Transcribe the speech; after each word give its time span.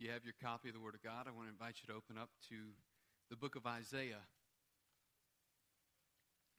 You 0.00 0.10
have 0.12 0.24
your 0.24 0.32
copy 0.42 0.70
of 0.70 0.74
the 0.74 0.80
Word 0.80 0.94
of 0.94 1.02
God, 1.02 1.26
I 1.28 1.30
want 1.30 1.48
to 1.48 1.52
invite 1.52 1.74
you 1.82 1.92
to 1.92 1.94
open 1.94 2.16
up 2.16 2.30
to 2.48 2.54
the 3.28 3.36
book 3.36 3.54
of 3.54 3.66
Isaiah. 3.66 4.24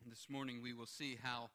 And 0.03 0.11
this 0.11 0.27
morning 0.29 0.61
we 0.61 0.73
will 0.73 0.85
see 0.85 1.17
how 1.23 1.49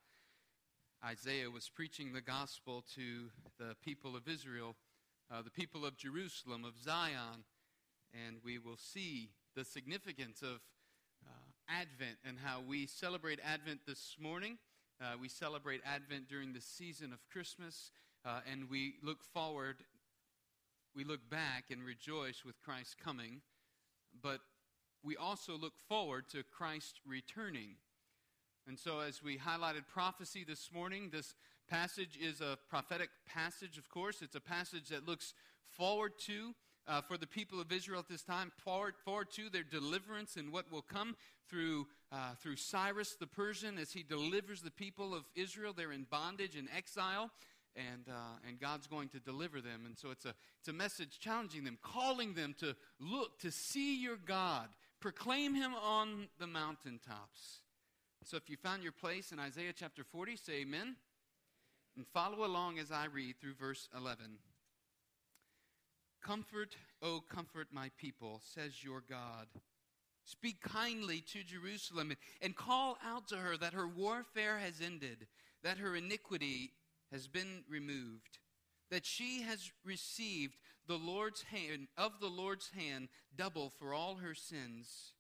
Isaiah 1.05 1.49
was 1.49 1.71
preaching 1.73 2.13
the 2.13 2.21
gospel 2.21 2.83
to 2.97 3.31
the 3.61 3.77
people 3.85 4.17
of 4.17 4.27
Israel, 4.27 4.75
uh, 5.31 5.43
the 5.43 5.51
people 5.53 5.87
of 5.87 5.97
Jerusalem, 5.97 6.65
of 6.65 6.77
Zion, 6.77 7.45
and 8.13 8.39
we 8.45 8.59
will 8.59 8.77
see 8.77 9.31
the 9.55 9.65
significance 9.65 10.43
of 10.43 10.59
uh, 11.25 11.31
Advent 11.69 12.19
and 12.27 12.39
how 12.43 12.63
we 12.67 12.89
celebrate 12.89 13.39
Advent 13.45 13.83
this 13.87 14.17
morning. 14.21 14.59
Uh, 15.01 15.15
we 15.21 15.29
celebrate 15.29 15.83
Advent 15.87 16.29
during 16.29 16.53
the 16.53 16.61
season 16.61 17.13
of 17.13 17.21
Christmas, 17.31 17.93
uh, 18.25 18.41
and 18.51 18.69
we 18.69 18.95
look 19.05 19.23
forward 19.23 19.85
we 20.97 21.05
look 21.05 21.29
back 21.29 21.65
and 21.71 21.85
rejoice 21.85 22.43
with 22.45 22.59
Christ's 22.63 22.95
coming, 22.95 23.43
but 24.23 24.41
we 25.05 25.15
also 25.15 25.57
look 25.57 25.75
forward 25.89 26.25
to 26.31 26.43
Christ 26.43 27.01
returning. 27.07 27.77
And 28.67 28.79
so, 28.79 29.01
as 29.01 29.23
we 29.23 29.37
highlighted 29.37 29.87
prophecy 29.87 30.43
this 30.43 30.71
morning, 30.73 31.11
this 31.13 31.35
passage 31.69 32.19
is 32.21 32.41
a 32.41 32.57
prophetic 32.71 33.11
passage, 33.29 33.77
of 33.77 33.91
course. 33.91 34.23
It's 34.23 34.35
a 34.35 34.41
passage 34.41 34.89
that 34.89 35.07
looks 35.07 35.35
forward 35.77 36.13
to, 36.27 36.55
uh, 36.89 37.03
for 37.03 37.19
the 37.19 37.27
people 37.27 37.61
of 37.61 37.71
Israel 37.71 38.01
at 38.01 38.09
this 38.09 38.23
time, 38.23 38.51
forward, 38.65 38.95
forward 39.05 39.31
to 39.33 39.51
their 39.51 39.65
deliverance 39.65 40.37
and 40.37 40.51
what 40.51 40.73
will 40.73 40.83
come 40.83 41.15
through, 41.49 41.87
uh, 42.11 42.35
through 42.41 42.57
Cyrus 42.57 43.17
the 43.21 43.27
Persian 43.27 43.77
as 43.79 43.93
he 43.93 44.03
delivers 44.03 44.63
the 44.63 44.71
people 44.71 45.15
of 45.15 45.25
Israel. 45.35 45.75
They're 45.77 45.93
in 45.93 46.07
bondage 46.11 46.57
and 46.57 46.69
exile 46.75 47.31
and, 47.77 48.09
uh, 48.09 48.39
and 48.49 48.59
God's 48.59 48.87
going 48.87 49.09
to 49.11 49.21
deliver 49.21 49.61
them. 49.61 49.83
And 49.87 49.97
so 49.97 50.11
it's 50.11 50.25
a, 50.25 50.35
it's 50.59 50.69
a 50.69 50.73
message 50.73 51.19
challenging 51.21 51.65
them, 51.65 51.79
calling 51.83 52.35
them 52.35 52.55
to 52.61 52.75
look, 52.99 53.39
to 53.41 53.51
see 53.51 54.01
your 54.01 54.17
God, 54.17 54.69
proclaim 55.01 55.55
him 55.55 55.75
on 55.75 56.29
the 56.39 56.47
mountaintops. 56.47 57.61
So 58.25 58.37
if 58.37 58.51
you 58.51 58.57
found 58.57 58.83
your 58.83 58.93
place 58.93 59.31
in 59.31 59.39
Isaiah 59.39 59.73
chapter 59.75 60.03
40, 60.03 60.37
say 60.37 60.53
amen. 60.63 60.97
And 61.97 62.07
follow 62.09 62.45
along 62.45 62.79
as 62.79 62.91
I 62.91 63.07
read 63.07 63.37
through 63.41 63.55
verse 63.55 63.89
11. 63.97 64.39
Comfort, 66.23 66.77
O 67.03 67.21
comfort 67.21 67.69
my 67.71 67.91
people, 67.97 68.41
says 68.43 68.83
your 68.83 69.03
God. 69.09 69.47
Speak 70.25 70.61
kindly 70.61 71.21
to 71.33 71.45
Jerusalem 71.45 72.13
and 72.43 72.57
call 72.57 72.99
out 73.07 73.29
to 73.29 73.37
her 73.37 73.57
that 73.59 73.75
her 73.75 73.87
warfare 73.87 74.59
has 74.59 74.81
ended, 74.85 75.29
that 75.63 75.79
her 75.79 75.95
iniquity 75.95 76.73
has 77.13 77.29
been 77.29 77.65
removed, 77.69 78.39
that 78.91 79.07
she 79.07 79.43
has 79.43 79.71
received 79.85 80.57
the 80.87 80.99
Lord's 80.99 81.43
hand 81.43 81.89
of 81.97 82.21
the 82.21 82.29
Lord's 82.29 82.71
hand 82.71 83.09
double 83.37 83.71
for 83.79 83.93
all 83.93 84.17
her 84.17 84.35
sins. 84.35 85.13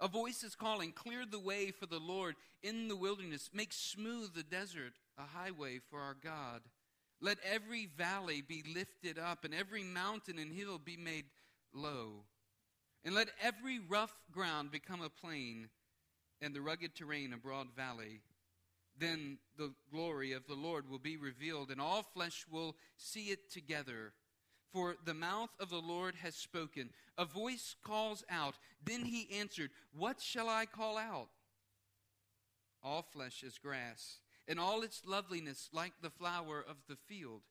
A 0.00 0.08
voice 0.08 0.42
is 0.42 0.54
calling, 0.54 0.92
Clear 0.92 1.26
the 1.26 1.38
way 1.38 1.70
for 1.70 1.86
the 1.86 1.98
Lord 1.98 2.36
in 2.62 2.88
the 2.88 2.96
wilderness, 2.96 3.50
make 3.52 3.72
smooth 3.72 4.34
the 4.34 4.42
desert 4.42 4.92
a 5.18 5.22
highway 5.22 5.78
for 5.90 6.00
our 6.00 6.16
God. 6.22 6.62
Let 7.20 7.38
every 7.44 7.86
valley 7.86 8.40
be 8.40 8.64
lifted 8.74 9.18
up, 9.18 9.44
and 9.44 9.54
every 9.54 9.82
mountain 9.82 10.38
and 10.38 10.52
hill 10.52 10.78
be 10.78 10.96
made 10.96 11.26
low. 11.74 12.24
And 13.04 13.14
let 13.14 13.28
every 13.42 13.78
rough 13.78 14.14
ground 14.32 14.70
become 14.70 15.02
a 15.02 15.10
plain, 15.10 15.68
and 16.40 16.54
the 16.54 16.62
rugged 16.62 16.94
terrain 16.94 17.34
a 17.34 17.36
broad 17.36 17.68
valley 17.76 18.20
then 19.00 19.38
the 19.56 19.72
glory 19.90 20.32
of 20.32 20.46
the 20.46 20.54
Lord 20.54 20.88
will 20.88 20.98
be 20.98 21.16
revealed, 21.16 21.70
and 21.70 21.80
all 21.80 22.02
flesh 22.02 22.44
will 22.50 22.76
see 22.96 23.26
it 23.30 23.50
together. 23.50 24.12
For 24.72 24.96
the 25.04 25.14
mouth 25.14 25.50
of 25.58 25.70
the 25.70 25.80
Lord 25.80 26.14
has 26.22 26.36
spoken. 26.36 26.90
A 27.18 27.24
voice 27.24 27.74
calls 27.82 28.22
out. 28.30 28.54
Then 28.84 29.04
he 29.04 29.28
answered, 29.38 29.70
What 29.92 30.20
shall 30.20 30.48
I 30.48 30.66
call 30.66 30.96
out? 30.96 31.28
All 32.82 33.02
flesh 33.02 33.42
is 33.42 33.58
grass, 33.58 34.20
and 34.46 34.60
all 34.60 34.82
its 34.82 35.02
loveliness 35.04 35.68
like 35.72 35.94
the 36.00 36.10
flower 36.10 36.64
of 36.66 36.76
the 36.88 36.96
field. 36.96 37.42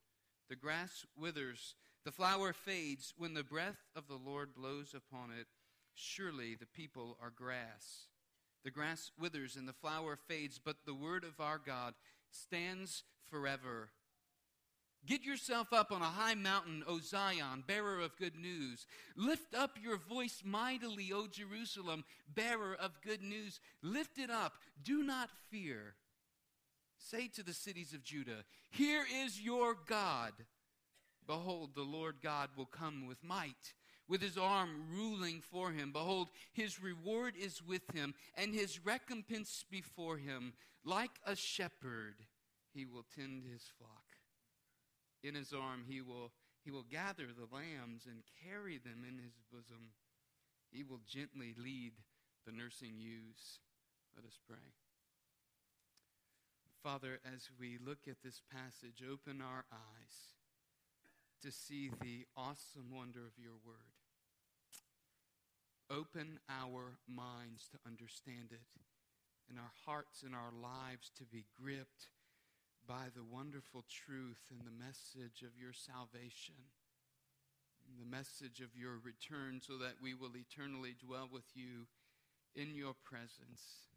The 0.49 0.55
grass 0.55 1.05
withers, 1.17 1.75
the 2.05 2.11
flower 2.11 2.53
fades 2.53 3.13
when 3.17 3.33
the 3.33 3.43
breath 3.43 3.85
of 3.95 4.07
the 4.07 4.15
Lord 4.17 4.55
blows 4.55 4.95
upon 4.95 5.31
it. 5.31 5.47
Surely 5.93 6.55
the 6.55 6.65
people 6.65 7.17
are 7.21 7.29
grass. 7.29 8.07
The 8.63 8.71
grass 8.71 9.11
withers 9.19 9.55
and 9.55 9.67
the 9.67 9.73
flower 9.73 10.17
fades, 10.27 10.59
but 10.63 10.77
the 10.85 10.93
word 10.93 11.23
of 11.23 11.39
our 11.39 11.57
God 11.57 11.93
stands 12.29 13.03
forever. 13.29 13.89
Get 15.05 15.23
yourself 15.23 15.71
up 15.71 15.91
on 15.91 16.01
a 16.01 16.05
high 16.05 16.35
mountain, 16.35 16.83
O 16.85 16.99
Zion, 16.99 17.63
bearer 17.65 18.01
of 18.01 18.17
good 18.17 18.35
news. 18.35 18.85
Lift 19.15 19.55
up 19.55 19.77
your 19.81 19.97
voice 19.97 20.41
mightily, 20.43 21.11
O 21.13 21.27
Jerusalem, 21.27 22.03
bearer 22.27 22.75
of 22.77 23.01
good 23.01 23.23
news. 23.23 23.61
Lift 23.81 24.17
it 24.17 24.29
up. 24.29 24.53
Do 24.83 25.03
not 25.03 25.29
fear. 25.49 25.95
Say 26.97 27.29
to 27.29 27.43
the 27.43 27.53
cities 27.53 27.93
of 27.93 28.03
Judah, 28.03 28.43
Here 28.69 29.05
is 29.23 29.41
your 29.41 29.75
God. 29.87 30.33
Behold, 31.25 31.75
the 31.75 31.83
Lord 31.83 32.17
God 32.21 32.49
will 32.57 32.65
come 32.65 33.07
with 33.07 33.23
might 33.23 33.73
with 34.09 34.21
his 34.21 34.37
arm 34.37 34.87
ruling 34.91 35.39
for 35.39 35.71
him. 35.71 35.91
Behold, 35.91 36.29
his 36.51 36.81
reward 36.81 37.35
is 37.39 37.61
with 37.63 37.83
him, 37.93 38.15
and 38.35 38.53
his 38.53 38.83
recompense 38.83 39.63
before 39.69 40.17
him. 40.17 40.53
Like 40.83 41.11
a 41.25 41.35
shepherd, 41.35 42.15
he 42.73 42.85
will 42.85 43.05
tend 43.15 43.43
his 43.45 43.63
flock. 43.77 44.03
In 45.23 45.35
his 45.35 45.53
arm, 45.53 45.83
he 45.87 46.01
will, 46.01 46.31
he 46.63 46.71
will 46.71 46.85
gather 46.89 47.27
the 47.27 47.55
lambs 47.55 48.07
and 48.07 48.23
carry 48.43 48.77
them 48.77 49.05
in 49.07 49.19
his 49.19 49.33
bosom. 49.51 49.91
He 50.71 50.83
will 50.83 51.01
gently 51.07 51.53
lead 51.57 51.93
the 52.45 52.51
nursing 52.51 52.97
ewes. 52.97 53.59
Let 54.15 54.25
us 54.25 54.39
pray. 54.47 54.73
Father, 56.81 57.19
as 57.35 57.49
we 57.59 57.77
look 57.85 58.07
at 58.07 58.23
this 58.23 58.41
passage, 58.51 59.03
open 59.03 59.41
our 59.41 59.65
eyes 59.71 60.38
to 61.41 61.51
see 61.51 61.89
the 62.01 62.25
awesome 62.35 62.91
wonder 62.93 63.25
of 63.25 63.37
your 63.37 63.57
word. 63.65 63.95
Open 65.89 66.39
our 66.49 66.99
minds 67.07 67.67
to 67.71 67.79
understand 67.87 68.51
it, 68.51 68.67
and 69.49 69.57
our 69.57 69.73
hearts 69.85 70.21
and 70.21 70.35
our 70.35 70.53
lives 70.53 71.09
to 71.17 71.25
be 71.25 71.45
gripped 71.57 72.13
by 72.87 73.09
the 73.15 73.25
wonderful 73.25 73.83
truth 73.89 74.49
and 74.51 74.61
the 74.61 74.83
message 74.85 75.41
of 75.41 75.57
your 75.57 75.73
salvation, 75.73 76.55
the 77.97 78.05
message 78.05 78.61
of 78.61 78.77
your 78.77 79.01
return, 79.01 79.61
so 79.61 79.77
that 79.77 79.97
we 80.01 80.13
will 80.13 80.37
eternally 80.37 80.93
dwell 80.93 81.29
with 81.31 81.49
you 81.55 81.89
in 82.55 82.75
your 82.75 82.93
presence. 82.93 83.89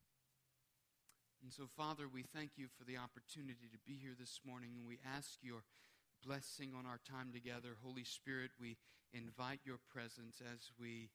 And 1.43 1.53
so, 1.53 1.69
Father, 1.77 2.07
we 2.09 2.23
thank 2.23 2.57
you 2.57 2.69
for 2.79 2.85
the 2.85 2.97
opportunity 2.97 3.69
to 3.69 3.81
be 3.85 3.99
here 4.01 4.15
this 4.19 4.41
morning, 4.47 4.79
and 4.79 4.87
we 4.87 5.01
ask 5.05 5.43
your 5.43 5.65
blessing 6.25 6.73
on 6.79 6.87
our 6.87 7.01
time 7.09 7.33
together. 7.33 7.77
Holy 7.83 8.05
Spirit, 8.05 8.51
we 8.61 8.77
invite 9.13 9.61
your 9.65 9.79
presence 9.93 10.41
as 10.41 10.71
we 10.79 11.11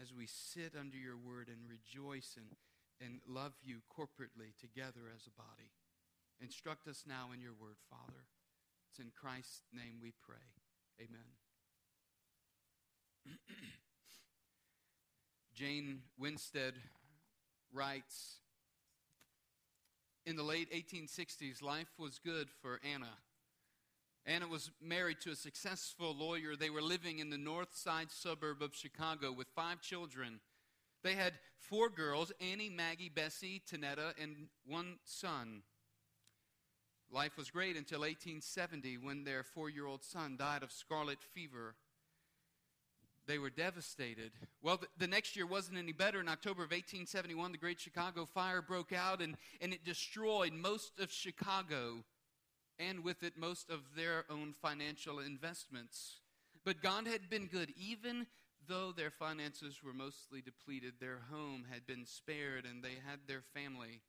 as 0.00 0.12
we 0.12 0.26
sit 0.26 0.74
under 0.78 0.96
your 0.96 1.16
word 1.16 1.48
and 1.48 1.64
rejoice 1.64 2.36
and, 2.36 2.52
and 3.00 3.20
love 3.26 3.54
you 3.62 3.80
corporately 3.88 4.52
together 4.60 5.08
as 5.14 5.26
a 5.26 5.30
body. 5.30 5.72
Instruct 6.40 6.86
us 6.86 7.04
now 7.08 7.30
in 7.32 7.40
your 7.40 7.54
word, 7.58 7.76
Father. 7.88 8.28
It's 8.90 8.98
in 8.98 9.10
Christ's 9.18 9.62
name 9.72 9.96
we 10.02 10.12
pray. 10.26 10.36
Amen. 11.00 11.32
Jane 15.54 16.02
Winstead 16.18 16.74
writes 17.72 18.40
In 20.26 20.36
the 20.36 20.42
late 20.42 20.70
1860s, 20.72 21.62
life 21.62 21.88
was 21.98 22.18
good 22.18 22.48
for 22.60 22.80
Anna. 22.84 23.16
Anna 24.26 24.48
was 24.48 24.72
married 24.82 25.20
to 25.20 25.30
a 25.30 25.36
successful 25.36 26.14
lawyer. 26.14 26.56
They 26.56 26.70
were 26.70 26.82
living 26.82 27.20
in 27.20 27.30
the 27.30 27.38
north 27.38 27.76
side 27.76 28.10
suburb 28.10 28.60
of 28.60 28.74
Chicago 28.74 29.30
with 29.30 29.46
five 29.54 29.80
children. 29.80 30.40
They 31.04 31.14
had 31.14 31.34
four 31.58 31.88
girls 31.88 32.32
Annie, 32.40 32.68
Maggie, 32.68 33.08
Bessie, 33.08 33.62
Tanetta, 33.70 34.14
and 34.20 34.48
one 34.66 34.96
son. 35.04 35.62
Life 37.12 37.36
was 37.36 37.52
great 37.52 37.76
until 37.76 38.00
1870 38.00 38.98
when 38.98 39.22
their 39.22 39.44
four 39.44 39.70
year 39.70 39.86
old 39.86 40.02
son 40.02 40.36
died 40.36 40.64
of 40.64 40.72
scarlet 40.72 41.18
fever. 41.32 41.76
They 43.28 43.38
were 43.38 43.50
devastated. 43.50 44.32
Well, 44.62 44.78
the, 44.78 44.86
the, 44.98 45.06
next 45.06 45.36
year 45.36 45.46
wasn't 45.46 45.78
any 45.78 45.92
better. 45.92 46.20
In 46.20 46.28
October 46.28 46.62
of 46.62 46.70
1871, 46.70 47.52
the 47.52 47.58
Great 47.58 47.80
Chicago 47.80 48.24
Fire 48.24 48.62
broke 48.62 48.92
out 48.92 49.20
and, 49.20 49.36
and 49.60 49.72
it 49.72 49.84
destroyed 49.84 50.52
most 50.52 50.98
of 51.00 51.12
Chicago 51.12 52.04
and 52.78 53.04
with 53.04 53.22
it 53.22 53.36
most 53.36 53.70
of 53.70 53.80
their 53.96 54.24
own 54.30 54.52
financial 54.52 55.18
investments. 55.18 56.20
But 56.64 56.82
God 56.82 57.06
had 57.06 57.30
been 57.30 57.46
good, 57.46 57.72
even 57.78 58.26
though 58.68 58.92
their 58.92 59.10
finances 59.10 59.82
were 59.82 59.92
mostly 59.92 60.42
depleted. 60.42 60.94
Their 61.00 61.20
home 61.30 61.66
had 61.70 61.86
been 61.86 62.04
spared, 62.04 62.64
and 62.64 62.82
they 62.82 62.96
had 63.06 63.20
their 63.26 63.42
family. 63.54 64.00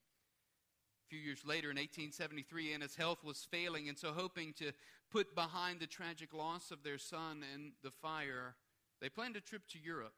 A 1.06 1.10
few 1.10 1.20
years 1.20 1.46
later, 1.46 1.70
in 1.72 1.78
1873, 1.78 2.74
Anna's 2.74 2.96
health 2.96 3.24
was 3.24 3.48
failing, 3.50 3.88
and 3.88 3.98
so 3.98 4.12
hoping 4.12 4.54
to 4.54 4.72
put 5.12 5.36
behind 5.36 5.80
the 5.80 5.88
tragic 5.88 6.34
loss 6.34 6.72
of 6.72 6.84
their 6.84 6.98
son 6.98 7.44
and 7.54 7.72
the 7.84 7.92
fire, 7.92 8.56
they 9.02 9.10
planned 9.10 9.36
a 9.38 9.42
trip 9.42 9.62
to 9.70 9.80
Europe. 9.80 10.14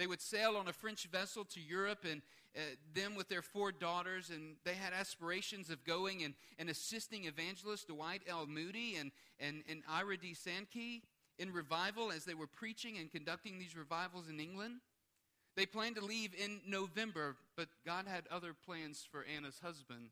They 0.00 0.06
would 0.06 0.22
sail 0.22 0.56
on 0.56 0.66
a 0.66 0.72
French 0.72 1.04
vessel 1.12 1.44
to 1.44 1.60
Europe, 1.60 2.06
and 2.10 2.22
uh, 2.56 2.60
them 2.94 3.16
with 3.16 3.28
their 3.28 3.42
four 3.42 3.70
daughters, 3.70 4.30
and 4.30 4.56
they 4.64 4.72
had 4.72 4.94
aspirations 4.94 5.68
of 5.68 5.84
going 5.84 6.24
and, 6.24 6.32
and 6.58 6.70
assisting 6.70 7.26
evangelist 7.26 7.88
Dwight 7.88 8.22
L. 8.26 8.46
Moody 8.46 8.96
and, 8.96 9.12
and, 9.38 9.62
and 9.68 9.82
Ira 9.86 10.16
D. 10.16 10.32
Sankey 10.32 11.02
in 11.38 11.52
revival 11.52 12.10
as 12.10 12.24
they 12.24 12.32
were 12.32 12.46
preaching 12.46 12.96
and 12.96 13.12
conducting 13.12 13.58
these 13.58 13.76
revivals 13.76 14.30
in 14.30 14.40
England. 14.40 14.76
They 15.54 15.66
planned 15.66 15.96
to 15.96 16.04
leave 16.04 16.32
in 16.34 16.62
November, 16.66 17.36
but 17.54 17.68
God 17.84 18.06
had 18.08 18.24
other 18.30 18.54
plans 18.54 19.06
for 19.12 19.26
Anna's 19.36 19.60
husband. 19.62 20.08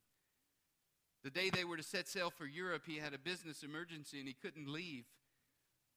The 1.23 1.31
day 1.31 1.49
they 1.49 1.63
were 1.63 1.77
to 1.77 1.83
set 1.83 2.07
sail 2.07 2.29
for 2.29 2.45
Europe, 2.45 2.83
he 2.85 2.97
had 2.97 3.15
a 3.15 3.17
business 3.17 3.63
emergency 3.63 4.19
and 4.19 4.27
he 4.27 4.35
couldn't 4.39 4.71
leave. 4.71 5.05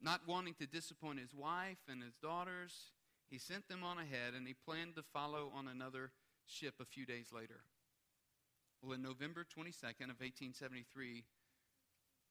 Not 0.00 0.22
wanting 0.26 0.54
to 0.54 0.66
disappoint 0.66 1.20
his 1.20 1.34
wife 1.34 1.76
and 1.90 2.02
his 2.02 2.14
daughters, 2.14 2.72
he 3.32 3.38
sent 3.38 3.66
them 3.66 3.82
on 3.82 3.96
ahead 3.96 4.34
and 4.36 4.46
he 4.46 4.52
planned 4.52 4.94
to 4.94 5.02
follow 5.02 5.50
on 5.56 5.66
another 5.66 6.12
ship 6.44 6.74
a 6.80 6.84
few 6.84 7.06
days 7.06 7.28
later. 7.34 7.64
Well, 8.82 8.92
in 8.92 9.02
November 9.02 9.40
22nd 9.40 10.12
of 10.12 10.20
1873, 10.20 11.24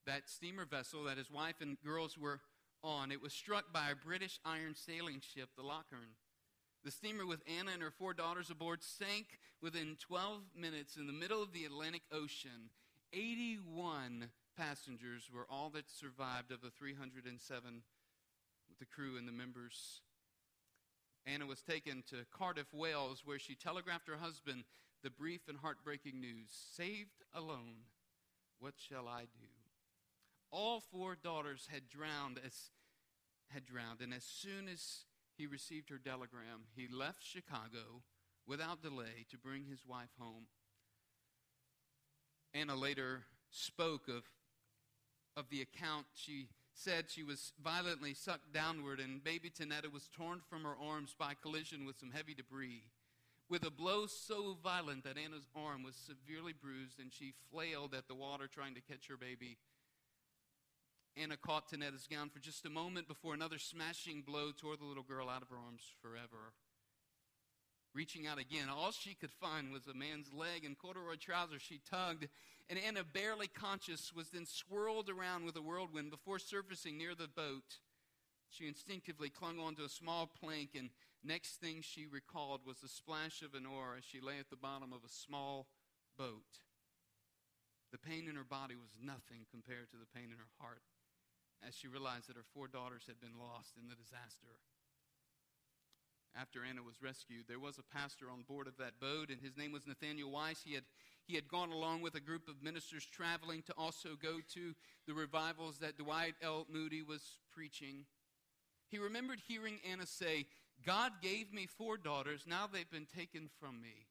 that 0.05 0.29
steamer 0.29 0.65
vessel 0.65 1.05
that 1.05 1.17
his 1.17 1.31
wife 1.31 1.55
and 1.59 1.81
girls 1.83 2.19
were 2.19 2.41
on, 2.83 3.11
it 3.11 3.21
was 3.21 3.33
struck 3.33 3.73
by 3.73 3.89
a 3.89 3.95
British 3.95 4.39
iron 4.45 4.75
sailing 4.75 5.21
ship, 5.21 5.49
the 5.57 5.63
Loch 5.63 5.87
Earn. 5.91 6.09
The 6.83 6.91
steamer 6.91 7.25
with 7.25 7.41
Anna 7.47 7.71
and 7.73 7.81
her 7.81 7.91
four 7.91 8.13
daughters 8.13 8.51
aboard 8.51 8.83
sank 8.83 9.39
within 9.59 9.97
12 9.99 10.41
minutes 10.55 10.97
in 10.97 11.07
the 11.07 11.13
middle 11.13 11.41
of 11.41 11.51
the 11.51 11.65
Atlantic 11.65 12.03
Ocean. 12.11 12.69
81 13.11 14.29
passengers 14.55 15.29
were 15.33 15.47
all 15.49 15.71
that 15.71 15.89
survived 15.89 16.51
of 16.51 16.61
the 16.61 16.69
307 16.69 17.81
with 18.69 18.77
the 18.77 18.85
crew 18.85 19.17
and 19.17 19.27
the 19.27 19.31
members. 19.31 20.01
Anna 21.25 21.45
was 21.45 21.61
taken 21.61 22.03
to 22.09 22.25
Cardiff, 22.31 22.73
Wales, 22.73 23.21
where 23.25 23.39
she 23.39 23.55
telegraphed 23.55 24.07
her 24.07 24.17
husband 24.17 24.63
the 25.03 25.09
brief 25.09 25.47
and 25.47 25.57
heartbreaking 25.57 26.19
news 26.19 26.49
Saved 26.75 27.23
alone, 27.33 27.85
what 28.59 28.75
shall 28.77 29.07
I 29.07 29.21
do? 29.21 29.47
All 30.51 30.79
four 30.79 31.15
daughters 31.15 31.67
had 31.71 31.89
drowned 31.89 32.39
as 32.45 32.71
had 33.49 33.65
drowned, 33.65 34.01
and 34.01 34.13
as 34.13 34.23
soon 34.23 34.67
as 34.67 35.05
he 35.37 35.47
received 35.47 35.89
her 35.89 35.97
telegram. 35.97 36.65
He 36.75 36.87
left 36.87 37.23
Chicago 37.23 38.03
without 38.47 38.81
delay 38.81 39.25
to 39.29 39.37
bring 39.37 39.65
his 39.65 39.85
wife 39.85 40.11
home. 40.19 40.45
Anna 42.53 42.75
later 42.75 43.23
spoke 43.49 44.07
of, 44.07 44.23
of 45.35 45.49
the 45.49 45.61
account. 45.61 46.05
She 46.13 46.49
said 46.73 47.05
she 47.09 47.23
was 47.23 47.53
violently 47.63 48.13
sucked 48.13 48.53
downward, 48.53 48.99
and 48.99 49.23
baby 49.23 49.49
Tanetta 49.49 49.91
was 49.91 50.09
torn 50.15 50.41
from 50.49 50.63
her 50.63 50.75
arms 50.81 51.15
by 51.17 51.33
collision 51.33 51.85
with 51.85 51.99
some 51.99 52.11
heavy 52.11 52.33
debris. 52.33 52.83
With 53.49 53.65
a 53.65 53.71
blow 53.71 54.07
so 54.07 54.57
violent 54.63 55.03
that 55.03 55.17
Anna's 55.17 55.49
arm 55.55 55.83
was 55.83 55.95
severely 55.95 56.53
bruised, 56.53 56.99
and 56.99 57.11
she 57.11 57.33
flailed 57.51 57.93
at 57.93 58.07
the 58.07 58.15
water 58.15 58.47
trying 58.47 58.75
to 58.75 58.81
catch 58.81 59.07
her 59.07 59.17
baby. 59.17 59.57
Anna 61.17 61.35
caught 61.35 61.69
Tanetta's 61.69 62.07
gown 62.07 62.29
for 62.29 62.39
just 62.39 62.65
a 62.65 62.69
moment 62.69 63.07
before 63.07 63.33
another 63.33 63.59
smashing 63.59 64.21
blow 64.21 64.51
tore 64.51 64.77
the 64.77 64.85
little 64.85 65.03
girl 65.03 65.27
out 65.27 65.41
of 65.41 65.49
her 65.49 65.57
arms 65.57 65.83
forever. 66.01 66.53
Reaching 67.93 68.25
out 68.25 68.39
again, 68.39 68.69
all 68.69 68.91
she 68.91 69.13
could 69.13 69.33
find 69.33 69.71
was 69.71 69.87
a 69.87 69.93
man's 69.93 70.33
leg 70.33 70.63
and 70.63 70.77
corduroy 70.77 71.15
trousers. 71.19 71.61
She 71.61 71.81
tugged, 71.89 72.27
and 72.69 72.79
Anna, 72.79 73.03
barely 73.03 73.47
conscious, 73.47 74.13
was 74.13 74.29
then 74.29 74.45
swirled 74.45 75.09
around 75.09 75.43
with 75.43 75.57
a 75.57 75.61
whirlwind 75.61 76.09
before 76.09 76.39
surfacing 76.39 76.97
near 76.97 77.15
the 77.15 77.27
boat. 77.27 77.79
She 78.49 78.67
instinctively 78.67 79.29
clung 79.29 79.59
onto 79.59 79.83
a 79.83 79.89
small 79.89 80.25
plank, 80.27 80.69
and 80.77 80.89
next 81.23 81.59
thing 81.59 81.81
she 81.81 82.05
recalled 82.05 82.61
was 82.65 82.79
the 82.79 82.87
splash 82.87 83.41
of 83.41 83.53
an 83.55 83.65
oar 83.65 83.95
as 83.97 84.05
she 84.05 84.21
lay 84.21 84.39
at 84.39 84.49
the 84.49 84.55
bottom 84.55 84.93
of 84.93 85.03
a 85.03 85.09
small 85.09 85.67
boat. 86.17 86.63
The 87.91 87.97
pain 87.97 88.27
in 88.29 88.35
her 88.35 88.45
body 88.45 88.75
was 88.75 88.95
nothing 89.03 89.45
compared 89.51 89.91
to 89.91 89.97
the 89.97 90.07
pain 90.15 90.31
in 90.31 90.39
her 90.39 90.51
heart 90.59 90.83
as 91.67 91.75
she 91.75 91.87
realized 91.87 92.27
that 92.29 92.37
her 92.37 92.47
four 92.53 92.67
daughters 92.67 93.03
had 93.05 93.19
been 93.19 93.37
lost 93.37 93.77
in 93.77 93.87
the 93.87 93.95
disaster. 93.95 94.57
After 96.39 96.63
Anna 96.63 96.81
was 96.81 97.01
rescued, 97.01 97.45
there 97.47 97.59
was 97.59 97.77
a 97.77 97.95
pastor 97.97 98.29
on 98.31 98.43
board 98.47 98.67
of 98.67 98.77
that 98.77 98.99
boat, 98.99 99.29
and 99.29 99.41
his 99.41 99.57
name 99.57 99.71
was 99.71 99.85
Nathaniel 99.85 100.31
Weiss. 100.31 100.61
He 100.63 100.73
had, 100.73 100.83
he 101.27 101.35
had 101.35 101.47
gone 101.47 101.71
along 101.71 102.01
with 102.01 102.15
a 102.15 102.21
group 102.21 102.47
of 102.47 102.63
ministers 102.63 103.05
traveling 103.05 103.63
to 103.63 103.73
also 103.77 104.09
go 104.21 104.39
to 104.53 104.73
the 105.07 105.13
revivals 105.13 105.79
that 105.79 105.97
Dwight 105.97 106.35
L. 106.41 106.65
Moody 106.71 107.01
was 107.01 107.37
preaching. 107.51 108.05
He 108.89 108.97
remembered 108.97 109.39
hearing 109.45 109.79
Anna 109.89 110.05
say, 110.05 110.45
God 110.85 111.13
gave 111.21 111.53
me 111.53 111.67
four 111.67 111.97
daughters, 111.97 112.45
now 112.47 112.67
they've 112.71 112.89
been 112.89 113.07
taken 113.13 113.49
from 113.59 113.81
me. 113.81 114.07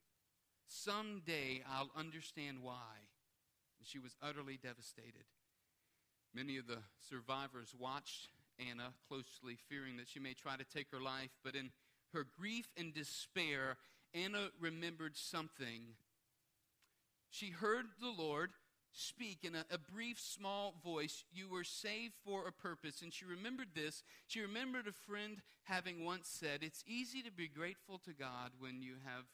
Someday 0.66 1.62
I'll 1.68 1.90
understand 1.96 2.58
why. 2.62 3.08
And 3.78 3.88
she 3.88 3.98
was 3.98 4.14
utterly 4.22 4.58
devastated. 4.62 5.24
Many 6.34 6.58
of 6.58 6.66
the 6.66 6.78
survivors 7.08 7.74
watched 7.76 8.28
Anna 8.58 8.92
closely, 9.08 9.56
fearing 9.68 9.96
that 9.96 10.08
she 10.08 10.20
may 10.20 10.34
try 10.34 10.56
to 10.56 10.64
take 10.64 10.90
her 10.92 11.00
life. 11.00 11.30
But 11.42 11.56
in 11.56 11.70
her 12.12 12.26
grief 12.38 12.68
and 12.76 12.94
despair, 12.94 13.76
Anna 14.14 14.48
remembered 14.60 15.16
something. 15.16 15.94
She 17.30 17.50
heard 17.50 17.86
the 18.00 18.10
Lord 18.10 18.50
speak 18.92 19.44
in 19.44 19.54
a, 19.54 19.64
a, 19.70 19.78
brief, 19.78 20.18
small 20.18 20.74
voice, 20.82 21.24
You 21.32 21.48
were 21.48 21.64
saved 21.64 22.14
for 22.24 22.46
a 22.46 22.52
purpose. 22.52 23.02
And 23.02 23.12
she 23.12 23.24
remembered 23.24 23.68
this. 23.74 24.02
She 24.26 24.40
remembered 24.40 24.86
a 24.88 24.92
friend 24.92 25.40
having 25.64 26.04
once 26.04 26.28
said, 26.28 26.60
It's 26.62 26.84
easy 26.86 27.22
to 27.22 27.30
be 27.30 27.48
grateful 27.48 27.98
to 28.04 28.12
God 28.12 28.50
when 28.58 28.82
you 28.82 28.94
have 29.04 29.24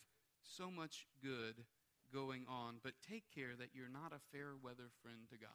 so 0.42 0.70
much 0.70 1.06
good 1.22 1.64
going 2.12 2.44
on, 2.48 2.76
but 2.82 2.92
take 3.08 3.24
care 3.34 3.56
that 3.58 3.70
you're 3.74 3.88
not 3.88 4.12
a 4.12 4.36
fair 4.36 4.52
weather 4.62 4.90
friend 5.02 5.28
to 5.30 5.36
God. 5.36 5.50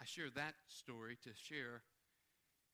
I 0.00 0.04
share 0.04 0.30
that 0.34 0.54
story 0.66 1.16
to 1.22 1.30
share 1.34 1.82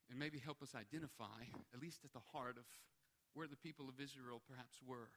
and 0.09 0.17
maybe 0.17 0.39
help 0.39 0.61
us 0.61 0.73
identify, 0.75 1.45
at 1.73 1.81
least 1.81 1.99
at 2.03 2.13
the 2.13 2.25
heart 2.33 2.57
of 2.57 2.63
where 3.33 3.47
the 3.47 3.55
people 3.55 3.87
of 3.87 3.99
Israel 3.99 4.41
perhaps 4.47 4.79
were. 4.85 5.09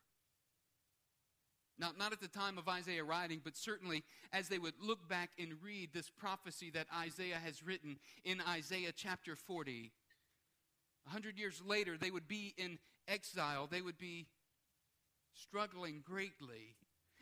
Not, 1.79 1.99
not 1.99 2.13
at 2.13 2.21
the 2.21 2.29
time 2.29 2.59
of 2.59 2.69
Isaiah 2.69 3.03
writing, 3.03 3.41
but 3.43 3.57
certainly 3.57 4.05
as 4.33 4.49
they 4.49 4.59
would 4.59 4.75
look 4.81 5.09
back 5.09 5.31
and 5.39 5.55
read 5.63 5.91
this 5.93 6.11
prophecy 6.11 6.71
that 6.71 6.87
Isaiah 6.95 7.39
has 7.43 7.63
written 7.63 7.97
in 8.25 8.43
Isaiah 8.47 8.93
chapter 8.95 9.35
40. 9.35 9.91
A 11.07 11.11
hundred 11.11 11.39
years 11.39 11.63
later, 11.67 11.97
they 11.97 12.11
would 12.11 12.29
be 12.29 12.55
in 12.59 12.79
exile. 13.09 13.67
They 13.67 13.81
would 13.81 13.99
be 13.99 14.27
struggling 15.35 16.03
greatly. 16.05 16.77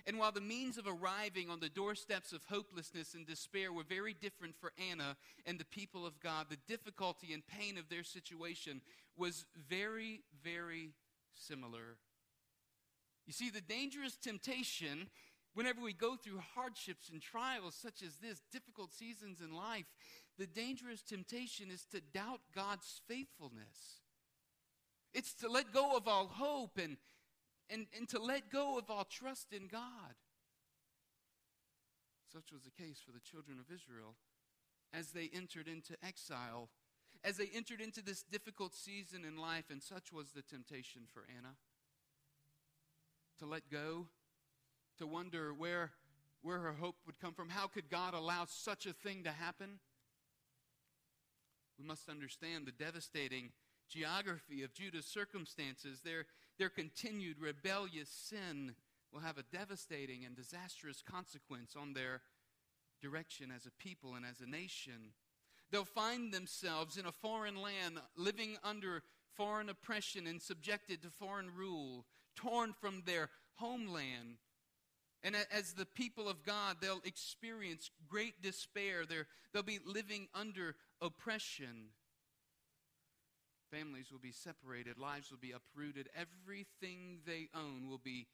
And 0.06 0.18
while 0.18 0.32
the 0.32 0.40
means 0.40 0.78
of 0.78 0.86
arriving 0.86 1.50
on 1.50 1.60
the 1.60 1.68
doorsteps 1.68 2.32
of 2.32 2.44
hopelessness 2.44 3.14
and 3.14 3.26
despair 3.26 3.72
were 3.72 3.84
very 3.84 4.14
different 4.14 4.54
for 4.60 4.72
Anna 4.90 5.16
and 5.46 5.58
the 5.58 5.64
people 5.64 6.06
of 6.06 6.20
God, 6.20 6.46
the 6.48 6.58
difficulty 6.68 7.32
and 7.32 7.46
pain 7.46 7.78
of 7.78 7.88
their 7.88 8.04
situation 8.04 8.80
was 9.16 9.44
very, 9.68 10.22
very 10.42 10.90
similar. 11.34 11.96
You 13.26 13.32
see, 13.32 13.50
the 13.50 13.60
dangerous 13.60 14.16
temptation, 14.16 15.08
whenever 15.54 15.80
we 15.80 15.92
go 15.92 16.16
through 16.16 16.40
hardships 16.54 17.08
and 17.10 17.20
trials 17.20 17.74
such 17.74 18.02
as 18.02 18.16
this, 18.16 18.42
difficult 18.50 18.92
seasons 18.92 19.40
in 19.40 19.54
life, 19.54 19.86
the 20.38 20.46
dangerous 20.46 21.02
temptation 21.02 21.70
is 21.70 21.84
to 21.92 22.00
doubt 22.00 22.40
God's 22.54 23.02
faithfulness. 23.06 24.00
It's 25.12 25.34
to 25.34 25.48
let 25.48 25.72
go 25.72 25.96
of 25.96 26.08
all 26.08 26.28
hope 26.28 26.78
and 26.78 26.96
and, 27.70 27.86
and 27.96 28.08
to 28.08 28.20
let 28.20 28.50
go 28.50 28.78
of 28.78 28.90
all 28.90 29.04
trust 29.04 29.52
in 29.52 29.68
God. 29.68 30.14
Such 32.32 32.52
was 32.52 32.62
the 32.62 32.70
case 32.70 33.00
for 33.04 33.12
the 33.12 33.20
children 33.20 33.58
of 33.58 33.74
Israel 33.74 34.14
as 34.92 35.10
they 35.12 35.30
entered 35.32 35.68
into 35.68 35.94
exile, 36.04 36.68
as 37.24 37.36
they 37.36 37.48
entered 37.54 37.80
into 37.80 38.02
this 38.02 38.22
difficult 38.22 38.74
season 38.74 39.24
in 39.24 39.36
life, 39.36 39.64
and 39.70 39.82
such 39.82 40.12
was 40.12 40.30
the 40.30 40.42
temptation 40.42 41.02
for 41.12 41.24
Anna. 41.36 41.54
To 43.38 43.46
let 43.46 43.70
go, 43.70 44.06
to 44.98 45.06
wonder 45.06 45.54
where, 45.54 45.92
where 46.42 46.58
her 46.58 46.74
hope 46.74 46.96
would 47.06 47.18
come 47.20 47.34
from. 47.34 47.48
How 47.48 47.66
could 47.66 47.88
God 47.88 48.14
allow 48.14 48.44
such 48.46 48.86
a 48.86 48.92
thing 48.92 49.24
to 49.24 49.30
happen? 49.30 49.78
We 51.78 51.86
must 51.86 52.08
understand 52.08 52.66
the 52.66 52.72
devastating 52.72 53.52
geography 53.88 54.62
of 54.62 54.74
Judah's 54.74 55.06
circumstances, 55.06 56.00
their, 56.04 56.26
their 56.60 56.68
continued 56.68 57.40
rebellious 57.40 58.10
sin 58.10 58.74
will 59.10 59.20
have 59.20 59.38
a 59.38 59.56
devastating 59.56 60.26
and 60.26 60.36
disastrous 60.36 61.02
consequence 61.02 61.74
on 61.74 61.94
their 61.94 62.20
direction 63.00 63.50
as 63.50 63.64
a 63.64 63.82
people 63.82 64.14
and 64.14 64.26
as 64.26 64.42
a 64.42 64.50
nation. 64.50 65.14
They'll 65.70 65.86
find 65.86 66.34
themselves 66.34 66.98
in 66.98 67.06
a 67.06 67.12
foreign 67.12 67.56
land, 67.56 67.98
living 68.14 68.58
under 68.62 69.02
foreign 69.32 69.70
oppression 69.70 70.26
and 70.26 70.40
subjected 70.40 71.00
to 71.00 71.08
foreign 71.08 71.48
rule, 71.56 72.04
torn 72.36 72.74
from 72.78 73.04
their 73.06 73.30
homeland. 73.54 74.36
And 75.22 75.34
as 75.50 75.72
the 75.72 75.86
people 75.86 76.28
of 76.28 76.44
God, 76.44 76.76
they'll 76.82 77.00
experience 77.06 77.90
great 78.06 78.42
despair. 78.42 79.06
they 79.06 79.22
they'll 79.54 79.62
be 79.62 79.80
living 79.86 80.28
under 80.34 80.76
oppression. 81.00 81.88
Families 83.70 84.10
will 84.10 84.18
be 84.18 84.32
separated, 84.32 84.98
lives 84.98 85.30
will 85.30 85.38
be 85.38 85.52
uprooted, 85.52 86.08
everything 86.14 87.20
they 87.26 87.48
own 87.54 87.88
will 87.88 88.00
be 88.02 88.26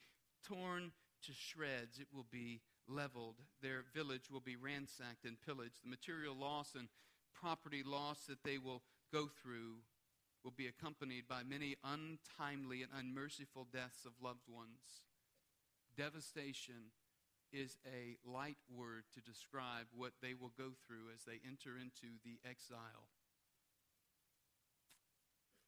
torn 0.46 0.92
to 1.24 1.32
shreds, 1.32 1.98
it 1.98 2.08
will 2.14 2.26
be 2.30 2.60
leveled, 2.88 3.36
their 3.62 3.84
village 3.94 4.30
will 4.30 4.40
be 4.40 4.56
ransacked 4.56 5.24
and 5.24 5.36
pillaged. 5.44 5.82
The 5.82 5.90
material 5.90 6.34
loss 6.34 6.74
and 6.76 6.88
property 7.34 7.82
loss 7.84 8.26
that 8.28 8.42
they 8.44 8.58
will 8.58 8.82
go 9.12 9.28
through 9.42 9.82
will 10.42 10.54
be 10.56 10.68
accompanied 10.68 11.26
by 11.28 11.42
many 11.42 11.76
untimely 11.84 12.82
and 12.82 12.92
unmerciful 12.96 13.66
deaths 13.72 14.06
of 14.06 14.12
loved 14.22 14.48
ones. 14.48 15.02
Devastation 15.96 16.92
is 17.52 17.78
a 17.86 18.16
light 18.28 18.58
word 18.70 19.04
to 19.14 19.20
describe 19.20 19.86
what 19.94 20.12
they 20.22 20.34
will 20.34 20.52
go 20.56 20.70
through 20.86 21.10
as 21.14 21.24
they 21.24 21.40
enter 21.46 21.76
into 21.76 22.18
the 22.24 22.38
exile. 22.48 23.10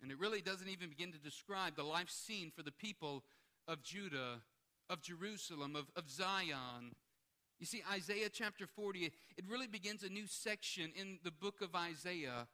And 0.03 0.13
it 0.13 0.19
really 0.19 0.41
doesn't 0.41 0.69
even 0.69 0.89
begin 0.89 1.13
to 1.13 1.19
describe 1.19 1.77
the 1.77 1.83
life 1.83 2.11
scene 2.11 2.53
for 2.55 2.63
the 2.63 2.73
people 2.73 3.25
of 3.67 3.83
Judah, 3.83 4.41
of 4.89 5.03
Jerusalem, 5.03 5.75
of, 5.77 5.87
of 5.97 6.09
Zion. 6.09 6.95
You 7.59 7.67
see, 7.67 7.83
Isaiah 7.93 8.29
chapter 8.33 8.67
40, 8.67 9.07
it 9.37 9.45
really 9.49 9.67
begins 9.67 10.05
a 10.05 10.09
new 10.09 10.27
section 10.27 10.93
in 10.95 11.19
the 11.25 11.33
book 11.33 11.61
of 11.61 11.75
Isaiah. 11.75 12.47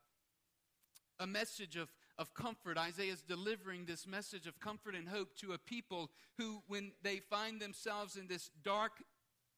A 1.20 1.26
message 1.26 1.76
of, 1.76 1.92
of 2.18 2.32
comfort. 2.32 2.78
Isaiah 2.78 3.12
is 3.12 3.22
delivering 3.22 3.84
this 3.84 4.06
message 4.06 4.46
of 4.46 4.58
comfort 4.58 4.94
and 4.94 5.08
hope 5.08 5.36
to 5.36 5.52
a 5.52 5.58
people 5.58 6.10
who, 6.38 6.62
when 6.66 6.92
they 7.02 7.18
find 7.18 7.60
themselves 7.60 8.16
in 8.16 8.26
this 8.26 8.50
dark, 8.64 8.92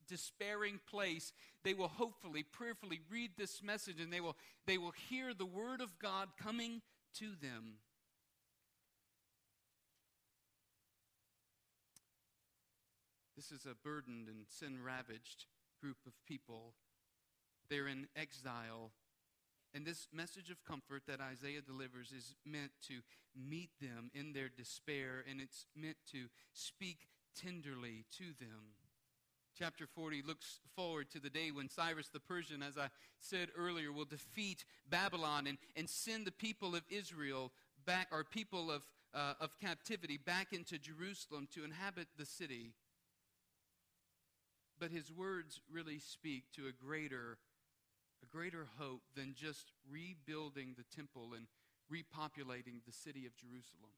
despairing 0.08 0.80
place, 0.90 1.32
they 1.64 1.74
will 1.74 1.88
hopefully, 1.88 2.42
prayerfully 2.42 3.00
read 3.10 3.30
this 3.36 3.62
message 3.62 4.00
and 4.00 4.12
they 4.12 4.20
will, 4.20 4.36
they 4.66 4.78
will 4.78 4.92
hear 5.08 5.32
the 5.32 5.46
word 5.46 5.80
of 5.80 5.98
God 5.98 6.28
coming 6.36 6.82
to 7.18 7.34
them. 7.40 7.80
This 13.36 13.50
is 13.50 13.66
a 13.66 13.74
burdened 13.74 14.28
and 14.28 14.46
sin 14.48 14.78
ravaged 14.82 15.44
group 15.80 15.98
of 16.06 16.12
people. 16.26 16.72
They're 17.68 17.88
in 17.88 18.08
exile. 18.16 18.92
And 19.74 19.84
this 19.84 20.08
message 20.12 20.50
of 20.50 20.64
comfort 20.64 21.02
that 21.06 21.20
Isaiah 21.20 21.60
delivers 21.60 22.12
is 22.12 22.34
meant 22.46 22.72
to 22.88 23.00
meet 23.36 23.70
them 23.80 24.10
in 24.14 24.32
their 24.32 24.48
despair, 24.48 25.22
and 25.28 25.40
it's 25.40 25.66
meant 25.76 25.98
to 26.12 26.28
speak 26.54 27.08
tenderly 27.38 28.06
to 28.16 28.24
them. 28.38 28.76
Chapter 29.58 29.86
40 29.86 30.22
looks 30.26 30.60
forward 30.74 31.10
to 31.12 31.18
the 31.18 31.30
day 31.30 31.50
when 31.50 31.70
Cyrus 31.70 32.08
the 32.08 32.20
Persian, 32.20 32.62
as 32.62 32.76
I 32.76 32.88
said 33.20 33.48
earlier, 33.56 33.90
will 33.90 34.04
defeat 34.04 34.66
Babylon 34.90 35.46
and, 35.46 35.56
and 35.74 35.88
send 35.88 36.26
the 36.26 36.32
people 36.32 36.74
of 36.74 36.82
Israel 36.90 37.52
back, 37.86 38.08
or 38.12 38.22
people 38.22 38.70
of, 38.70 38.82
uh, 39.14 39.32
of 39.40 39.56
captivity, 39.58 40.18
back 40.18 40.52
into 40.52 40.78
Jerusalem 40.78 41.48
to 41.54 41.64
inhabit 41.64 42.08
the 42.18 42.26
city. 42.26 42.72
But 44.78 44.90
his 44.90 45.10
words 45.10 45.62
really 45.72 46.00
speak 46.00 46.44
to 46.56 46.66
a 46.66 46.72
greater, 46.72 47.38
a 48.22 48.26
greater 48.26 48.66
hope 48.76 49.04
than 49.14 49.34
just 49.34 49.72
rebuilding 49.90 50.74
the 50.76 50.84
temple 50.94 51.30
and 51.34 51.46
repopulating 51.90 52.84
the 52.84 52.92
city 52.92 53.24
of 53.24 53.34
Jerusalem. 53.36 53.92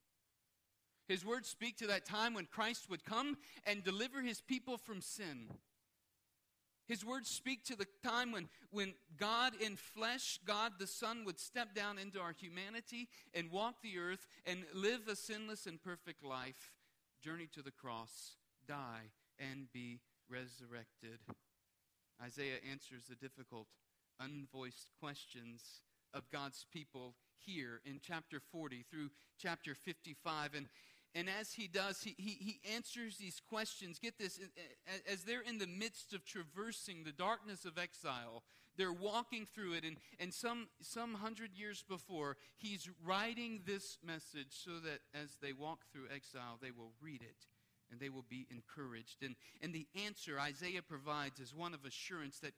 His 1.09 1.25
words 1.25 1.49
speak 1.49 1.79
to 1.79 1.87
that 1.87 2.05
time 2.05 2.35
when 2.35 2.45
Christ 2.45 2.91
would 2.91 3.05
come 3.05 3.39
and 3.67 3.83
deliver 3.83 4.21
his 4.21 4.43
people 4.43 4.77
from 4.77 5.01
sin. 5.01 5.49
His 6.87 7.05
words 7.05 7.29
speak 7.29 7.65
to 7.65 7.77
the 7.77 7.87
time 8.03 8.31
when, 8.33 8.49
when 8.71 8.95
God 9.19 9.53
in 9.61 9.77
flesh, 9.77 10.39
God 10.45 10.73
the 10.79 10.87
Son, 10.87 11.25
would 11.25 11.39
step 11.39 11.75
down 11.75 11.99
into 11.99 12.21
our 12.21 12.33
humanity 12.33 13.09
and 13.35 13.51
walk 13.51 13.77
the 13.83 13.99
earth 13.99 14.27
and 14.47 14.65
live 14.75 15.09
a 15.09 15.17
sinless 15.17 15.67
and 15.67 15.83
perfect 15.83 16.25
life, 16.25 16.73
journey 17.23 17.49
to 17.55 17.63
the 17.63 17.71
cross, 17.71 18.37
die, 18.67 19.11
and 19.39 19.71
be 19.73 20.01
resurrected. 20.31 21.19
Isaiah 22.23 22.59
answers 22.71 23.05
the 23.09 23.17
difficult, 23.17 23.67
unvoiced 24.21 24.89
questions 24.99 25.83
of 26.15 26.31
God's 26.31 26.67
people 26.73 27.15
here 27.45 27.81
in 27.85 28.01
chapter 28.03 28.41
40 28.41 28.85
through 28.91 29.11
chapter 29.39 29.75
55. 29.75 30.55
And, 30.55 30.69
and 31.19 31.29
as 31.41 31.53
he 31.53 31.67
does, 31.67 32.01
he, 32.03 32.15
he, 32.17 32.37
he 32.39 32.61
answers 32.75 33.17
these 33.17 33.41
questions. 33.49 33.99
Get 33.99 34.19
this, 34.19 34.39
as 35.11 35.25
they're 35.25 35.43
in 35.43 35.59
the 35.59 35.67
midst 35.67 36.13
of 36.15 36.25
traversing 36.25 37.03
the 37.03 37.13
darkness 37.13 37.65
of 37.65 37.77
exile, 37.77 38.45
they're 38.77 38.93
walking 38.93 39.47
through 39.53 39.73
it. 39.73 39.85
And, 39.85 39.97
and 40.21 40.33
some, 40.33 40.69
some 40.81 41.15
hundred 41.15 41.51
years 41.57 41.85
before, 41.89 42.37
he's 42.57 42.89
writing 43.05 43.63
this 43.67 43.99
message 44.07 44.51
so 44.51 44.79
that 44.85 45.01
as 45.13 45.37
they 45.43 45.53
walk 45.53 45.81
through 45.93 46.05
exile, 46.15 46.59
they 46.63 46.71
will 46.71 46.93
read 47.03 47.23
it 47.23 47.47
and 47.91 47.99
they 47.99 48.11
will 48.11 48.25
be 48.29 48.47
encouraged. 48.51 49.23
And, 49.23 49.35
and 49.61 49.73
the 49.73 49.87
answer 50.07 50.39
Isaiah 50.39 50.83
provides 50.83 51.41
is 51.41 51.55
one 51.55 51.75
of 51.75 51.85
assurance 51.85 52.39
that 52.41 52.53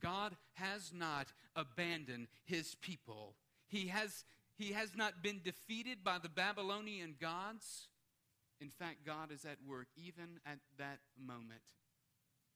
God 0.00 0.36
has 0.54 0.92
not 0.94 1.26
abandoned 1.54 2.28
his 2.44 2.74
people. 2.80 3.34
He 3.66 3.88
has, 3.88 4.24
he 4.56 4.72
has 4.72 4.92
not 4.96 5.22
been 5.22 5.40
defeated 5.44 6.02
by 6.02 6.18
the 6.22 6.28
Babylonian 6.28 7.16
gods. 7.20 7.88
In 8.60 8.70
fact, 8.70 9.06
God 9.06 9.30
is 9.32 9.44
at 9.44 9.58
work 9.66 9.88
even 9.96 10.40
at 10.44 10.58
that 10.78 10.98
moment. 11.18 11.62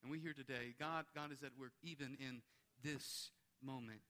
And 0.03 0.11
we 0.11 0.19
hear 0.19 0.33
today, 0.33 0.75
God, 0.79 1.05
God 1.15 1.33
is 1.33 1.43
at 1.43 1.53
work 1.59 1.73
even 1.83 2.17
in 2.19 2.43
this 2.83 3.31
moment. 3.63 4.01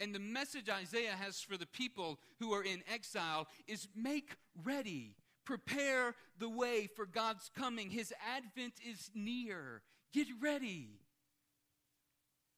And 0.00 0.14
the 0.14 0.20
message 0.20 0.68
Isaiah 0.68 1.16
has 1.18 1.40
for 1.40 1.56
the 1.56 1.66
people 1.66 2.20
who 2.38 2.52
are 2.52 2.62
in 2.62 2.82
exile 2.92 3.48
is 3.66 3.88
make 3.96 4.36
ready 4.62 5.16
Prepare 5.48 6.14
the 6.38 6.50
way 6.50 6.86
for 6.94 7.06
God's 7.06 7.50
coming. 7.56 7.88
His 7.88 8.12
advent 8.36 8.74
is 8.86 9.10
near. 9.14 9.80
Get 10.12 10.26
ready. 10.42 11.00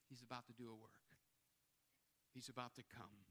He's 0.09 0.23
about 0.23 0.45
to 0.49 0.53
do 0.53 0.65
a 0.65 0.75
work, 0.75 0.91
He's 2.35 2.49
about 2.49 2.75
to 2.75 2.83
come. 2.93 3.30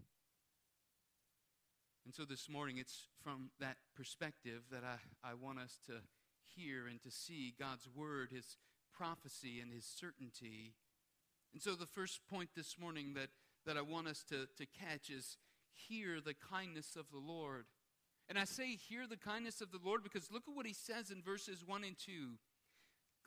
And 2.10 2.16
so 2.16 2.26
this 2.26 2.50
morning, 2.50 2.80
it's 2.80 3.06
from 3.24 3.52
that 3.60 3.78
perspective 3.96 4.64
that 4.72 4.82
I, 4.84 5.30
I 5.30 5.36
want 5.36 5.60
us 5.60 5.78
to 5.86 5.94
hear 6.56 6.88
and 6.88 7.00
to 7.04 7.12
see 7.12 7.54
God's 7.60 7.88
word, 7.96 8.32
His 8.32 8.58
prophecy, 8.92 9.60
and 9.62 9.72
His 9.72 9.86
certainty. 9.86 10.74
And 11.54 11.62
so 11.62 11.76
the 11.76 11.86
first 11.86 12.22
point 12.28 12.50
this 12.56 12.78
morning 12.80 13.14
that, 13.14 13.28
that 13.68 13.78
I 13.78 13.84
want 13.84 14.08
us 14.08 14.26
to, 14.30 14.48
to 14.58 14.66
catch 14.66 15.12
is 15.12 15.38
hear 15.72 16.20
the 16.20 16.34
kindness 16.34 16.96
of 16.96 17.06
the 17.12 17.20
Lord. 17.20 17.66
And 18.28 18.40
I 18.40 18.46
say, 18.46 18.76
hear 18.76 19.06
the 19.06 19.16
kindness 19.16 19.62
of 19.62 19.70
the 19.70 19.80
Lord 19.86 20.02
because 20.02 20.32
look 20.32 20.46
at 20.48 20.56
what 20.56 20.66
he 20.66 20.74
says 20.74 21.12
in 21.12 21.22
verses 21.22 21.64
1 21.64 21.84
and 21.84 21.96
2. 21.96 22.12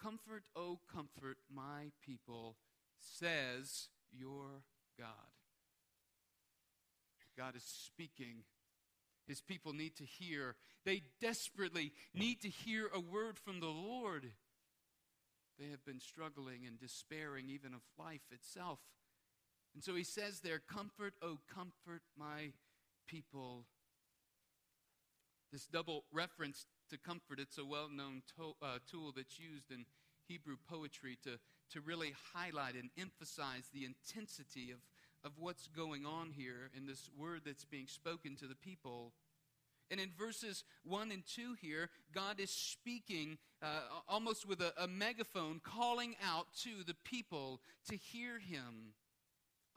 Comfort, 0.02 0.42
O 0.56 0.80
comfort 0.92 1.36
my 1.54 1.92
people, 2.04 2.56
says 2.98 3.90
your 4.10 4.64
God. 4.98 5.30
God 7.38 7.56
is 7.56 7.62
speaking. 7.62 8.42
His 9.26 9.40
people 9.40 9.72
need 9.72 9.96
to 9.96 10.04
hear. 10.04 10.56
They 10.84 11.02
desperately 11.20 11.92
need 12.14 12.40
to 12.42 12.48
hear 12.48 12.88
a 12.92 13.00
word 13.00 13.38
from 13.38 13.60
the 13.60 13.66
Lord. 13.66 14.32
They 15.58 15.70
have 15.70 15.84
been 15.84 16.00
struggling 16.00 16.66
and 16.66 16.78
despairing 16.78 17.48
even 17.48 17.74
of 17.74 17.82
life 17.98 18.22
itself. 18.30 18.80
And 19.74 19.82
so 19.82 19.94
he 19.94 20.04
says 20.04 20.40
there, 20.40 20.58
Comfort, 20.58 21.14
O 21.22 21.38
comfort 21.52 22.02
my 22.18 22.52
people, 23.06 23.64
this 25.52 25.66
double 25.66 26.04
reference 26.12 26.66
to 26.90 26.98
comfort, 26.98 27.38
it's 27.38 27.58
a 27.58 27.64
well 27.64 27.88
known 27.90 28.22
to, 28.36 28.54
uh, 28.62 28.78
tool 28.90 29.12
that's 29.14 29.38
used 29.38 29.70
in 29.70 29.84
Hebrew 30.26 30.56
poetry 30.68 31.18
to, 31.24 31.38
to 31.72 31.80
really 31.80 32.14
highlight 32.34 32.74
and 32.74 32.90
emphasize 32.98 33.68
the 33.72 33.84
intensity 33.84 34.70
of, 34.70 34.78
of 35.24 35.32
what's 35.38 35.68
going 35.68 36.04
on 36.06 36.30
here 36.30 36.70
in 36.76 36.86
this 36.86 37.10
word 37.16 37.42
that's 37.44 37.64
being 37.64 37.86
spoken 37.86 38.36
to 38.36 38.46
the 38.46 38.54
people. 38.54 39.12
And 39.90 40.00
in 40.00 40.10
verses 40.18 40.64
1 40.84 41.12
and 41.12 41.22
2 41.26 41.56
here, 41.60 41.90
God 42.14 42.40
is 42.40 42.50
speaking 42.50 43.38
uh, 43.62 43.80
almost 44.08 44.48
with 44.48 44.60
a, 44.60 44.72
a 44.82 44.88
megaphone, 44.88 45.60
calling 45.62 46.16
out 46.26 46.46
to 46.62 46.82
the 46.86 46.96
people 47.04 47.60
to 47.88 47.96
hear 47.96 48.38
him. 48.38 48.94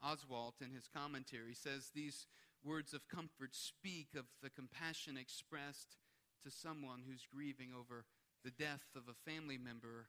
Oswalt, 0.04 0.62
in 0.62 0.70
his 0.72 0.88
commentary, 0.94 1.54
says 1.54 1.90
these 1.94 2.26
words 2.64 2.92
of 2.92 3.08
comfort 3.08 3.54
speak 3.54 4.08
of 4.16 4.24
the 4.42 4.50
compassion 4.50 5.16
expressed 5.16 5.96
to 6.44 6.50
someone 6.50 7.02
who's 7.06 7.26
grieving 7.32 7.70
over 7.78 8.04
the 8.44 8.50
death 8.50 8.84
of 8.94 9.02
a 9.08 9.30
family 9.30 9.58
member. 9.58 10.06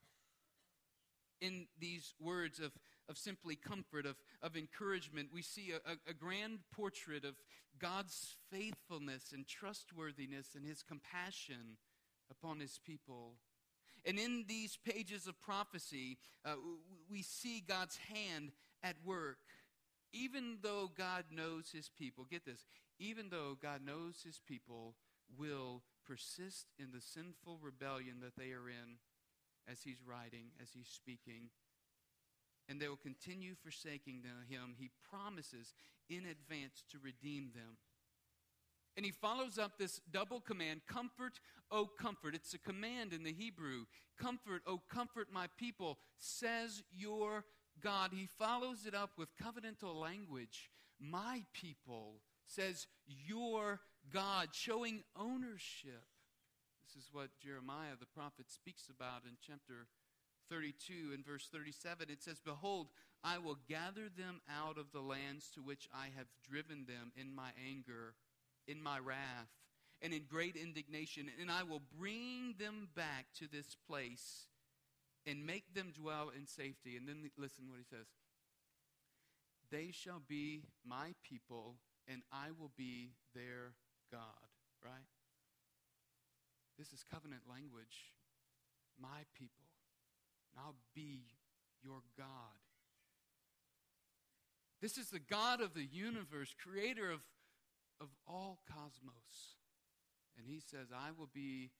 In 1.42 1.68
these 1.80 2.14
words 2.20 2.60
of, 2.60 2.72
of 3.10 3.18
simply 3.18 3.56
comfort, 3.56 4.06
of, 4.06 4.16
of 4.42 4.56
encouragement, 4.56 5.30
we 5.34 5.42
see 5.42 5.72
a, 5.72 5.92
a, 5.92 6.12
a 6.12 6.14
grand 6.14 6.60
portrait 6.76 7.24
of 7.24 7.36
God's 7.80 8.36
faithfulness 8.52 9.32
and 9.34 9.48
trustworthiness 9.48 10.56
and 10.56 10.66
his 10.66 10.84
compassion 10.84 11.78
upon 12.30 12.60
his 12.60 12.80
people. 12.86 13.34
And 14.06 14.18
in 14.18 14.46
these 14.48 14.78
pages 14.78 15.28
of 15.28 15.40
prophecy, 15.42 16.18
uh, 16.46 16.56
we 17.10 17.22
see 17.22 17.64
God's 17.66 17.98
hand 18.14 18.52
at 18.84 18.96
work. 19.06 19.40
Even 20.14 20.60
though 20.64 20.90
God 20.98 21.26
knows 21.30 21.70
his 21.74 21.90
people, 21.90 22.26
get 22.30 22.46
this, 22.46 22.66
even 23.00 23.30
though 23.30 23.58
God 23.62 23.82
knows 23.86 24.22
his 24.26 24.40
people 24.48 24.96
will 25.38 25.84
persist 26.06 26.68
in 26.80 26.92
the 26.94 27.02
sinful 27.02 27.60
rebellion 27.62 28.22
that 28.22 28.36
they 28.38 28.52
are 28.54 28.70
in 28.70 28.98
as 29.70 29.82
he's 29.84 30.02
writing, 30.08 30.46
as 30.62 30.70
he's 30.74 30.88
speaking, 30.88 31.50
and 32.68 32.80
they 32.80 32.88
will 32.88 32.98
continue 32.98 33.56
forsaking 33.56 34.24
him, 34.50 34.76
he 34.78 34.90
promises 35.10 35.74
in 36.10 36.26
advance 36.26 36.84
to 36.92 36.98
redeem 37.04 37.52
them. 37.54 37.78
And 38.96 39.06
he 39.06 39.12
follows 39.12 39.60
up 39.60 39.78
this 39.78 40.02
double 40.12 40.42
command 40.42 40.82
Comfort, 40.88 41.40
O 41.70 41.86
comfort. 41.86 42.34
It's 42.34 42.54
a 42.54 42.60
command 42.60 43.14
in 43.14 43.24
the 43.24 43.34
Hebrew. 43.34 43.86
Comfort, 44.20 44.64
O 44.66 44.82
comfort 44.90 45.28
my 45.32 45.48
people, 45.58 46.00
says 46.18 46.82
your 46.92 47.46
God. 47.82 48.12
He 48.12 48.28
follows 48.40 48.86
it 48.88 48.96
up 48.96 49.12
with 49.18 49.30
covenantal 49.38 49.96
language. 49.96 50.72
My 51.00 51.44
people, 51.54 52.22
says 52.48 52.88
your 53.06 53.82
God, 54.12 54.50
showing 54.54 55.04
ownership. 55.16 56.06
This 56.88 57.04
is 57.04 57.10
what 57.12 57.30
Jeremiah 57.40 57.98
the 58.00 58.08
prophet 58.08 58.50
speaks 58.50 58.90
about 58.90 59.24
in 59.26 59.38
chapter 59.46 59.86
32 60.50 61.14
and 61.14 61.26
verse 61.26 61.48
37. 61.52 62.08
It 62.10 62.22
says, 62.22 62.40
Behold, 62.44 62.88
I 63.24 63.38
will 63.38 63.58
gather 63.68 64.10
them 64.16 64.42
out 64.50 64.78
of 64.78 64.92
the 64.92 65.02
lands 65.02 65.50
to 65.56 65.62
which 65.62 65.88
I 65.94 66.06
have 66.16 66.28
driven 66.50 66.86
them 66.86 67.12
in 67.16 67.34
my 67.34 67.50
anger 67.70 68.14
in 68.68 68.82
my 68.82 69.00
wrath 69.00 69.50
and 70.02 70.14
in 70.14 70.24
great 70.30 70.56
indignation, 70.56 71.28
and 71.42 71.50
I 71.50 71.64
will 71.64 71.82
bring 71.98 72.56
them 72.60 72.90
back 72.96 73.26
to 73.40 73.48
this 73.52 73.76
place 73.88 74.46
and 75.26 75.46
make 75.46 75.74
them 75.74 75.92
dwell 76.00 76.32
in 76.38 76.46
safety. 76.46 76.96
And 76.96 77.08
then 77.08 77.30
listen 77.38 77.66
what 77.70 77.80
he 77.80 77.86
says. 77.90 78.06
They 79.72 79.92
shall 79.92 80.22
be 80.28 80.64
my 80.86 81.14
people, 81.28 81.76
and 82.08 82.22
I 82.32 82.50
will 82.58 82.72
be 82.78 83.12
their 83.34 83.74
God. 84.12 84.22
Right? 84.84 85.10
This 86.78 86.94
is 86.94 87.04
covenant 87.12 87.42
language. 87.50 88.14
My 89.02 89.26
people. 89.38 89.67
And 90.56 90.64
I'll 90.64 90.76
be 90.96 91.22
your 91.84 92.02
God. 92.18 92.28
This 94.82 94.98
is 94.98 95.10
the 95.10 95.20
God 95.20 95.62
of 95.62 95.74
the 95.74 95.86
universe, 95.86 96.56
creator 96.62 97.12
of 97.12 97.22
of 98.00 98.10
all 98.28 98.60
cosmos. 98.68 99.56
And 100.38 100.46
he 100.48 100.60
says, 100.60 100.88
I 100.94 101.10
will 101.18 101.30
be 101.34 101.72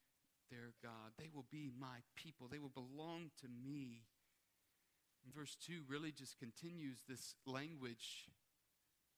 their 0.50 0.74
God. 0.82 1.14
They 1.18 1.30
will 1.34 1.46
be 1.52 1.72
my 1.80 2.02
people. 2.16 2.48
They 2.50 2.60
will 2.60 2.74
belong 2.74 3.32
to 3.42 3.48
me. 3.48 4.06
And 5.24 5.34
verse 5.34 5.56
2 5.66 5.82
really 5.88 6.12
just 6.12 6.40
continues 6.40 7.04
this 7.08 7.36
language. 7.46 8.30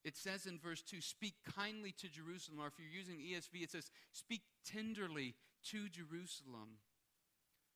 It 0.03 0.17
says 0.17 0.45
in 0.45 0.59
verse 0.59 0.81
2, 0.81 1.01
speak 1.01 1.35
kindly 1.55 1.93
to 1.99 2.09
Jerusalem. 2.09 2.59
Or 2.59 2.67
if 2.67 2.73
you're 2.79 2.89
using 2.89 3.17
ESV, 3.17 3.63
it 3.63 3.71
says, 3.71 3.91
speak 4.11 4.41
tenderly 4.65 5.35
to 5.71 5.89
Jerusalem. 5.89 6.79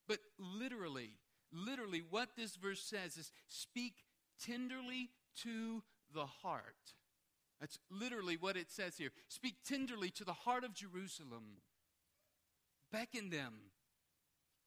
But 0.07 0.19
literally, 0.37 1.11
literally, 1.53 2.03
what 2.09 2.29
this 2.35 2.55
verse 2.55 2.81
says 2.81 3.17
is 3.17 3.31
speak 3.47 3.93
tenderly 4.43 5.09
to 5.43 5.83
the 6.13 6.25
heart. 6.25 6.93
That's 7.59 7.79
literally 7.89 8.37
what 8.37 8.57
it 8.57 8.71
says 8.71 8.97
here. 8.97 9.11
Speak 9.29 9.55
tenderly 9.65 10.09
to 10.11 10.25
the 10.25 10.33
heart 10.33 10.63
of 10.63 10.73
Jerusalem. 10.73 11.61
Beckon 12.91 13.29
them. 13.29 13.53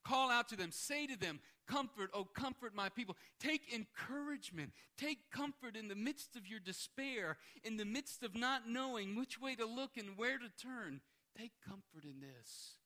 Call 0.03 0.31
out 0.31 0.49
to 0.49 0.55
them. 0.55 0.71
Say 0.71 1.05
to 1.07 1.17
them, 1.17 1.39
Comfort, 1.67 2.11
oh, 2.13 2.23
comfort 2.23 2.73
my 2.73 2.87
people. 2.87 3.17
Take 3.41 3.73
encouragement. 3.73 4.71
Take 4.97 5.29
comfort 5.31 5.75
in 5.75 5.89
the 5.89 5.95
midst 5.95 6.37
of 6.37 6.47
your 6.47 6.61
despair, 6.61 7.37
in 7.63 7.75
the 7.75 7.85
midst 7.85 8.23
of 8.23 8.35
not 8.35 8.69
knowing 8.69 9.15
which 9.15 9.39
way 9.39 9.53
to 9.55 9.65
look 9.65 9.97
and 9.97 10.17
where 10.17 10.37
to 10.37 10.49
turn. 10.61 11.01
Take 11.37 11.51
comfort 11.67 12.05
in 12.05 12.21
this. 12.21 12.77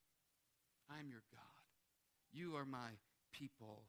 I'm 0.89 1.10
your 1.10 1.21
God. 1.32 1.41
You 2.34 2.56
are 2.56 2.65
my 2.65 2.97
people. 3.32 3.84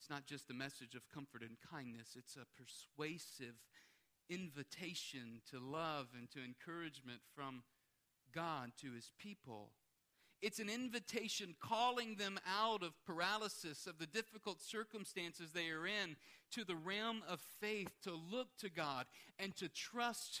It's 0.00 0.08
not 0.08 0.24
just 0.24 0.48
a 0.48 0.54
message 0.54 0.94
of 0.94 1.10
comfort 1.12 1.42
and 1.42 1.58
kindness, 1.70 2.16
it's 2.16 2.34
a 2.34 2.46
persuasive 2.56 3.56
invitation 4.30 5.42
to 5.50 5.60
love 5.60 6.08
and 6.16 6.30
to 6.30 6.38
encouragement 6.42 7.20
from 7.34 7.64
God 8.34 8.72
to 8.80 8.92
his 8.92 9.12
people. 9.18 9.72
It's 10.40 10.58
an 10.58 10.70
invitation 10.70 11.54
calling 11.60 12.14
them 12.14 12.40
out 12.48 12.82
of 12.82 12.94
paralysis, 13.04 13.86
of 13.86 13.98
the 13.98 14.06
difficult 14.06 14.62
circumstances 14.62 15.50
they 15.52 15.68
are 15.68 15.86
in, 15.86 16.16
to 16.52 16.64
the 16.64 16.76
realm 16.76 17.22
of 17.28 17.40
faith, 17.60 17.90
to 18.04 18.12
look 18.12 18.48
to 18.60 18.70
God 18.70 19.04
and 19.38 19.54
to 19.56 19.68
trust 19.68 20.40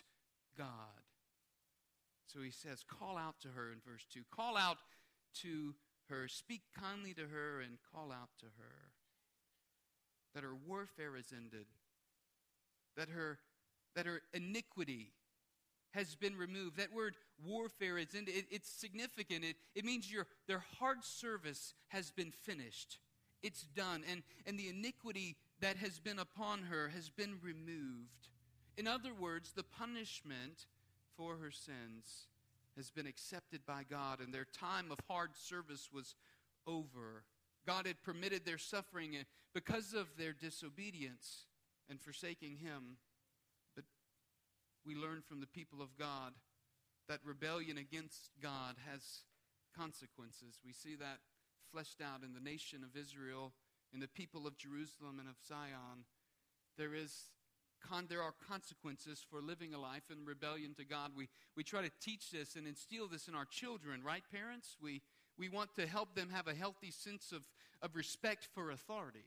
God. 0.56 1.04
So 2.24 2.40
he 2.40 2.50
says, 2.50 2.82
Call 2.82 3.18
out 3.18 3.40
to 3.42 3.48
her 3.48 3.70
in 3.72 3.80
verse 3.86 4.06
2. 4.10 4.20
Call 4.34 4.56
out 4.56 4.78
to 5.42 5.74
her. 6.08 6.28
Speak 6.28 6.62
kindly 6.78 7.12
to 7.12 7.26
her 7.26 7.60
and 7.60 7.76
call 7.92 8.10
out 8.10 8.30
to 8.38 8.46
her. 8.46 8.90
That 10.34 10.44
her 10.44 10.54
warfare 10.54 11.16
is 11.16 11.32
ended. 11.36 11.66
That 12.96 13.08
her 13.08 13.38
that 13.96 14.06
her 14.06 14.22
iniquity 14.32 15.12
has 15.92 16.14
been 16.14 16.36
removed. 16.36 16.76
That 16.76 16.94
word 16.94 17.16
warfare 17.44 17.98
is 17.98 18.14
in, 18.14 18.24
it, 18.28 18.46
it's 18.50 18.70
significant. 18.70 19.44
It, 19.44 19.56
it 19.74 19.84
means 19.84 20.10
your, 20.10 20.26
their 20.46 20.62
hard 20.78 21.04
service 21.04 21.74
has 21.88 22.10
been 22.10 22.30
finished. 22.30 22.98
It's 23.42 23.62
done. 23.62 24.04
And, 24.10 24.22
and 24.46 24.58
the 24.58 24.68
iniquity 24.68 25.36
that 25.60 25.76
has 25.76 25.98
been 25.98 26.18
upon 26.18 26.62
her 26.62 26.88
has 26.88 27.08
been 27.08 27.38
removed. 27.42 28.28
In 28.76 28.86
other 28.86 29.12
words, 29.18 29.52
the 29.52 29.64
punishment 29.64 30.66
for 31.16 31.36
her 31.36 31.50
sins 31.50 32.28
has 32.76 32.90
been 32.90 33.06
accepted 33.06 33.66
by 33.66 33.82
God, 33.88 34.20
and 34.20 34.32
their 34.32 34.46
time 34.46 34.90
of 34.90 34.98
hard 35.08 35.30
service 35.34 35.88
was 35.92 36.14
over. 36.66 37.24
God 37.66 37.86
had 37.86 38.02
permitted 38.02 38.44
their 38.44 38.58
suffering 38.58 39.16
because 39.54 39.94
of 39.94 40.06
their 40.16 40.32
disobedience 40.32 41.46
and 41.88 42.00
forsaking 42.00 42.56
Him 42.56 42.96
But 43.74 43.84
we 44.84 44.94
learn 44.94 45.22
from 45.26 45.40
the 45.40 45.46
people 45.46 45.82
of 45.82 45.96
God 45.98 46.32
that 47.08 47.20
rebellion 47.24 47.78
against 47.78 48.30
God 48.42 48.76
has 48.90 49.24
consequences. 49.76 50.58
We 50.64 50.72
see 50.72 50.96
that 50.96 51.18
fleshed 51.72 52.00
out 52.00 52.22
in 52.24 52.34
the 52.34 52.40
nation 52.40 52.82
of 52.82 52.96
Israel, 53.00 53.52
in 53.92 54.00
the 54.00 54.08
people 54.08 54.46
of 54.46 54.56
Jerusalem 54.56 55.18
and 55.18 55.28
of 55.28 55.36
Zion. 55.46 56.06
There 56.76 56.94
is 56.94 57.30
Con, 57.80 58.06
there 58.10 58.22
are 58.22 58.34
consequences 58.46 59.24
for 59.30 59.40
living 59.40 59.72
a 59.72 59.80
life 59.80 60.10
in 60.10 60.26
rebellion 60.26 60.74
to 60.74 60.84
God. 60.84 61.12
We, 61.16 61.30
we 61.56 61.64
try 61.64 61.80
to 61.80 61.90
teach 62.00 62.30
this 62.30 62.54
and 62.54 62.66
instill 62.66 63.08
this 63.08 63.26
in 63.26 63.34
our 63.34 63.46
children, 63.46 64.02
right, 64.04 64.22
parents? 64.30 64.76
We, 64.82 65.00
we 65.40 65.48
want 65.48 65.74
to 65.76 65.86
help 65.86 66.14
them 66.14 66.28
have 66.28 66.46
a 66.46 66.54
healthy 66.54 66.90
sense 66.90 67.32
of, 67.32 67.40
of 67.80 67.96
respect 67.96 68.46
for 68.54 68.70
authority. 68.70 69.24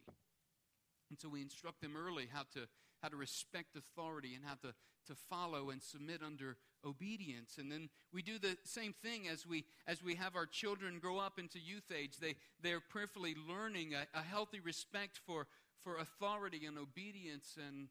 And 1.09 1.19
so 1.19 1.27
we 1.27 1.41
instruct 1.41 1.81
them 1.81 1.95
early 1.97 2.27
how 2.31 2.43
to, 2.53 2.67
how 3.01 3.09
to 3.09 3.15
respect 3.15 3.75
authority 3.75 4.35
and 4.35 4.45
how 4.45 4.53
to, 4.61 4.75
to 5.07 5.15
follow 5.15 5.71
and 5.71 5.81
submit 5.81 6.21
under 6.23 6.55
obedience. 6.85 7.57
And 7.57 7.71
then 7.71 7.89
we 8.13 8.21
do 8.21 8.37
the 8.37 8.55
same 8.63 8.93
thing 8.93 9.27
as 9.27 9.47
we, 9.47 9.65
as 9.87 10.03
we 10.03 10.13
have 10.13 10.35
our 10.35 10.45
children 10.45 10.99
grow 10.99 11.17
up 11.17 11.39
into 11.39 11.57
youth 11.59 11.91
age. 11.91 12.17
They, 12.21 12.35
they're 12.61 12.79
prayerfully 12.79 13.35
learning 13.49 13.95
a, 13.95 14.05
a 14.17 14.21
healthy 14.21 14.59
respect 14.59 15.19
for, 15.25 15.47
for 15.83 15.97
authority 15.97 16.67
and 16.67 16.77
obedience. 16.77 17.57
And 17.57 17.87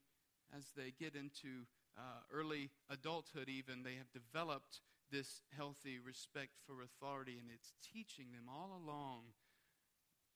as 0.57 0.67
they 0.77 0.93
get 0.97 1.17
into 1.17 1.67
uh, 1.99 2.23
early 2.33 2.71
adulthood, 2.89 3.49
even, 3.49 3.83
they 3.83 3.97
have 3.97 4.13
developed 4.13 4.81
this 5.13 5.45
healthy 5.55 6.01
respect 6.01 6.57
for 6.67 6.81
authority. 6.81 7.37
And 7.39 7.53
it's 7.53 7.77
teaching 7.85 8.33
them 8.33 8.49
all 8.49 8.73
along 8.73 9.37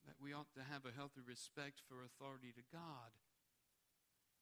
that 0.04 0.20
we 0.20 0.36
ought 0.36 0.52
to 0.54 0.62
have 0.70 0.84
a 0.84 0.94
healthy 0.94 1.24
respect 1.26 1.80
for 1.88 2.04
authority 2.04 2.52
to 2.54 2.62
God 2.70 3.16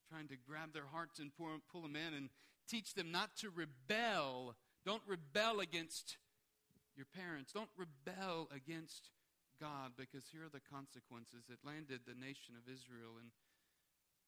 trying 0.08 0.28
to 0.28 0.36
grab 0.36 0.72
their 0.72 0.86
hearts 0.92 1.18
and 1.18 1.34
pull, 1.36 1.58
pull 1.70 1.82
them 1.82 1.96
in 1.96 2.14
and 2.14 2.28
teach 2.68 2.94
them 2.94 3.10
not 3.10 3.36
to 3.36 3.50
rebel. 3.50 4.54
Don't 4.84 5.02
rebel 5.06 5.60
against 5.60 6.18
your 6.96 7.06
parents. 7.06 7.52
Don't 7.52 7.72
rebel 7.76 8.48
against 8.54 9.10
God 9.60 9.92
because 9.96 10.24
here 10.30 10.44
are 10.44 10.52
the 10.52 10.60
consequences. 10.60 11.48
It 11.50 11.58
landed 11.64 12.00
the 12.06 12.18
nation 12.18 12.54
of 12.54 12.70
Israel 12.70 13.16
in 13.18 13.32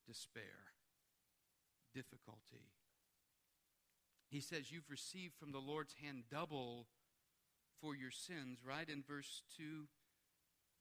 despair, 0.09 0.73
difficulty. 1.95 2.73
He 4.31 4.41
says, 4.41 4.71
You've 4.71 4.91
received 4.91 5.35
from 5.39 5.53
the 5.53 5.59
Lord's 5.59 5.95
hand 6.03 6.25
double 6.31 6.87
for 7.81 7.95
your 7.95 8.11
sins, 8.11 8.61
right? 8.67 8.89
In 8.89 9.03
verse 9.03 9.43
2, 9.57 9.87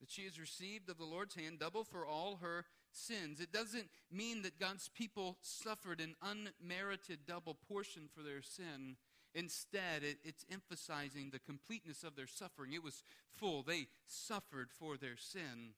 that 0.00 0.10
she 0.10 0.24
has 0.24 0.38
received 0.38 0.90
of 0.90 0.98
the 0.98 1.04
Lord's 1.04 1.34
hand 1.34 1.58
double 1.60 1.84
for 1.84 2.04
all 2.06 2.38
her 2.42 2.64
sins. 2.92 3.40
It 3.40 3.52
doesn't 3.52 3.88
mean 4.10 4.42
that 4.42 4.58
God's 4.58 4.88
people 4.88 5.38
suffered 5.40 6.00
an 6.00 6.14
unmerited 6.22 7.20
double 7.26 7.54
portion 7.54 8.08
for 8.14 8.22
their 8.22 8.42
sin. 8.42 8.96
Instead, 9.34 10.02
it, 10.02 10.18
it's 10.24 10.46
emphasizing 10.50 11.30
the 11.30 11.38
completeness 11.38 12.02
of 12.02 12.16
their 12.16 12.26
suffering. 12.26 12.72
It 12.72 12.82
was 12.82 13.02
full. 13.34 13.62
They 13.62 13.88
suffered 14.06 14.70
for 14.78 14.96
their 14.96 15.16
sin. 15.16 15.74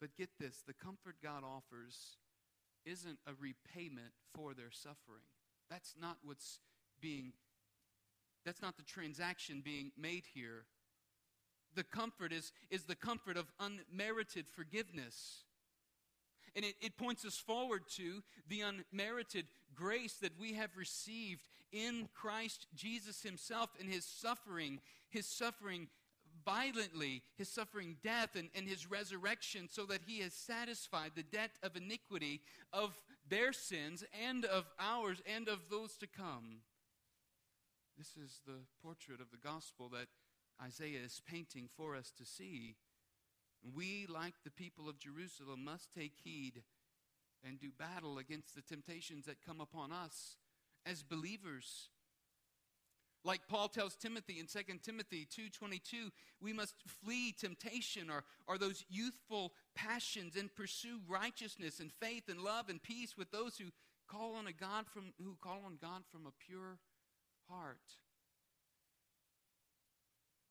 But 0.00 0.16
get 0.16 0.30
this 0.38 0.62
the 0.66 0.74
comfort 0.74 1.16
God 1.22 1.42
offers 1.44 2.16
isn't 2.84 3.18
a 3.26 3.32
repayment 3.38 4.12
for 4.34 4.54
their 4.54 4.70
suffering. 4.70 5.26
That's 5.70 5.94
not 6.00 6.18
what's 6.22 6.60
being, 7.00 7.32
that's 8.44 8.62
not 8.62 8.76
the 8.76 8.82
transaction 8.82 9.62
being 9.64 9.92
made 9.96 10.24
here. 10.34 10.64
The 11.74 11.84
comfort 11.84 12.32
is, 12.32 12.52
is 12.70 12.84
the 12.84 12.96
comfort 12.96 13.36
of 13.36 13.52
unmerited 13.60 14.46
forgiveness. 14.48 15.44
And 16.56 16.64
it, 16.64 16.74
it 16.80 16.96
points 16.96 17.24
us 17.24 17.36
forward 17.36 17.82
to 17.96 18.22
the 18.48 18.62
unmerited 18.62 19.46
grace 19.74 20.14
that 20.14 20.38
we 20.40 20.54
have 20.54 20.70
received 20.76 21.42
in 21.72 22.08
Christ 22.14 22.66
Jesus 22.74 23.22
Himself 23.22 23.70
and 23.78 23.88
His 23.88 24.04
suffering, 24.04 24.80
His 25.10 25.26
suffering 25.26 25.88
violently, 26.44 27.22
His 27.36 27.48
suffering 27.48 27.96
death, 28.02 28.34
and, 28.34 28.48
and 28.54 28.66
His 28.66 28.90
resurrection, 28.90 29.68
so 29.70 29.84
that 29.86 30.00
He 30.06 30.20
has 30.20 30.32
satisfied 30.32 31.12
the 31.14 31.22
debt 31.22 31.50
of 31.62 31.76
iniquity 31.76 32.40
of 32.72 32.98
their 33.28 33.52
sins 33.52 34.04
and 34.26 34.44
of 34.44 34.66
ours 34.78 35.22
and 35.26 35.48
of 35.48 35.68
those 35.70 35.96
to 35.98 36.06
come. 36.06 36.62
This 37.96 38.16
is 38.16 38.40
the 38.46 38.60
portrait 38.82 39.20
of 39.20 39.30
the 39.30 39.36
gospel 39.36 39.88
that 39.90 40.06
Isaiah 40.62 41.00
is 41.04 41.20
painting 41.26 41.68
for 41.76 41.96
us 41.96 42.12
to 42.18 42.24
see. 42.24 42.76
We, 43.74 44.06
like 44.08 44.34
the 44.44 44.50
people 44.50 44.88
of 44.88 44.98
Jerusalem, 44.98 45.64
must 45.64 45.92
take 45.92 46.14
heed 46.22 46.62
and 47.46 47.58
do 47.58 47.70
battle 47.76 48.18
against 48.18 48.54
the 48.54 48.62
temptations 48.62 49.26
that 49.26 49.44
come 49.44 49.60
upon 49.60 49.92
us 49.92 50.36
as 50.86 51.02
believers. 51.02 51.90
Like 53.24 53.48
Paul 53.48 53.68
tells 53.68 53.96
Timothy 53.96 54.38
in 54.38 54.46
2 54.46 54.82
Timothy 54.82 55.26
2:22, 55.26 56.10
we 56.40 56.52
must 56.52 56.74
flee 56.86 57.32
temptation 57.32 58.10
or, 58.10 58.24
or 58.46 58.58
those 58.58 58.84
youthful 58.88 59.52
passions 59.74 60.36
and 60.36 60.54
pursue 60.54 61.00
righteousness 61.08 61.80
and 61.80 61.92
faith 61.92 62.28
and 62.28 62.40
love 62.40 62.68
and 62.68 62.82
peace 62.82 63.16
with 63.16 63.30
those 63.30 63.58
who 63.58 63.66
call 64.06 64.36
on 64.36 64.46
a 64.46 64.52
God 64.52 64.86
from 64.86 65.12
who 65.22 65.36
call 65.40 65.62
on 65.66 65.78
God 65.80 66.02
from 66.10 66.26
a 66.26 66.32
pure 66.46 66.78
heart. 67.48 67.96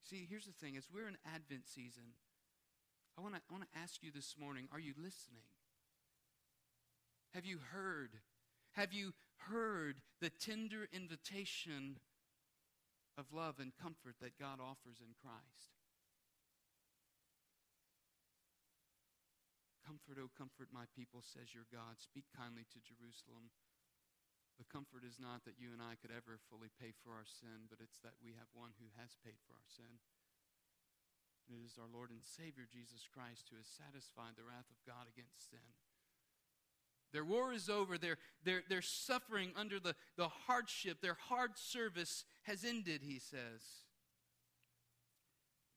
See, 0.04 0.28
here's 0.30 0.46
the 0.46 0.54
thing, 0.54 0.78
as 0.78 0.88
we're 0.94 1.08
in 1.08 1.18
Advent 1.26 1.68
season, 1.68 2.14
I 3.18 3.22
want 3.22 3.36
to 3.36 3.42
I 3.50 3.54
want 3.54 3.66
to 3.72 3.80
ask 3.80 4.04
you 4.04 4.12
this 4.14 4.36
morning, 4.40 4.68
are 4.72 4.80
you 4.80 4.94
listening? 4.98 5.44
Have 7.34 7.46
you 7.46 7.60
heard? 7.72 8.12
Have 8.72 8.94
you 8.94 9.14
heard 9.50 10.02
the 10.22 10.30
tender 10.30 10.88
invitation 10.94 11.98
of 13.18 13.34
love 13.34 13.58
and 13.58 13.74
comfort 13.76 14.22
that 14.22 14.38
God 14.38 14.62
offers 14.62 15.02
in 15.02 15.18
Christ? 15.18 15.74
Comfort, 19.82 20.22
O 20.22 20.28
oh, 20.30 20.38
comfort 20.38 20.70
my 20.70 20.86
people, 20.94 21.26
says 21.26 21.56
your 21.56 21.66
God. 21.72 21.98
Speak 21.98 22.30
kindly 22.36 22.68
to 22.70 22.80
Jerusalem. 22.84 23.50
The 24.60 24.68
comfort 24.68 25.06
is 25.06 25.22
not 25.22 25.46
that 25.46 25.62
you 25.62 25.70
and 25.72 25.80
I 25.80 25.96
could 26.02 26.12
ever 26.12 26.42
fully 26.50 26.74
pay 26.76 26.92
for 26.92 27.14
our 27.14 27.24
sin, 27.24 27.70
but 27.70 27.80
it's 27.80 28.02
that 28.02 28.18
we 28.20 28.36
have 28.36 28.50
one 28.58 28.76
who 28.82 28.90
has 28.98 29.16
paid 29.22 29.38
for 29.46 29.56
our 29.56 29.70
sin. 29.70 30.02
It 31.48 31.64
is 31.64 31.80
our 31.80 31.88
Lord 31.88 32.12
and 32.12 32.20
Savior, 32.26 32.68
Jesus 32.68 33.08
Christ, 33.08 33.48
who 33.48 33.56
has 33.56 33.70
satisfied 33.70 34.36
the 34.36 34.44
wrath 34.44 34.68
of 34.68 34.84
God 34.84 35.08
against 35.08 35.48
sin. 35.48 35.64
Their 37.14 37.26
war 37.26 37.54
is 37.54 37.70
over. 37.70 37.98
Their, 37.98 38.18
their, 38.44 38.64
their 38.70 38.82
suffering 38.82 39.52
under 39.56 39.80
the, 39.80 39.96
the 40.18 40.28
hardship, 40.28 41.02
their 41.02 41.18
hard 41.30 41.52
service 41.58 42.26
has 42.44 42.64
ended, 42.64 43.02
he 43.04 43.20
says. 43.20 43.62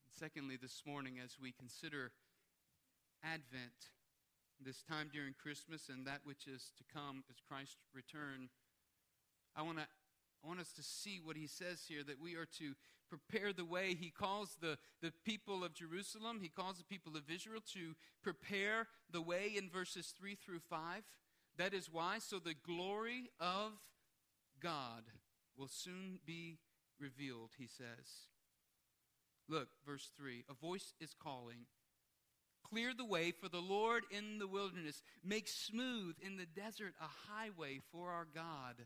And 0.05 0.13
secondly, 0.19 0.59
this 0.61 0.83
morning, 0.87 1.19
as 1.23 1.37
we 1.41 1.53
consider 1.53 2.13
Advent, 3.23 3.91
this 4.65 4.83
time 4.83 5.11
during 5.13 5.35
Christmas 5.41 5.89
and 5.89 6.07
that 6.07 6.21
which 6.25 6.47
is 6.47 6.73
to 6.77 6.85
come 6.93 7.25
as 7.31 7.37
Christ's 7.49 7.89
return, 7.95 8.49
I 9.57 9.63
want 9.63 9.79
to 9.79 9.87
I 10.43 10.49
want 10.49 10.61
us 10.61 10.73
to 10.73 10.83
see 10.83 11.21
what 11.23 11.37
he 11.37 11.47
says 11.47 11.85
here 11.87 12.03
that 12.05 12.21
we 12.21 12.35
are 12.35 12.47
to 12.59 12.73
prepare 13.11 13.53
the 13.53 13.65
way. 13.65 13.95
He 13.95 14.11
calls 14.11 14.57
the, 14.61 14.79
the 15.03 15.13
people 15.25 15.65
of 15.65 15.75
Jerusalem, 15.75 16.39
he 16.41 16.49
calls 16.49 16.79
the 16.79 16.85
people 16.85 17.17
of 17.17 17.31
Israel 17.31 17.61
to 17.75 17.95
prepare 18.23 18.87
the 19.11 19.21
way 19.21 19.53
in 19.57 19.69
verses 19.69 20.15
3 20.19 20.37
through 20.37 20.61
5. 20.61 21.03
That 21.59 21.75
is 21.75 21.91
why, 21.93 22.19
so 22.21 22.39
the 22.39 22.55
glory 22.55 23.31
of 23.39 23.73
God 24.63 25.03
will 25.59 25.69
soon 25.69 26.21
be 26.25 26.59
revealed, 26.99 27.51
he 27.59 27.67
says. 27.67 28.29
Look, 29.49 29.69
verse 29.85 30.11
3 30.17 30.45
A 30.49 30.55
voice 30.55 30.95
is 31.01 31.15
calling. 31.21 31.67
Clear 32.63 32.93
the 32.97 33.05
way 33.05 33.33
for 33.33 33.49
the 33.49 33.61
Lord 33.61 34.05
in 34.11 34.39
the 34.39 34.47
wilderness. 34.47 35.03
Make 35.25 35.49
smooth 35.49 36.15
in 36.23 36.37
the 36.37 36.47
desert 36.47 36.95
a 37.01 37.33
highway 37.33 37.81
for 37.91 38.11
our 38.11 38.27
God. 38.33 38.77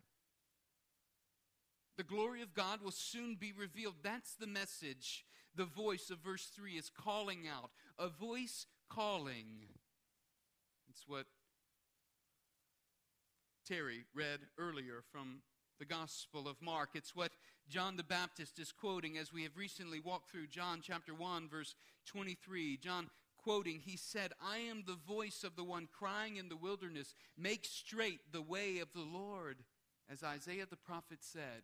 The 1.96 2.04
glory 2.04 2.42
of 2.42 2.54
God 2.54 2.80
will 2.82 2.90
soon 2.90 3.36
be 3.36 3.52
revealed. 3.52 3.94
That's 4.02 4.34
the 4.34 4.46
message. 4.46 5.24
The 5.54 5.64
voice 5.64 6.10
of 6.10 6.18
verse 6.18 6.46
3 6.46 6.72
is 6.72 6.90
calling 6.90 7.46
out. 7.48 7.70
A 7.98 8.08
voice 8.08 8.66
calling. 8.88 9.68
It's 10.90 11.04
what 11.06 11.26
Terry 13.66 14.04
read 14.14 14.40
earlier 14.58 15.02
from 15.12 15.42
the 15.78 15.84
Gospel 15.84 16.48
of 16.48 16.60
Mark. 16.60 16.90
It's 16.94 17.14
what 17.14 17.32
John 17.68 17.96
the 17.96 18.04
Baptist 18.04 18.58
is 18.58 18.72
quoting 18.72 19.16
as 19.16 19.32
we 19.32 19.44
have 19.44 19.56
recently 19.56 20.00
walked 20.00 20.30
through 20.30 20.48
John 20.48 20.80
chapter 20.82 21.14
1, 21.14 21.48
verse 21.48 21.74
23. 22.06 22.76
John 22.76 23.08
quoting, 23.38 23.80
he 23.84 23.96
said, 23.96 24.32
I 24.42 24.58
am 24.58 24.84
the 24.86 24.98
voice 25.06 25.44
of 25.44 25.56
the 25.56 25.64
one 25.64 25.88
crying 25.92 26.36
in 26.36 26.48
the 26.48 26.56
wilderness, 26.56 27.14
make 27.38 27.64
straight 27.64 28.20
the 28.32 28.42
way 28.42 28.78
of 28.78 28.88
the 28.94 29.02
Lord, 29.02 29.58
as 30.10 30.22
Isaiah 30.22 30.66
the 30.68 30.76
prophet 30.76 31.18
said. 31.20 31.62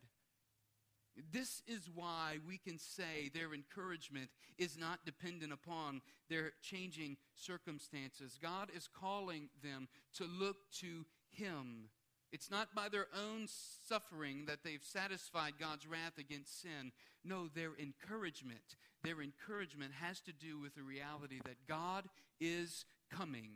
This 1.33 1.63
is 1.67 1.89
why 1.95 2.39
we 2.47 2.59
can 2.59 2.79
say 2.79 3.31
their 3.35 3.53
encouragement 3.53 4.31
is 4.59 4.79
not 4.79 5.05
dependent 5.05 5.53
upon 5.53 6.01
their 6.29 6.53
changing 6.63 7.17
circumstances. 7.35 8.39
God 8.41 8.69
is 8.75 8.89
calling 8.89 9.49
them 9.63 9.89
to 10.15 10.25
look 10.25 10.57
to 10.81 11.05
Him. 11.31 11.91
It's 12.33 12.51
not 12.51 12.75
by 12.75 12.89
their 12.89 13.09
own 13.15 13.49
suffering 13.89 14.45
that 14.47 14.61
they've 14.65 14.85
satisfied 14.85 15.55
God's 15.59 15.87
wrath 15.87 16.19
against 16.19 16.63
sin. 16.63 16.93
No, 17.25 17.49
their 17.49 17.73
encouragement, 17.79 18.77
their 19.03 19.21
encouragement 19.21 19.93
has 20.01 20.21
to 20.21 20.33
do 20.33 20.59
with 20.59 20.75
the 20.75 20.83
reality 20.83 21.41
that 21.45 21.67
God 21.69 22.09
is 22.41 22.85
coming. 23.11 23.51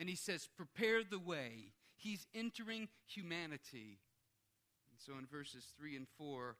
And 0.00 0.08
He 0.08 0.16
says, 0.16 0.48
Prepare 0.56 1.02
the 1.04 1.18
way. 1.18 1.72
He's 1.96 2.26
entering 2.34 2.88
humanity. 3.06 3.98
And 4.90 4.98
so 4.98 5.12
in 5.18 5.26
verses 5.26 5.72
3 5.78 5.96
and 5.96 6.06
4, 6.18 6.56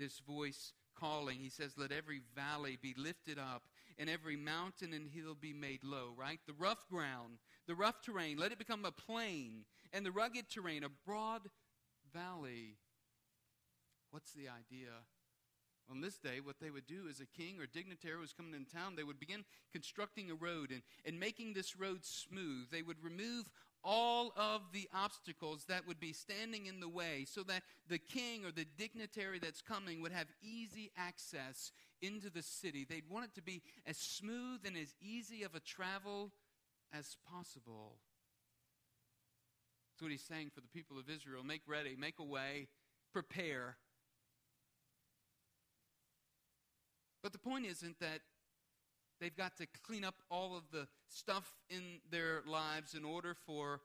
this 0.00 0.20
voice 0.26 0.72
calling. 0.98 1.38
He 1.38 1.50
says, 1.50 1.74
Let 1.76 1.92
every 1.92 2.22
valley 2.34 2.78
be 2.80 2.94
lifted 2.96 3.38
up, 3.38 3.62
and 3.98 4.10
every 4.10 4.36
mountain 4.36 4.92
and 4.92 5.08
hill 5.08 5.36
be 5.40 5.52
made 5.52 5.84
low, 5.84 6.12
right? 6.16 6.40
The 6.46 6.54
rough 6.54 6.88
ground, 6.88 7.38
the 7.68 7.74
rough 7.74 8.02
terrain, 8.02 8.38
let 8.38 8.50
it 8.50 8.58
become 8.58 8.84
a 8.84 8.90
plain, 8.90 9.64
and 9.92 10.04
the 10.04 10.10
rugged 10.10 10.48
terrain, 10.50 10.82
a 10.82 10.88
broad 11.06 11.42
valley. 12.12 12.78
What's 14.10 14.32
the 14.32 14.48
idea? 14.48 14.90
On 15.90 16.00
this 16.00 16.18
day, 16.18 16.38
what 16.42 16.60
they 16.60 16.70
would 16.70 16.86
do 16.86 17.08
as 17.10 17.20
a 17.20 17.26
king 17.26 17.58
or 17.58 17.66
dignitary 17.66 18.18
was 18.18 18.32
coming 18.32 18.54
in 18.54 18.64
town, 18.64 18.94
they 18.94 19.02
would 19.02 19.18
begin 19.18 19.44
constructing 19.72 20.30
a 20.30 20.34
road 20.34 20.70
and, 20.70 20.82
and 21.04 21.18
making 21.18 21.52
this 21.52 21.76
road 21.76 22.04
smooth. 22.04 22.70
They 22.70 22.82
would 22.82 23.02
remove 23.02 23.50
all 23.82 24.32
of 24.36 24.62
the 24.72 24.88
obstacles 24.94 25.64
that 25.64 25.86
would 25.88 25.98
be 25.98 26.12
standing 26.12 26.66
in 26.66 26.80
the 26.80 26.88
way 26.88 27.24
so 27.26 27.42
that 27.44 27.62
the 27.88 27.98
king 27.98 28.44
or 28.44 28.52
the 28.52 28.66
dignitary 28.78 29.38
that's 29.38 29.62
coming 29.62 30.00
would 30.00 30.12
have 30.12 30.26
easy 30.42 30.92
access 30.96 31.72
into 32.02 32.30
the 32.30 32.42
city. 32.42 32.86
They'd 32.88 33.08
want 33.10 33.24
it 33.24 33.34
to 33.34 33.42
be 33.42 33.62
as 33.86 33.96
smooth 33.96 34.60
and 34.64 34.76
as 34.76 34.94
easy 35.00 35.42
of 35.42 35.54
a 35.54 35.60
travel 35.60 36.30
as 36.92 37.16
possible. 37.28 37.96
That's 39.92 40.02
what 40.02 40.12
he's 40.12 40.22
saying 40.22 40.50
for 40.54 40.60
the 40.60 40.68
people 40.68 40.98
of 40.98 41.10
Israel 41.10 41.42
make 41.42 41.62
ready, 41.66 41.96
make 41.98 42.18
a 42.20 42.24
way, 42.24 42.68
prepare. 43.12 43.76
But 47.22 47.32
the 47.32 47.38
point 47.38 47.66
isn't 47.66 47.98
that 48.00 48.20
They've 49.20 49.36
got 49.36 49.56
to 49.58 49.66
clean 49.82 50.02
up 50.02 50.14
all 50.30 50.56
of 50.56 50.64
the 50.72 50.88
stuff 51.08 51.54
in 51.68 52.00
their 52.10 52.42
lives 52.46 52.94
in 52.94 53.04
order 53.04 53.36
for 53.46 53.82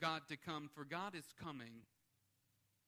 God 0.00 0.22
to 0.28 0.36
come, 0.36 0.68
for 0.74 0.84
God 0.84 1.14
is 1.14 1.32
coming. 1.40 1.84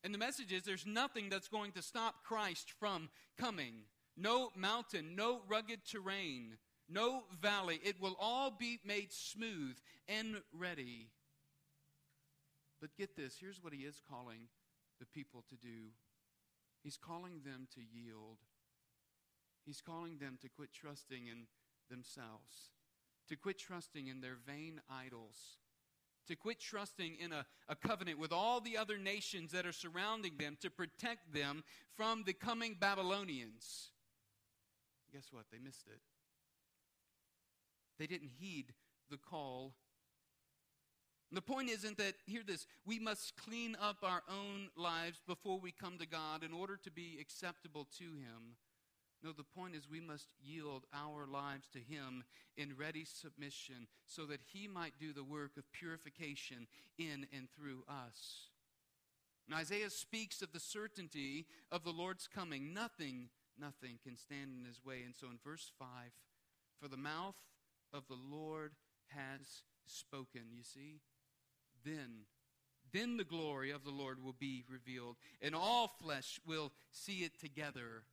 And 0.03 0.13
the 0.13 0.19
message 0.19 0.53
is 0.53 0.65
there's 0.65 0.87
nothing 0.87 1.29
that's 1.31 1.49
going 1.49 1.71
to 1.73 1.83
stop 1.83 2.25
Christ 2.25 2.73
from 2.81 3.09
coming. 3.39 3.75
No 4.17 4.51
mountain, 4.57 5.15
no 5.15 5.43
rugged 5.49 5.81
terrain, 5.89 6.59
no 6.89 7.23
valley. 7.41 7.81
It 7.85 8.01
will 8.01 8.17
all 8.19 8.51
be 8.51 8.81
made 8.85 9.13
smooth 9.13 9.77
and 10.09 10.43
ready. 10.53 11.09
But 12.81 12.97
get 12.99 13.17
this 13.17 13.37
here's 13.41 13.63
what 13.63 13.73
he 13.73 13.81
is 13.81 14.03
calling 14.11 14.49
the 14.99 15.07
people 15.07 15.45
to 15.49 15.57
do 15.57 15.93
He's 16.83 16.99
calling 16.99 17.41
them 17.47 17.67
to 17.75 17.81
yield. 17.81 18.37
He's 19.65 19.81
calling 19.81 20.19
them 20.19 20.39
to 20.43 20.49
quit 20.49 20.71
trusting 20.73 21.27
in 21.27 21.47
themselves, 21.91 22.71
to 23.29 23.37
quit 23.37 23.59
trusting 23.59 24.09
in 24.09 24.21
their 24.21 24.37
vain 24.47 24.81
idols, 24.91 25.59
to 26.27 26.37
quit 26.37 26.61
trusting 26.61 27.17
in 27.17 27.33
a, 27.33 27.47
a 27.69 27.77
covenant 27.77 28.19
with 28.19 28.33
all 28.33 28.61
the 28.61 28.77
other 28.77 28.99
nations 28.99 29.53
that 29.53 29.67
are 29.67 29.73
surrounding 29.73 30.37
them 30.39 30.57
to 30.61 30.71
protect 30.71 31.33
them 31.33 31.65
from 31.97 32.25
the 32.25 32.33
coming 32.33 32.77
Babylonians. 32.79 33.91
Guess 35.13 35.29
what? 35.31 35.45
They 35.53 35.59
missed 35.59 35.87
it. 35.87 36.01
They 37.99 38.07
didn't 38.07 38.31
heed 38.39 38.75
the 39.11 39.19
call. 39.19 39.75
the 41.31 41.43
point 41.43 41.71
isn't 41.71 41.99
that, 41.99 42.15
hear 42.27 42.43
this, 42.45 42.67
we 42.85 42.99
must 42.99 43.37
clean 43.37 43.77
up 43.81 43.99
our 44.03 44.23
own 44.29 44.69
lives 44.77 45.21
before 45.27 45.59
we 45.59 45.73
come 45.73 45.99
to 45.99 46.07
God 46.07 46.43
in 46.43 46.53
order 46.53 46.77
to 46.83 46.91
be 46.91 47.19
acceptable 47.21 47.87
to 47.99 48.05
Him. 48.05 48.57
No, 49.25 49.33
the 49.33 49.43
point 49.43 49.75
is 49.75 49.89
we 49.89 50.03
must 50.03 50.29
yield 50.43 50.85
our 50.93 51.27
lives 51.27 51.67
to 51.73 51.79
Him 51.79 52.25
in 52.59 52.77
ready 52.79 53.07
submission 53.07 53.87
so 54.07 54.27
that 54.27 54.41
He 54.53 54.69
might 54.69 54.99
do 55.01 55.15
the 55.15 55.25
work 55.25 55.53
of 55.57 55.73
purification 55.73 56.67
in 56.99 57.27
and 57.35 57.49
through 57.57 57.85
us. 57.89 58.51
And 59.49 59.59
Isaiah 59.59 59.89
speaks 59.89 60.43
of 60.43 60.53
the 60.53 60.61
certainty 60.61 61.47
of 61.73 61.85
the 61.85 61.91
Lord's 61.91 62.29
coming. 62.29 62.75
Nothing, 62.75 63.31
nothing 63.59 63.99
can 64.03 64.19
stand 64.19 64.51
in 64.59 64.67
His 64.67 64.85
way. 64.85 65.03
And 65.07 65.15
so 65.19 65.29
in 65.29 65.39
verse 65.43 65.73
5, 65.79 65.89
for 66.79 66.89
the 66.89 66.99
mouth 66.99 67.37
of 67.95 68.03
the 68.09 68.19
Lord 68.31 68.73
has 69.09 69.63
spoken. 69.87 70.43
You 70.55 70.65
see? 70.65 71.01
Then, 71.83 72.27
then 72.93 73.17
the 73.17 73.25
glory 73.25 73.71
of 73.71 73.85
the 73.85 73.91
Lord 73.91 74.23
will 74.23 74.37
be 74.39 74.65
revealed, 74.69 75.17
and 75.41 75.55
all 75.55 75.89
flesh 75.89 76.41
will 76.47 76.73
see 76.91 77.25
it 77.25 77.41
together 77.41 78.05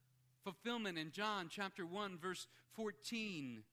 fulfillment 0.44 0.98
in 0.98 1.12
John 1.12 1.48
chapter 1.50 1.86
1, 1.86 2.18
verse 2.18 2.48
14. 2.76 3.64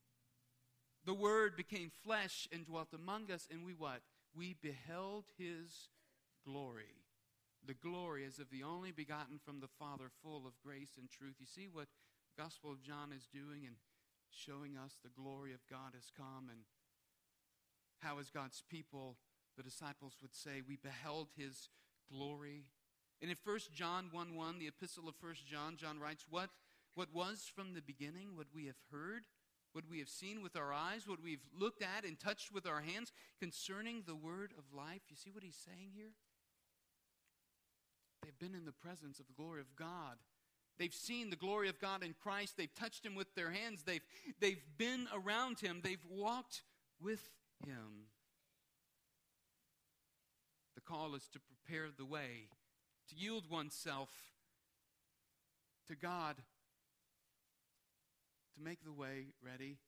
The 1.04 1.14
Word 1.14 1.56
became 1.56 1.90
flesh 2.04 2.48
and 2.52 2.66
dwelt 2.66 2.88
among 2.94 3.30
us, 3.30 3.48
and 3.50 3.64
we 3.64 3.72
what? 3.72 4.00
We 4.36 4.56
beheld 4.60 5.24
His 5.38 5.88
glory. 6.44 7.04
The 7.66 7.74
glory 7.74 8.24
as 8.24 8.38
of 8.38 8.50
the 8.50 8.62
only 8.62 8.92
begotten 8.92 9.38
from 9.44 9.60
the 9.60 9.68
Father, 9.78 10.10
full 10.22 10.46
of 10.46 10.60
grace 10.64 10.92
and 10.98 11.10
truth. 11.10 11.34
You 11.38 11.46
see 11.46 11.68
what 11.70 11.88
Gospel 12.36 12.70
of 12.70 12.82
John 12.82 13.12
is 13.16 13.26
doing 13.32 13.66
and 13.66 13.76
showing 14.30 14.76
us 14.76 14.98
the 15.02 15.10
glory 15.10 15.52
of 15.52 15.66
God 15.68 15.94
has 15.94 16.10
come 16.16 16.48
and 16.50 16.60
how 18.00 18.18
as 18.18 18.30
God's 18.30 18.62
people, 18.70 19.16
the 19.56 19.62
disciples 19.62 20.14
would 20.22 20.34
say, 20.34 20.62
we 20.66 20.76
beheld 20.76 21.28
His 21.36 21.68
glory. 22.12 22.66
And 23.20 23.30
in 23.30 23.36
1 23.44 23.58
John 23.74 24.08
1 24.12 24.34
1, 24.34 24.58
the 24.58 24.68
epistle 24.68 25.08
of 25.08 25.14
1 25.20 25.34
John, 25.50 25.76
John 25.76 25.98
writes, 25.98 26.24
What, 26.30 26.50
what 26.94 27.12
was 27.12 27.50
from 27.52 27.74
the 27.74 27.82
beginning, 27.82 28.36
what 28.36 28.46
we 28.54 28.66
have 28.66 28.80
heard, 28.92 29.22
what 29.72 29.84
we 29.90 29.98
have 29.98 30.08
seen 30.08 30.42
with 30.42 30.56
our 30.56 30.72
eyes, 30.72 31.06
what 31.06 31.22
we've 31.22 31.44
looked 31.58 31.82
at 31.82 32.04
and 32.04 32.18
touched 32.18 32.52
with 32.52 32.66
our 32.66 32.80
hands 32.80 33.12
concerning 33.40 34.02
the 34.06 34.14
word 34.14 34.52
of 34.56 34.64
life. 34.76 35.02
You 35.08 35.16
see 35.16 35.30
what 35.30 35.42
he's 35.42 35.58
saying 35.64 35.90
here? 35.94 36.12
They've 38.22 38.38
been 38.38 38.58
in 38.58 38.64
the 38.64 38.72
presence 38.72 39.20
of 39.20 39.26
the 39.26 39.32
glory 39.32 39.60
of 39.60 39.74
God. 39.76 40.16
They've 40.78 40.94
seen 40.94 41.30
the 41.30 41.36
glory 41.36 41.68
of 41.68 41.80
God 41.80 42.04
in 42.04 42.14
Christ. 42.22 42.56
They've 42.56 42.74
touched 42.74 43.04
him 43.04 43.16
with 43.16 43.34
their 43.34 43.50
hands. 43.50 43.82
They've, 43.82 44.04
they've 44.40 44.62
been 44.76 45.08
around 45.12 45.58
him. 45.58 45.80
They've 45.82 46.04
walked 46.08 46.62
with 47.00 47.30
him. 47.66 48.06
The 50.76 50.80
call 50.80 51.16
is 51.16 51.28
to 51.32 51.40
prepare 51.40 51.88
the 51.96 52.04
way 52.04 52.48
to 53.08 53.16
yield 53.16 53.50
oneself 53.50 54.10
to 55.88 55.96
God, 55.96 56.36
to 58.54 58.62
make 58.62 58.84
the 58.84 58.92
way 58.92 59.28
ready. 59.44 59.78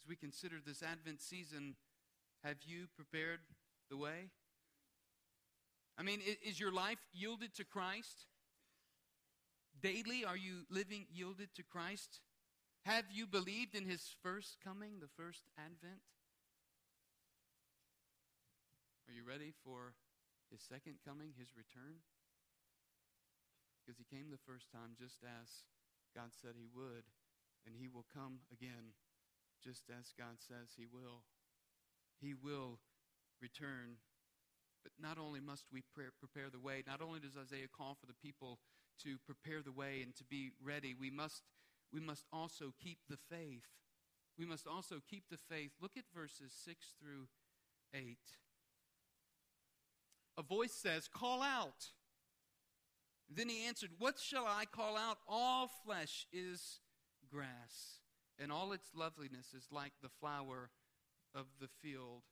As 0.00 0.08
we 0.08 0.16
consider 0.16 0.56
this 0.64 0.82
Advent 0.82 1.20
season, 1.20 1.76
have 2.44 2.56
you 2.66 2.86
prepared 2.94 3.40
the 3.90 3.96
way? 3.96 4.30
I 5.98 6.02
mean, 6.02 6.20
is 6.44 6.60
your 6.60 6.72
life 6.72 6.98
yielded 7.12 7.54
to 7.54 7.64
Christ? 7.64 8.26
Daily, 9.80 10.24
are 10.24 10.36
you 10.36 10.64
living 10.70 11.06
yielded 11.12 11.54
to 11.54 11.62
Christ? 11.62 12.20
Have 12.84 13.04
you 13.12 13.26
believed 13.26 13.74
in 13.74 13.84
his 13.84 14.14
first 14.22 14.58
coming, 14.62 15.00
the 15.00 15.22
first 15.22 15.42
advent? 15.58 16.00
Are 19.08 19.12
you 19.12 19.22
ready 19.26 19.52
for 19.64 19.94
his 20.50 20.62
second 20.62 21.02
coming, 21.04 21.34
his 21.38 21.56
return? 21.56 22.02
Because 23.80 23.98
he 23.98 24.06
came 24.06 24.30
the 24.30 24.42
first 24.42 24.70
time 24.70 24.98
just 24.98 25.22
as 25.22 25.66
God 26.14 26.34
said 26.34 26.58
he 26.58 26.66
would, 26.66 27.06
and 27.66 27.76
he 27.78 27.86
will 27.86 28.06
come 28.06 28.46
again 28.50 28.94
just 29.62 29.90
as 29.90 30.14
God 30.16 30.38
says 30.38 30.74
he 30.76 30.86
will. 30.86 31.22
He 32.20 32.34
will 32.34 32.78
return. 33.40 33.98
But 34.82 34.92
not 35.00 35.18
only 35.18 35.40
must 35.40 35.66
we 35.72 35.82
prepare 35.94 36.50
the 36.50 36.62
way, 36.62 36.82
not 36.86 37.02
only 37.02 37.20
does 37.20 37.36
Isaiah 37.36 37.70
call 37.70 37.96
for 37.98 38.06
the 38.06 38.14
people 38.14 38.58
to 39.02 39.18
prepare 39.26 39.62
the 39.62 39.74
way 39.74 40.00
and 40.02 40.14
to 40.16 40.24
be 40.24 40.52
ready, 40.62 40.94
we 40.94 41.10
must, 41.10 41.42
we 41.92 42.00
must 42.00 42.24
also 42.32 42.72
keep 42.82 42.98
the 43.10 43.18
faith. 43.18 43.66
We 44.38 44.46
must 44.46 44.66
also 44.66 45.02
keep 45.08 45.24
the 45.30 45.38
faith. 45.50 45.72
Look 45.80 45.96
at 45.96 46.04
verses 46.14 46.52
6 46.64 46.94
through 47.00 47.26
8 47.94 48.16
a 50.38 50.42
voice 50.42 50.72
says, 50.72 51.08
Call 51.08 51.42
out. 51.42 51.90
Then 53.28 53.48
he 53.48 53.66
answered, 53.66 53.90
What 53.98 54.18
shall 54.18 54.46
I 54.46 54.64
call 54.64 54.96
out? 54.96 55.18
All 55.28 55.70
flesh 55.84 56.26
is 56.32 56.80
grass, 57.30 58.00
and 58.38 58.52
all 58.52 58.72
its 58.72 58.90
loveliness 58.94 59.52
is 59.56 59.66
like 59.70 59.92
the 60.02 60.08
flower 60.20 60.70
of 61.34 61.46
the 61.60 61.68
field. 61.82 62.22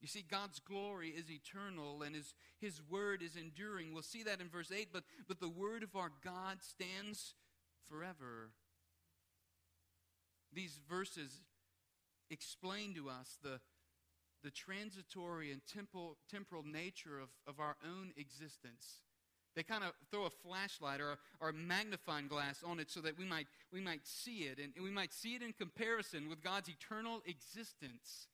You 0.00 0.08
see, 0.08 0.24
God's 0.28 0.60
glory 0.60 1.08
is 1.08 1.30
eternal 1.30 2.02
and 2.02 2.14
his, 2.14 2.34
his 2.60 2.82
word 2.88 3.22
is 3.22 3.34
enduring. 3.34 3.92
We'll 3.92 4.02
see 4.02 4.22
that 4.24 4.40
in 4.40 4.48
verse 4.48 4.70
8, 4.70 4.88
but, 4.92 5.04
but 5.26 5.40
the 5.40 5.48
word 5.48 5.82
of 5.82 5.96
our 5.96 6.12
God 6.22 6.58
stands 6.60 7.34
forever. 7.88 8.50
These 10.52 10.78
verses 10.88 11.40
explain 12.30 12.94
to 12.94 13.08
us 13.08 13.38
the, 13.42 13.60
the 14.46 14.50
transitory 14.52 15.50
and 15.50 15.60
temporal, 15.66 16.16
temporal 16.30 16.62
nature 16.62 17.18
of, 17.18 17.30
of 17.48 17.58
our 17.58 17.74
own 17.84 18.12
existence. 18.16 19.02
They 19.56 19.64
kind 19.64 19.82
of 19.82 19.90
throw 20.12 20.26
a 20.26 20.30
flashlight 20.30 21.00
or, 21.00 21.18
or 21.40 21.48
a 21.48 21.52
magnifying 21.52 22.28
glass 22.28 22.62
on 22.64 22.78
it 22.78 22.88
so 22.88 23.00
that 23.00 23.18
we 23.18 23.24
might, 23.24 23.48
we 23.72 23.80
might 23.80 24.06
see 24.06 24.44
it, 24.44 24.58
and, 24.62 24.72
and 24.76 24.84
we 24.84 24.90
might 24.92 25.12
see 25.12 25.34
it 25.34 25.42
in 25.42 25.52
comparison 25.52 26.28
with 26.28 26.44
God's 26.44 26.68
eternal 26.68 27.22
existence. 27.26 28.28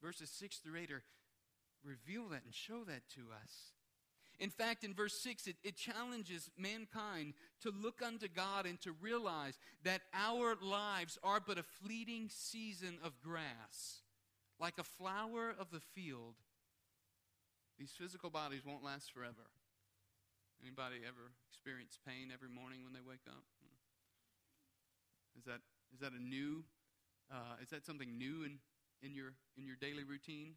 Verses 0.00 0.30
6 0.30 0.58
through 0.58 0.78
8 0.78 0.92
are 0.92 1.02
reveal 1.82 2.28
that 2.28 2.44
and 2.44 2.54
show 2.54 2.84
that 2.84 3.02
to 3.16 3.22
us. 3.42 3.72
In 4.38 4.50
fact, 4.50 4.84
in 4.84 4.94
verse 4.94 5.18
6, 5.20 5.48
it, 5.48 5.56
it, 5.64 5.76
challenges 5.76 6.48
mankind 6.56 7.32
to 7.62 7.72
look 7.82 8.02
unto 8.02 8.28
God 8.28 8.66
and 8.66 8.80
to 8.82 8.92
realize 9.00 9.58
that 9.82 10.02
our 10.14 10.56
lives 10.62 11.18
are 11.24 11.40
but 11.44 11.58
a 11.58 11.64
fleeting 11.64 12.28
season 12.30 12.98
of 13.02 13.20
grass. 13.20 14.02
Like 14.58 14.78
a 14.78 14.84
flower 14.84 15.54
of 15.58 15.70
the 15.70 15.80
field, 15.80 16.34
these 17.78 17.92
physical 17.92 18.30
bodies 18.30 18.64
won't 18.64 18.82
last 18.82 19.12
forever. 19.12 19.52
Anybody 20.62 21.04
ever 21.06 21.32
experience 21.52 21.98
pain 22.06 22.32
every 22.32 22.48
morning 22.48 22.82
when 22.82 22.94
they 22.94 23.04
wake 23.04 23.28
up? 23.28 23.44
Is 25.36 25.44
that 25.44 25.60
is 25.92 26.00
that 26.00 26.12
a 26.12 26.22
new 26.22 26.64
uh, 27.30 27.60
is 27.62 27.68
that 27.70 27.84
something 27.84 28.16
new 28.16 28.44
in, 28.44 28.58
in 29.02 29.14
your 29.14 29.34
in 29.58 29.66
your 29.66 29.76
daily 29.76 30.04
routine, 30.04 30.54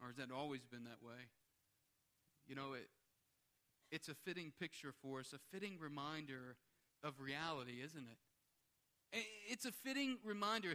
or 0.00 0.08
has 0.08 0.16
that 0.16 0.32
always 0.32 0.64
been 0.64 0.84
that 0.84 1.04
way? 1.04 1.28
You 2.46 2.54
know, 2.54 2.72
it 2.72 2.88
it's 3.90 4.08
a 4.08 4.14
fitting 4.14 4.52
picture 4.58 4.92
for 5.02 5.20
us, 5.20 5.34
a 5.34 5.40
fitting 5.52 5.76
reminder 5.78 6.56
of 7.04 7.20
reality, 7.20 7.82
isn't 7.84 8.06
it? 8.08 8.18
It's 9.12 9.66
a 9.66 9.72
fitting 9.72 10.16
reminder. 10.24 10.74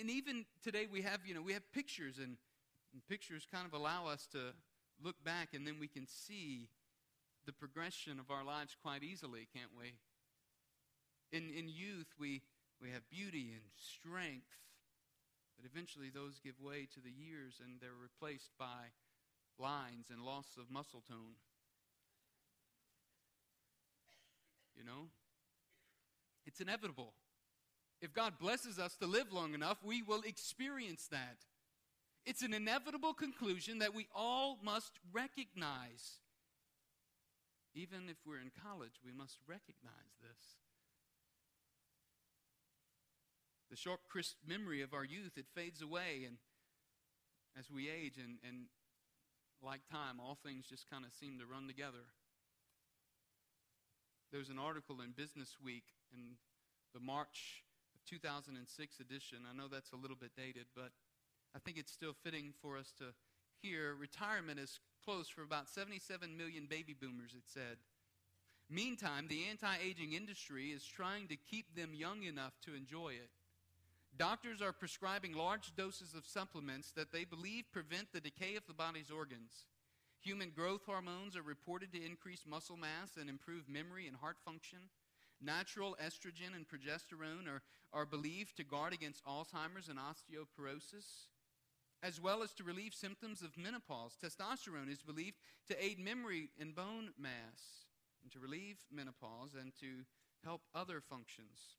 And 0.00 0.10
even 0.10 0.44
today 0.62 0.86
we 0.90 1.02
have, 1.02 1.20
you 1.24 1.34
know, 1.34 1.42
we 1.42 1.52
have 1.52 1.70
pictures, 1.72 2.18
and, 2.18 2.36
pictures 3.08 3.46
kind 3.50 3.66
of 3.66 3.72
allow 3.72 4.06
us 4.06 4.26
to 4.32 4.52
look 5.02 5.22
back, 5.24 5.54
and 5.54 5.66
then 5.66 5.76
we 5.78 5.86
can 5.86 6.06
see 6.06 6.68
the 7.46 7.52
progression 7.52 8.18
of 8.18 8.30
our 8.30 8.44
lives 8.44 8.76
quite 8.82 9.02
easily, 9.02 9.46
can't 9.54 9.70
we? 9.78 9.94
In, 11.32 11.50
in 11.50 11.68
youth, 11.68 12.08
we, 12.18 12.42
we 12.82 12.90
have 12.90 13.08
beauty 13.08 13.52
and 13.52 13.62
strength, 13.76 14.50
but 15.56 15.70
eventually 15.70 16.10
those 16.10 16.40
give 16.42 16.60
way 16.60 16.88
to 16.92 17.00
the 17.00 17.10
years 17.10 17.60
and 17.62 17.80
they're 17.80 17.90
replaced 18.02 18.50
by 18.58 18.90
lines 19.58 20.06
and 20.10 20.22
loss 20.22 20.56
of 20.58 20.70
muscle 20.70 21.02
tone. 21.06 21.38
You 24.76 24.84
know? 24.84 25.10
It's 26.46 26.60
inevitable. 26.60 27.12
If 28.00 28.14
God 28.14 28.34
blesses 28.40 28.78
us 28.78 28.96
to 28.96 29.06
live 29.06 29.32
long 29.32 29.54
enough, 29.54 29.78
we 29.84 30.02
will 30.02 30.22
experience 30.22 31.06
that. 31.10 31.36
It's 32.24 32.42
an 32.42 32.54
inevitable 32.54 33.14
conclusion 33.14 33.78
that 33.78 33.94
we 33.94 34.06
all 34.14 34.58
must 34.62 34.92
recognize. 35.12 36.18
Even 37.74 38.08
if 38.08 38.16
we're 38.26 38.40
in 38.40 38.50
college, 38.62 39.00
we 39.04 39.12
must 39.12 39.38
recognize 39.46 40.16
this. 40.20 40.56
The 43.70 43.76
short, 43.76 44.00
crisp 44.08 44.36
memory 44.46 44.82
of 44.82 44.92
our 44.92 45.04
youth, 45.04 45.32
it 45.36 45.46
fades 45.54 45.80
away, 45.80 46.24
and 46.26 46.38
as 47.58 47.70
we 47.70 47.88
age 47.88 48.14
and, 48.18 48.38
and 48.46 48.66
like 49.62 49.80
time, 49.90 50.18
all 50.20 50.38
things 50.42 50.66
just 50.66 50.90
kind 50.90 51.04
of 51.04 51.12
seem 51.12 51.38
to 51.38 51.46
run 51.46 51.68
together. 51.68 52.10
There 54.30 54.40
was 54.40 54.48
an 54.48 54.58
article 54.58 55.00
in 55.00 55.12
Business 55.12 55.56
Week 55.62 55.84
in 56.12 56.36
the 56.94 57.00
March 57.00 57.62
2006 58.06 59.00
edition. 59.00 59.38
I 59.48 59.56
know 59.56 59.68
that's 59.68 59.92
a 59.92 59.96
little 59.96 60.16
bit 60.16 60.32
dated, 60.36 60.66
but 60.74 60.90
I 61.54 61.58
think 61.58 61.78
it's 61.78 61.92
still 61.92 62.14
fitting 62.22 62.52
for 62.60 62.76
us 62.76 62.92
to 62.98 63.12
hear. 63.62 63.94
Retirement 63.94 64.58
is 64.58 64.80
close 65.04 65.28
for 65.28 65.42
about 65.42 65.68
77 65.68 66.36
million 66.36 66.66
baby 66.68 66.94
boomers, 66.98 67.34
it 67.34 67.44
said. 67.46 67.78
Meantime, 68.68 69.26
the 69.28 69.44
anti 69.50 69.76
aging 69.82 70.12
industry 70.12 70.66
is 70.66 70.84
trying 70.84 71.26
to 71.28 71.36
keep 71.36 71.74
them 71.74 71.90
young 71.92 72.22
enough 72.22 72.52
to 72.64 72.74
enjoy 72.74 73.10
it. 73.10 73.30
Doctors 74.16 74.60
are 74.60 74.72
prescribing 74.72 75.32
large 75.32 75.74
doses 75.76 76.14
of 76.14 76.26
supplements 76.26 76.92
that 76.92 77.12
they 77.12 77.24
believe 77.24 77.72
prevent 77.72 78.12
the 78.12 78.20
decay 78.20 78.56
of 78.56 78.66
the 78.66 78.74
body's 78.74 79.10
organs. 79.10 79.64
Human 80.20 80.50
growth 80.50 80.82
hormones 80.84 81.36
are 81.36 81.42
reported 81.42 81.92
to 81.92 82.04
increase 82.04 82.44
muscle 82.46 82.76
mass 82.76 83.16
and 83.18 83.30
improve 83.30 83.68
memory 83.68 84.06
and 84.06 84.16
heart 84.16 84.36
function. 84.44 84.78
Natural 85.42 85.96
estrogen 86.04 86.54
and 86.54 86.66
progesterone 86.68 87.48
are, 87.48 87.62
are 87.92 88.06
believed 88.06 88.56
to 88.56 88.64
guard 88.64 88.92
against 88.92 89.24
Alzheimer's 89.24 89.88
and 89.88 89.98
osteoporosis 89.98 91.28
as 92.02 92.20
well 92.20 92.42
as 92.42 92.52
to 92.54 92.64
relieve 92.64 92.94
symptoms 92.94 93.42
of 93.42 93.56
menopause. 93.58 94.16
Testosterone 94.22 94.90
is 94.90 95.02
believed 95.02 95.36
to 95.68 95.84
aid 95.84 95.98
memory 95.98 96.48
and 96.58 96.74
bone 96.74 97.10
mass, 97.18 97.86
and 98.22 98.32
to 98.32 98.38
relieve 98.38 98.78
menopause, 98.90 99.54
and 99.58 99.72
to 99.80 100.04
help 100.44 100.62
other 100.74 101.00
functions. 101.00 101.76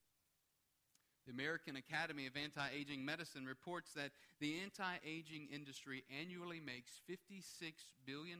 The 1.25 1.33
American 1.33 1.75
Academy 1.75 2.25
of 2.27 2.35
Anti 2.35 2.67
Aging 2.73 3.05
Medicine 3.05 3.45
reports 3.45 3.93
that 3.93 4.11
the 4.39 4.59
anti 4.61 4.95
aging 5.05 5.47
industry 5.53 6.03
annually 6.19 6.59
makes 6.59 7.01
$56 7.09 7.73
billion, 8.05 8.39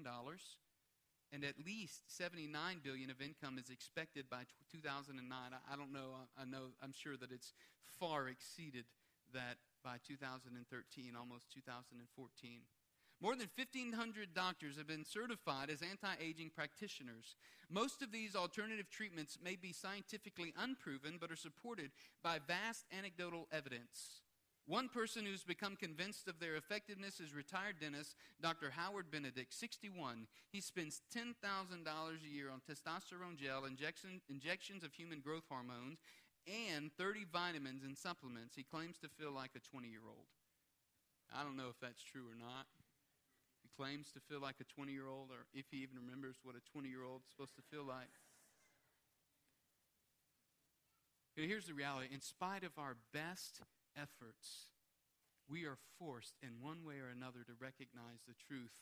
and 1.34 1.44
at 1.44 1.56
least 1.66 2.16
79 2.16 2.82
billion 2.84 3.10
of 3.10 3.22
income 3.22 3.58
is 3.58 3.70
expected 3.70 4.30
by 4.30 4.44
2009. 4.72 5.24
I 5.32 5.76
don't 5.76 5.94
know, 5.94 6.28
I 6.38 6.46
know, 6.46 6.76
I'm 6.84 6.94
sure 6.94 7.18
that 7.18 7.32
it's 7.32 7.54
far 8.00 8.28
exceeded 8.28 8.86
that 9.34 9.58
by 9.84 9.98
2013, 10.08 11.16
almost 11.18 11.52
2014. 11.54 12.62
More 13.22 13.36
than 13.36 13.50
1,500 13.56 14.34
doctors 14.34 14.78
have 14.78 14.88
been 14.88 15.06
certified 15.06 15.70
as 15.70 15.84
anti 15.84 16.10
aging 16.20 16.50
practitioners. 16.56 17.36
Most 17.70 18.02
of 18.02 18.12
these 18.12 18.36
alternative 18.36 18.90
treatments 18.90 19.38
may 19.42 19.56
be 19.56 19.72
scientifically 19.72 20.54
unproven, 20.58 21.18
but 21.22 21.32
are 21.32 21.36
supported 21.36 21.92
by 22.24 22.40
vast 22.46 22.86
anecdotal 22.98 23.48
evidence. 23.52 24.22
One 24.68 24.90
person 24.90 25.26
who's 25.26 25.44
become 25.44 25.76
convinced 25.76 26.28
of 26.28 26.40
their 26.40 26.56
effectiveness 26.56 27.20
is 27.20 27.34
retired 27.34 27.80
dentist 27.82 28.16
Dr. 28.42 28.70
Howard 28.72 29.10
Benedict, 29.12 29.54
61. 29.54 30.28
He 30.52 30.62
spends 30.62 31.02
$10,000 31.16 31.34
a 31.42 32.34
year 32.34 32.50
on 32.52 32.62
testosterone 32.62 33.38
gel, 33.38 33.66
injection, 33.66 34.22
injections 34.30 34.84
of 34.84 34.94
human 34.94 35.20
growth 35.20 35.44
hormones, 35.50 36.00
and 36.48 36.92
30 36.98 37.26
vitamins 37.32 37.84
and 37.84 37.98
supplements, 37.98 38.56
he 38.56 38.64
claims 38.64 38.98
to 39.00 39.10
feel 39.10 39.32
like 39.32 39.52
a 39.56 39.60
20 39.60 39.88
year 39.88 40.06
old. 40.08 40.30
I 41.34 41.44
don't 41.44 41.58
know 41.58 41.70
if 41.70 41.80
that's 41.80 42.04
true 42.04 42.26
or 42.26 42.36
not. 42.36 42.66
He 43.62 43.70
claims 43.78 44.12
to 44.14 44.20
feel 44.20 44.42
like 44.42 44.56
a 44.60 44.66
20 44.66 44.92
year 44.92 45.08
old, 45.08 45.30
or 45.30 45.46
if 45.54 45.66
he 45.72 45.78
even 45.78 45.98
remembers 45.98 46.38
what 46.44 46.56
a 46.56 46.72
20 46.72 46.90
year 46.90 47.04
old 47.04 47.22
is 47.26 47.32
supposed 47.32 47.56
to 47.56 47.62
feel 47.70 47.86
like. 47.86 48.10
Here's 51.36 51.66
the 51.66 51.74
reality 51.74 52.08
in 52.14 52.22
spite 52.22 52.64
of 52.64 52.78
our 52.78 52.98
best 53.14 53.62
efforts, 53.96 54.72
we 55.50 55.66
are 55.66 55.78
forced 56.00 56.36
in 56.42 56.62
one 56.62 56.86
way 56.86 56.96
or 57.00 57.10
another 57.10 57.44
to 57.46 57.54
recognize 57.60 58.24
the 58.28 58.38
truth 58.38 58.76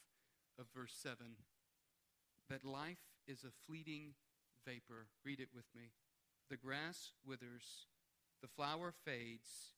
of 0.59 0.65
verse 0.75 0.93
7 0.93 1.37
that 2.49 2.65
life 2.65 3.05
is 3.27 3.43
a 3.43 3.53
fleeting 3.65 4.13
vapor. 4.65 5.07
Read 5.23 5.39
it 5.39 5.49
with 5.53 5.65
me. 5.75 5.91
The 6.49 6.57
grass 6.57 7.11
withers, 7.25 7.87
the 8.41 8.47
flower 8.47 8.93
fades. 9.05 9.77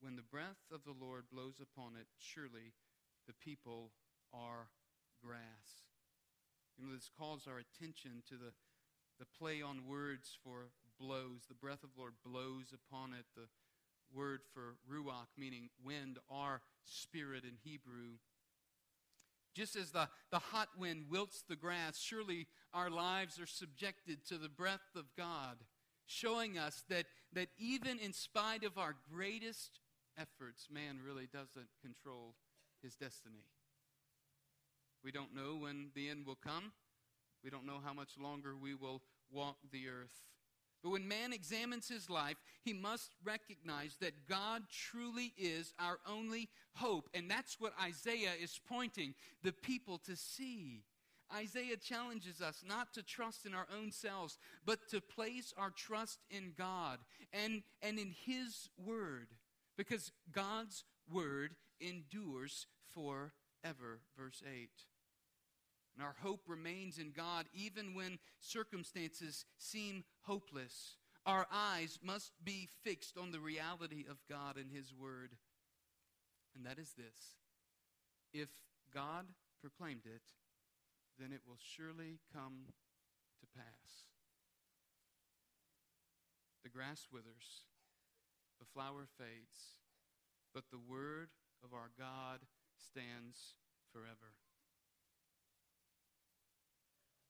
When 0.00 0.16
the 0.16 0.22
breath 0.22 0.62
of 0.70 0.84
the 0.84 0.94
Lord 0.94 1.24
blows 1.32 1.62
upon 1.62 1.96
it, 1.98 2.06
surely 2.18 2.74
the 3.26 3.32
people 3.32 3.90
are 4.32 4.68
grass. 5.24 5.88
You 6.76 6.86
know, 6.86 6.94
this 6.94 7.10
calls 7.16 7.46
our 7.46 7.58
attention 7.58 8.22
to 8.28 8.34
the, 8.34 8.52
the 9.18 9.26
play 9.38 9.62
on 9.62 9.86
words 9.88 10.36
for 10.42 10.70
blows. 10.98 11.46
The 11.48 11.54
breath 11.54 11.82
of 11.82 11.94
the 11.94 12.00
Lord 12.00 12.14
blows 12.24 12.74
upon 12.74 13.14
it. 13.14 13.24
The 13.34 13.48
word 14.14 14.40
for 14.52 14.76
ruach, 14.90 15.28
meaning 15.36 15.70
wind, 15.84 16.18
our 16.30 16.60
spirit 16.84 17.44
in 17.44 17.56
Hebrew. 17.62 18.18
Just 19.54 19.76
as 19.76 19.92
the, 19.92 20.08
the 20.30 20.38
hot 20.38 20.68
wind 20.78 21.06
wilts 21.10 21.44
the 21.48 21.56
grass, 21.56 22.00
surely 22.00 22.46
our 22.72 22.90
lives 22.90 23.38
are 23.38 23.46
subjected 23.46 24.26
to 24.26 24.38
the 24.38 24.48
breath 24.48 24.96
of 24.96 25.04
God 25.16 25.58
showing 26.06 26.58
us 26.58 26.84
that, 26.88 27.06
that 27.32 27.48
even 27.58 27.98
in 27.98 28.12
spite 28.12 28.64
of 28.64 28.78
our 28.78 28.94
greatest 29.12 29.80
efforts, 30.18 30.68
man 30.70 30.98
really 31.04 31.28
doesn't 31.32 31.68
control 31.82 32.34
his 32.82 32.94
destiny. 32.94 33.44
We 35.02 35.10
don't 35.10 35.34
know 35.34 35.56
when 35.56 35.90
the 35.94 36.08
end 36.08 36.26
will 36.26 36.38
come. 36.42 36.72
We 37.42 37.50
don't 37.50 37.66
know 37.66 37.80
how 37.84 37.92
much 37.92 38.12
longer 38.20 38.54
we 38.56 38.74
will 38.74 39.02
walk 39.30 39.56
the 39.70 39.88
earth. 39.88 40.22
But 40.84 40.90
when 40.90 41.08
man 41.08 41.32
examines 41.32 41.88
his 41.88 42.10
life, 42.10 42.36
he 42.62 42.74
must 42.74 43.14
recognize 43.24 43.96
that 44.02 44.28
God 44.28 44.64
truly 44.70 45.32
is 45.38 45.72
our 45.78 45.98
only 46.06 46.50
hope. 46.74 47.08
And 47.14 47.30
that's 47.30 47.58
what 47.58 47.72
Isaiah 47.82 48.32
is 48.38 48.60
pointing 48.68 49.14
the 49.42 49.52
people 49.52 49.96
to 50.04 50.14
see. 50.14 50.82
Isaiah 51.34 51.78
challenges 51.78 52.42
us 52.42 52.62
not 52.68 52.92
to 52.92 53.02
trust 53.02 53.46
in 53.46 53.54
our 53.54 53.66
own 53.74 53.92
selves, 53.92 54.36
but 54.66 54.86
to 54.90 55.00
place 55.00 55.54
our 55.56 55.70
trust 55.70 56.18
in 56.30 56.52
God 56.58 56.98
and, 57.32 57.62
and 57.80 57.98
in 57.98 58.14
His 58.26 58.68
Word, 58.76 59.28
because 59.78 60.12
God's 60.32 60.84
Word 61.10 61.54
endures 61.80 62.66
forever. 62.92 64.00
Verse 64.18 64.42
8. 64.46 64.68
And 65.96 66.04
our 66.04 66.16
hope 66.22 66.42
remains 66.46 66.98
in 66.98 67.12
God 67.12 67.46
even 67.54 67.94
when 67.94 68.18
circumstances 68.40 69.44
seem 69.58 70.04
hopeless. 70.22 70.96
Our 71.24 71.46
eyes 71.52 71.98
must 72.02 72.32
be 72.42 72.68
fixed 72.82 73.16
on 73.16 73.30
the 73.30 73.40
reality 73.40 74.04
of 74.10 74.18
God 74.28 74.56
and 74.56 74.70
His 74.70 74.92
Word. 74.92 75.36
And 76.56 76.66
that 76.66 76.78
is 76.78 76.94
this 76.96 77.36
if 78.32 78.48
God 78.92 79.26
proclaimed 79.60 80.04
it, 80.04 80.22
then 81.18 81.32
it 81.32 81.40
will 81.46 81.58
surely 81.58 82.18
come 82.32 82.66
to 83.40 83.46
pass. 83.56 84.10
The 86.64 86.70
grass 86.70 87.06
withers, 87.12 87.68
the 88.58 88.66
flower 88.66 89.06
fades, 89.18 89.78
but 90.54 90.64
the 90.70 90.78
word 90.78 91.28
of 91.62 91.74
our 91.74 91.90
God 91.98 92.40
stands 92.78 93.54
forever. 93.92 94.34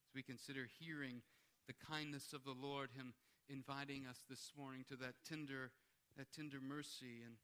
As 0.03 0.04
we 0.15 0.23
consider 0.23 0.67
hearing 0.79 1.23
the 1.67 1.75
kindness 1.89 2.33
of 2.33 2.45
the 2.45 2.55
Lord, 2.61 2.91
Him 2.97 3.15
inviting 3.49 4.07
us 4.07 4.25
this 4.29 4.53
morning 4.57 4.85
to 4.89 4.97
that 4.97 5.15
tender, 5.29 5.71
that 6.17 6.33
tender 6.33 6.59
mercy, 6.61 7.23
and 7.25 7.35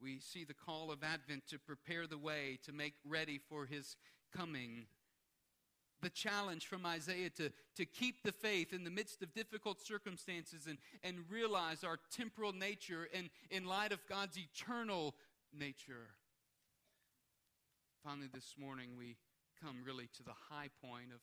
we 0.00 0.20
see 0.20 0.44
the 0.44 0.54
call 0.54 0.90
of 0.90 1.02
Advent 1.02 1.48
to 1.48 1.58
prepare 1.58 2.06
the 2.06 2.18
way, 2.18 2.58
to 2.64 2.72
make 2.72 2.94
ready 3.04 3.38
for 3.48 3.66
His 3.66 3.96
coming 4.36 4.86
the 6.00 6.10
challenge 6.10 6.66
from 6.66 6.86
Isaiah 6.86 7.30
to, 7.30 7.50
to 7.76 7.84
keep 7.84 8.22
the 8.22 8.32
faith 8.32 8.72
in 8.72 8.84
the 8.84 8.90
midst 8.90 9.22
of 9.22 9.34
difficult 9.34 9.80
circumstances 9.80 10.66
and, 10.68 10.78
and 11.02 11.24
realize 11.28 11.84
our 11.84 11.98
temporal 12.16 12.52
nature 12.52 13.08
in, 13.12 13.30
in 13.50 13.64
light 13.64 13.92
of 13.92 14.06
God's 14.08 14.38
eternal 14.38 15.14
nature. 15.52 16.08
Finally, 18.04 18.28
this 18.32 18.54
morning, 18.58 18.90
we 18.96 19.16
come 19.62 19.78
really 19.84 20.08
to 20.16 20.22
the 20.22 20.34
high 20.50 20.68
point 20.84 21.10
of, 21.12 21.20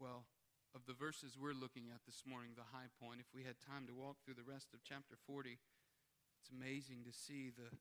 well, 0.00 0.24
of 0.74 0.86
the 0.86 0.94
verses 0.94 1.36
we're 1.38 1.56
looking 1.56 1.90
at 1.90 2.04
this 2.06 2.22
morning, 2.26 2.52
the 2.54 2.74
high 2.74 2.90
point. 3.02 3.20
If 3.20 3.30
we 3.34 3.42
had 3.42 3.56
time 3.58 3.86
to 3.86 3.94
walk 3.94 4.22
through 4.24 4.38
the 4.38 4.46
rest 4.46 4.74
of 4.74 4.80
chapter 4.82 5.16
40, 5.26 5.58
it's 6.40 6.50
amazing 6.50 7.02
to 7.04 7.12
see 7.12 7.50
the 7.50 7.74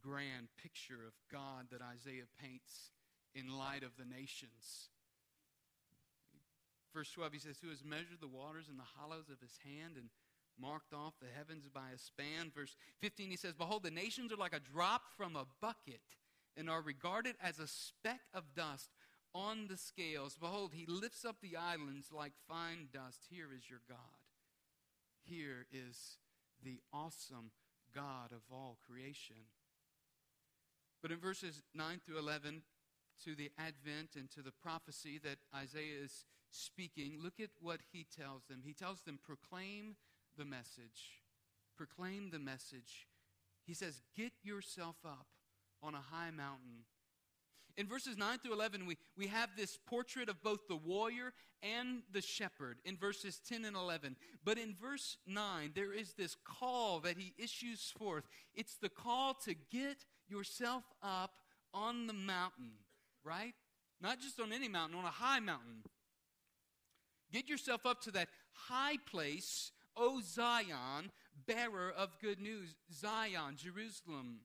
grand 0.00 0.48
picture 0.60 1.02
of 1.06 1.14
God 1.32 1.72
that 1.72 1.80
Isaiah 1.82 2.30
paints 2.40 2.92
in 3.34 3.48
light 3.48 3.82
of 3.82 3.96
the 3.96 4.04
nations 4.04 4.90
Verse 6.96 7.12
12, 7.12 7.32
he 7.34 7.38
says, 7.38 7.58
Who 7.60 7.68
has 7.68 7.84
measured 7.84 8.22
the 8.22 8.26
waters 8.26 8.70
in 8.70 8.78
the 8.78 8.92
hollows 8.96 9.28
of 9.28 9.38
his 9.38 9.58
hand 9.62 9.98
and 9.98 10.08
marked 10.58 10.94
off 10.94 11.12
the 11.20 11.28
heavens 11.36 11.68
by 11.68 11.90
a 11.94 11.98
span. 11.98 12.50
Verse 12.54 12.74
15, 13.02 13.28
he 13.28 13.36
says, 13.36 13.52
Behold, 13.52 13.82
the 13.82 13.90
nations 13.90 14.32
are 14.32 14.38
like 14.38 14.54
a 14.54 14.60
drop 14.60 15.02
from 15.14 15.36
a 15.36 15.44
bucket 15.60 16.00
and 16.56 16.70
are 16.70 16.80
regarded 16.80 17.36
as 17.42 17.58
a 17.58 17.66
speck 17.66 18.20
of 18.32 18.54
dust 18.54 18.88
on 19.36 19.66
the 19.68 19.76
scales. 19.76 20.38
Behold, 20.40 20.72
he 20.74 20.86
lifts 20.86 21.24
up 21.24 21.36
the 21.42 21.56
islands 21.56 22.08
like 22.10 22.32
fine 22.48 22.88
dust. 22.92 23.26
Here 23.30 23.48
is 23.56 23.68
your 23.68 23.82
God. 23.86 23.98
Here 25.22 25.66
is 25.70 26.16
the 26.64 26.80
awesome 26.92 27.50
God 27.94 28.32
of 28.32 28.40
all 28.50 28.78
creation. 28.88 29.36
But 31.02 31.12
in 31.12 31.18
verses 31.18 31.62
9 31.74 32.00
through 32.04 32.18
11, 32.18 32.62
to 33.24 33.34
the 33.34 33.50
advent 33.58 34.10
and 34.16 34.30
to 34.30 34.42
the 34.42 34.52
prophecy 34.52 35.18
that 35.22 35.38
Isaiah 35.54 36.02
is 36.02 36.24
speaking, 36.50 37.18
look 37.22 37.40
at 37.40 37.50
what 37.60 37.80
he 37.92 38.06
tells 38.16 38.44
them. 38.44 38.62
He 38.64 38.72
tells 38.72 39.02
them, 39.02 39.18
proclaim 39.22 39.96
the 40.36 40.44
message. 40.44 41.20
Proclaim 41.76 42.30
the 42.30 42.38
message. 42.38 43.06
He 43.66 43.74
says, 43.74 44.00
get 44.16 44.32
yourself 44.42 44.96
up 45.04 45.26
on 45.82 45.94
a 45.94 46.04
high 46.10 46.30
mountain. 46.30 46.84
In 47.76 47.86
verses 47.86 48.16
9 48.16 48.38
through 48.38 48.54
11, 48.54 48.86
we, 48.86 48.96
we 49.18 49.26
have 49.26 49.50
this 49.54 49.78
portrait 49.86 50.30
of 50.30 50.42
both 50.42 50.66
the 50.66 50.76
warrior 50.76 51.32
and 51.62 52.02
the 52.10 52.22
shepherd 52.22 52.78
in 52.86 52.96
verses 52.96 53.40
10 53.46 53.66
and 53.66 53.76
11. 53.76 54.16
But 54.44 54.58
in 54.58 54.74
verse 54.74 55.18
9, 55.26 55.72
there 55.74 55.92
is 55.92 56.14
this 56.14 56.36
call 56.44 57.00
that 57.00 57.18
he 57.18 57.34
issues 57.36 57.92
forth. 57.98 58.24
It's 58.54 58.76
the 58.76 58.88
call 58.88 59.34
to 59.44 59.54
get 59.70 60.04
yourself 60.28 60.84
up 61.02 61.32
on 61.74 62.06
the 62.06 62.14
mountain, 62.14 62.72
right? 63.24 63.52
Not 64.00 64.20
just 64.20 64.40
on 64.40 64.52
any 64.52 64.68
mountain, 64.68 64.98
on 64.98 65.04
a 65.04 65.08
high 65.08 65.40
mountain. 65.40 65.82
Get 67.32 67.48
yourself 67.48 67.84
up 67.84 68.00
to 68.02 68.10
that 68.12 68.28
high 68.52 68.96
place, 69.10 69.70
O 69.96 70.20
Zion, 70.24 71.10
bearer 71.46 71.92
of 71.94 72.18
good 72.22 72.40
news. 72.40 72.74
Zion, 72.90 73.56
Jerusalem. 73.56 74.40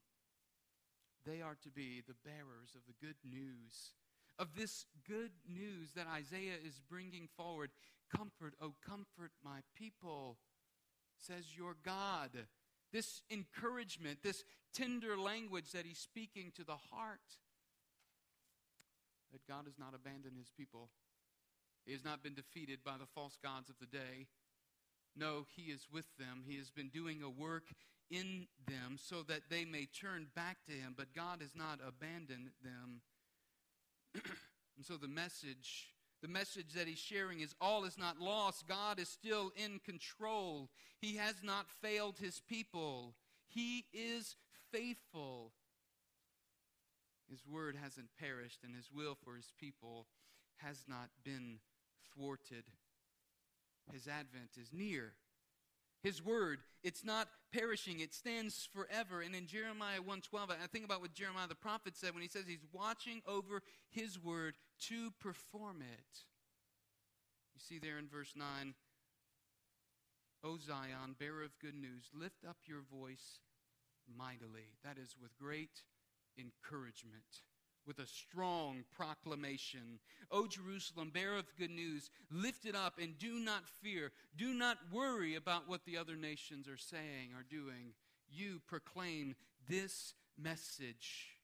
They 1.26 1.42
are 1.42 1.58
to 1.64 1.70
be 1.70 2.02
the 2.08 2.16
bearers 2.26 2.76
of 2.76 2.82
the 2.88 3.06
good 3.06 3.18
news. 3.24 3.94
Of 4.40 4.56
this 4.56 4.86
good 5.08 5.32
news 5.48 5.92
that 5.96 6.08
Isaiah 6.08 6.58
is 6.66 6.82
bringing 6.90 7.28
forward. 7.38 7.72
Comfort, 8.16 8.56
oh, 8.62 8.74
comfort 8.86 9.32
my 9.44 9.60
people, 9.76 10.38
says 11.18 11.56
your 11.56 11.76
God. 11.84 12.32
This 12.92 13.22
encouragement, 13.30 14.20
this 14.24 14.44
tender 14.74 15.18
language 15.18 15.72
that 15.72 15.86
he's 15.86 16.00
speaking 16.00 16.52
to 16.56 16.64
the 16.64 16.78
heart. 16.92 17.20
That 19.32 19.48
God 19.48 19.66
has 19.66 19.78
not 19.78 19.94
abandoned 19.94 20.38
his 20.38 20.50
people. 20.50 20.90
He 21.86 21.94
has 21.94 22.04
not 22.04 22.24
been 22.24 22.34
defeated 22.34 22.80
by 22.84 22.98
the 23.00 23.06
false 23.16 23.38
gods 23.42 23.70
of 23.70 23.76
the 23.80 23.86
day. 23.86 24.28
No, 25.16 25.46
he 25.56 25.72
is 25.72 25.88
with 25.92 26.06
them. 26.18 26.44
He 26.46 26.58
has 26.58 26.70
been 26.70 26.90
doing 26.90 27.22
a 27.22 27.30
work 27.30 27.74
in 28.12 28.48
them 28.68 28.98
so 29.02 29.24
that 29.24 29.50
they 29.50 29.66
may 29.66 29.86
turn 29.86 30.28
back 30.36 30.58
to 30.68 30.74
him, 30.74 30.94
but 30.96 31.16
God 31.16 31.42
has 31.42 31.56
not 31.56 31.80
abandoned 31.86 32.50
them. 32.64 33.02
and 34.76 34.86
so 34.86 34.98
the 34.98 35.08
message, 35.08 35.94
the 36.22 36.28
message 36.28 36.74
that 36.74 36.88
he's 36.88 37.00
sharing 37.00 37.40
is 37.40 37.56
all 37.62 37.86
is 37.86 37.98
not 37.98 38.20
lost. 38.20 38.68
God 38.68 39.00
is 39.00 39.10
still 39.10 39.52
in 39.56 39.80
control. 39.80 40.70
He 41.00 41.16
has 41.16 41.36
not 41.42 41.68
failed 41.82 42.18
his 42.20 42.42
people. 42.42 43.16
He 43.48 43.86
is 43.94 44.36
faithful. 44.72 45.54
His 47.30 47.46
word 47.48 47.78
hasn't 47.82 48.10
perished, 48.20 48.60
and 48.64 48.76
his 48.76 48.90
will 48.94 49.16
for 49.24 49.36
his 49.36 49.54
people 49.58 50.08
has 50.58 50.84
not 50.88 51.10
been 51.24 51.60
thwarted. 52.14 52.66
His 53.92 54.08
advent 54.08 54.52
is 54.60 54.72
near. 54.74 55.14
His 56.04 56.24
word, 56.24 56.60
it's 56.84 57.04
not 57.04 57.28
perishing, 57.54 58.00
it 58.00 58.14
stands 58.14 58.68
forever. 58.74 59.22
And 59.22 59.36
in 59.36 59.46
Jeremiah 59.46 60.02
1:12, 60.02 60.52
I 60.52 60.68
think 60.68 60.86
about 60.86 61.02
what 61.02 61.14
Jeremiah 61.14 61.48
the 61.48 61.56
prophet 61.56 61.96
said 61.96 62.14
when 62.14 62.24
he 62.24 62.28
says 62.28 62.46
he's 62.48 62.66
watching 62.72 63.22
over 63.28 63.62
his 63.90 64.18
word 64.18 64.58
to 64.88 65.12
perform 65.20 65.82
it. 65.82 66.26
You 67.54 67.60
see 67.60 67.78
there 67.78 68.00
in 68.00 68.08
verse 68.08 68.34
9, 68.36 68.74
O 70.44 70.58
Zion, 70.58 71.16
bearer 71.20 71.44
of 71.44 71.60
good 71.60 71.76
news, 71.76 72.10
lift 72.14 72.46
up 72.46 72.58
your 72.66 72.82
voice 72.82 73.42
mightily. 74.08 74.74
That 74.84 74.98
is 74.98 75.16
with 75.22 75.38
great 75.38 75.84
encouragement 76.38 77.44
with 77.86 78.00
a 78.00 78.08
strong 78.08 78.84
proclamation. 78.96 80.00
O 80.32 80.48
Jerusalem, 80.48 81.12
bearer 81.14 81.38
of 81.38 81.56
good 81.58 81.72
news, 81.72 82.10
lift 82.32 82.66
it 82.66 82.76
up 82.76 83.00
and 83.02 83.18
do 83.18 83.40
not 83.40 83.68
fear. 83.82 84.12
Do 84.38 84.54
not 84.54 84.78
worry 84.92 85.36
about 85.36 85.68
what 85.68 85.86
the 85.86 85.98
other 85.98 86.16
nations 86.16 86.68
are 86.68 86.78
saying 86.78 87.32
or 87.36 87.44
doing. 87.50 87.94
You 88.30 88.62
proclaim 88.68 89.36
this 89.68 90.14
message. 90.38 91.38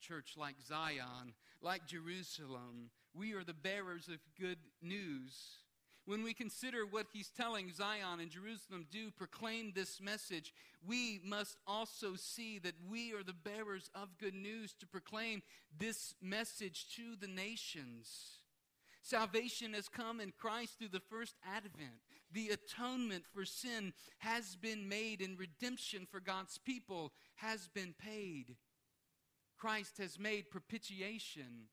Church, 0.00 0.34
like 0.36 0.56
Zion, 0.66 1.34
like 1.60 1.86
Jerusalem, 1.86 2.90
we 3.14 3.32
are 3.32 3.44
the 3.44 3.54
bearers 3.54 4.08
of 4.08 4.18
good 4.38 4.58
news. 4.82 5.58
When 6.06 6.22
we 6.22 6.34
consider 6.34 6.86
what 6.86 7.08
he's 7.12 7.30
telling 7.30 7.72
Zion 7.72 8.20
and 8.20 8.30
Jerusalem 8.30 8.86
do 8.92 9.10
proclaim 9.10 9.72
this 9.74 10.00
message, 10.00 10.54
we 10.86 11.20
must 11.24 11.56
also 11.66 12.14
see 12.14 12.60
that 12.60 12.74
we 12.88 13.12
are 13.12 13.24
the 13.24 13.32
bearers 13.32 13.90
of 13.92 14.16
good 14.16 14.34
news 14.34 14.72
to 14.78 14.86
proclaim 14.86 15.42
this 15.76 16.14
message 16.22 16.86
to 16.94 17.16
the 17.20 17.26
nations. 17.26 18.38
Salvation 19.02 19.74
has 19.74 19.88
come 19.88 20.20
in 20.20 20.32
Christ 20.38 20.78
through 20.78 20.88
the 20.88 21.00
first 21.00 21.34
advent. 21.44 22.00
The 22.32 22.50
atonement 22.50 23.24
for 23.34 23.44
sin 23.44 23.92
has 24.18 24.54
been 24.54 24.88
made, 24.88 25.20
and 25.20 25.36
redemption 25.36 26.06
for 26.08 26.20
God's 26.20 26.56
people 26.58 27.12
has 27.36 27.68
been 27.74 27.94
paid. 27.98 28.54
Christ 29.56 29.98
has 29.98 30.20
made 30.20 30.50
propitiation 30.50 31.68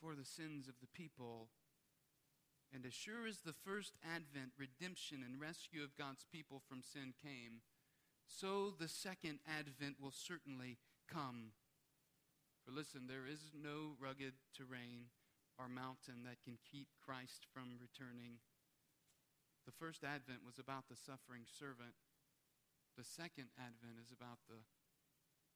for 0.00 0.16
the 0.16 0.24
sins 0.24 0.66
of 0.66 0.74
the 0.80 0.88
people 0.88 1.48
and 2.76 2.84
as 2.84 2.92
sure 2.92 3.24
as 3.24 3.40
the 3.40 3.56
first 3.56 3.96
advent, 4.04 4.52
redemption, 4.60 5.24
and 5.24 5.40
rescue 5.40 5.80
of 5.80 5.96
God's 5.96 6.28
people 6.28 6.60
from 6.60 6.84
sin 6.84 7.16
came, 7.16 7.64
so 8.28 8.68
the 8.68 8.86
second 8.86 9.40
advent 9.48 9.96
will 9.96 10.12
certainly 10.12 10.76
come. 11.08 11.56
For 12.60 12.76
listen, 12.76 13.08
there 13.08 13.24
is 13.24 13.48
no 13.56 13.96
rugged 13.96 14.36
terrain 14.52 15.08
or 15.56 15.72
mountain 15.72 16.28
that 16.28 16.44
can 16.44 16.60
keep 16.60 16.92
Christ 17.00 17.48
from 17.48 17.80
returning. 17.80 18.44
The 19.64 19.72
first 19.72 20.04
advent 20.04 20.44
was 20.44 20.60
about 20.60 20.92
the 20.92 21.00
suffering 21.00 21.48
servant. 21.48 21.96
The 23.00 23.08
second 23.08 23.56
advent 23.56 23.96
is 24.04 24.12
about 24.12 24.44
the, 24.52 24.60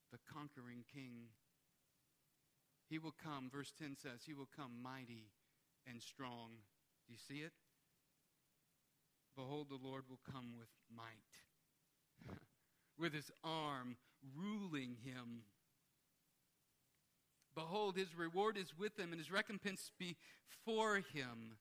the 0.09 0.25
conquering 0.25 0.89
king. 0.89 1.37
He 2.89 2.97
will 2.97 3.13
come, 3.13 3.53
verse 3.53 3.77
10 3.77 4.01
says, 4.01 4.25
he 4.25 4.33
will 4.33 4.49
come 4.49 4.81
mighty 4.81 5.29
and 5.85 6.01
strong 6.01 6.65
do 7.11 7.15
you 7.15 7.37
see 7.37 7.45
it? 7.45 7.53
Behold, 9.35 9.67
the 9.69 9.85
Lord 9.85 10.05
will 10.09 10.21
come 10.33 10.53
with 10.57 10.69
might, 10.95 12.37
with 12.99 13.13
his 13.13 13.33
arm 13.43 13.97
ruling 14.37 14.97
him. 15.03 15.43
Behold, 17.53 17.97
his 17.97 18.17
reward 18.17 18.57
is 18.57 18.79
with 18.79 18.97
him, 18.97 19.11
and 19.11 19.21
his 19.21 19.31
recompense 19.31 19.91
before 19.99 20.97
him. 21.13 21.57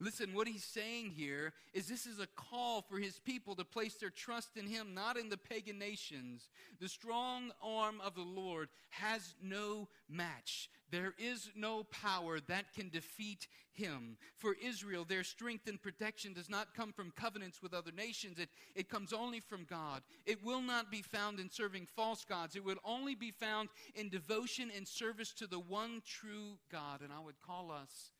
Listen, 0.00 0.34
what 0.34 0.48
he's 0.48 0.64
saying 0.64 1.10
here 1.10 1.52
is 1.72 1.86
this 1.86 2.04
is 2.04 2.18
a 2.18 2.26
call 2.26 2.82
for 2.82 2.98
his 2.98 3.20
people 3.20 3.54
to 3.54 3.64
place 3.64 3.94
their 3.94 4.10
trust 4.10 4.56
in 4.56 4.66
him, 4.66 4.92
not 4.92 5.16
in 5.16 5.28
the 5.28 5.36
pagan 5.36 5.78
nations. 5.78 6.48
The 6.80 6.88
strong 6.88 7.52
arm 7.62 8.00
of 8.04 8.14
the 8.14 8.22
Lord 8.22 8.68
has 8.90 9.34
no 9.40 9.88
match. 10.08 10.68
There 10.90 11.14
is 11.16 11.50
no 11.54 11.84
power 11.84 12.40
that 12.48 12.72
can 12.74 12.88
defeat 12.88 13.46
him. 13.72 14.16
For 14.36 14.56
Israel, 14.62 15.04
their 15.04 15.24
strength 15.24 15.68
and 15.68 15.80
protection 15.80 16.32
does 16.32 16.50
not 16.50 16.74
come 16.74 16.92
from 16.92 17.12
covenants 17.12 17.62
with 17.62 17.72
other 17.72 17.92
nations, 17.92 18.38
it, 18.38 18.48
it 18.74 18.88
comes 18.88 19.12
only 19.12 19.40
from 19.40 19.64
God. 19.64 20.02
It 20.26 20.44
will 20.44 20.60
not 20.60 20.90
be 20.90 21.02
found 21.02 21.38
in 21.38 21.50
serving 21.50 21.86
false 21.86 22.24
gods, 22.24 22.56
it 22.56 22.64
will 22.64 22.78
only 22.84 23.14
be 23.14 23.30
found 23.30 23.68
in 23.94 24.08
devotion 24.08 24.70
and 24.76 24.86
service 24.86 25.32
to 25.34 25.46
the 25.46 25.60
one 25.60 26.02
true 26.04 26.58
God. 26.70 27.00
And 27.00 27.12
I 27.12 27.20
would 27.20 27.40
call 27.40 27.70
us 27.70 28.10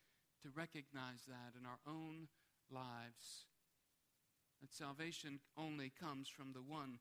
to 0.45 0.51
recognize 0.55 1.25
that 1.27 1.57
in 1.59 1.65
our 1.65 1.81
own 1.89 2.29
lives. 2.71 3.49
That 4.61 4.75
salvation 4.75 5.41
only 5.57 5.91
comes 5.91 6.29
from 6.29 6.53
the 6.53 6.61
one 6.61 6.99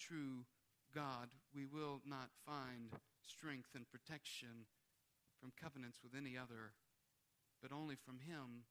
true 0.00 0.46
God. 0.94 1.28
We 1.54 1.66
will 1.66 2.00
not 2.06 2.30
find 2.46 2.88
strength 3.20 3.70
and 3.74 3.84
protection 3.88 4.64
from 5.38 5.52
covenants 5.60 5.98
with 6.02 6.12
any 6.16 6.38
other, 6.38 6.72
but 7.60 7.70
only 7.70 7.96
from 7.96 8.20
Him. 8.20 8.64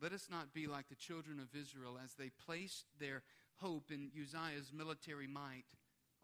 Let 0.00 0.12
us 0.12 0.28
not 0.30 0.54
be 0.54 0.66
like 0.66 0.88
the 0.88 0.94
children 0.94 1.38
of 1.38 1.54
Israel 1.54 1.98
as 2.02 2.14
they 2.14 2.30
placed 2.30 2.86
their 2.98 3.22
hope 3.56 3.90
in 3.90 4.10
Uzziah's 4.18 4.72
military 4.72 5.26
might 5.28 5.68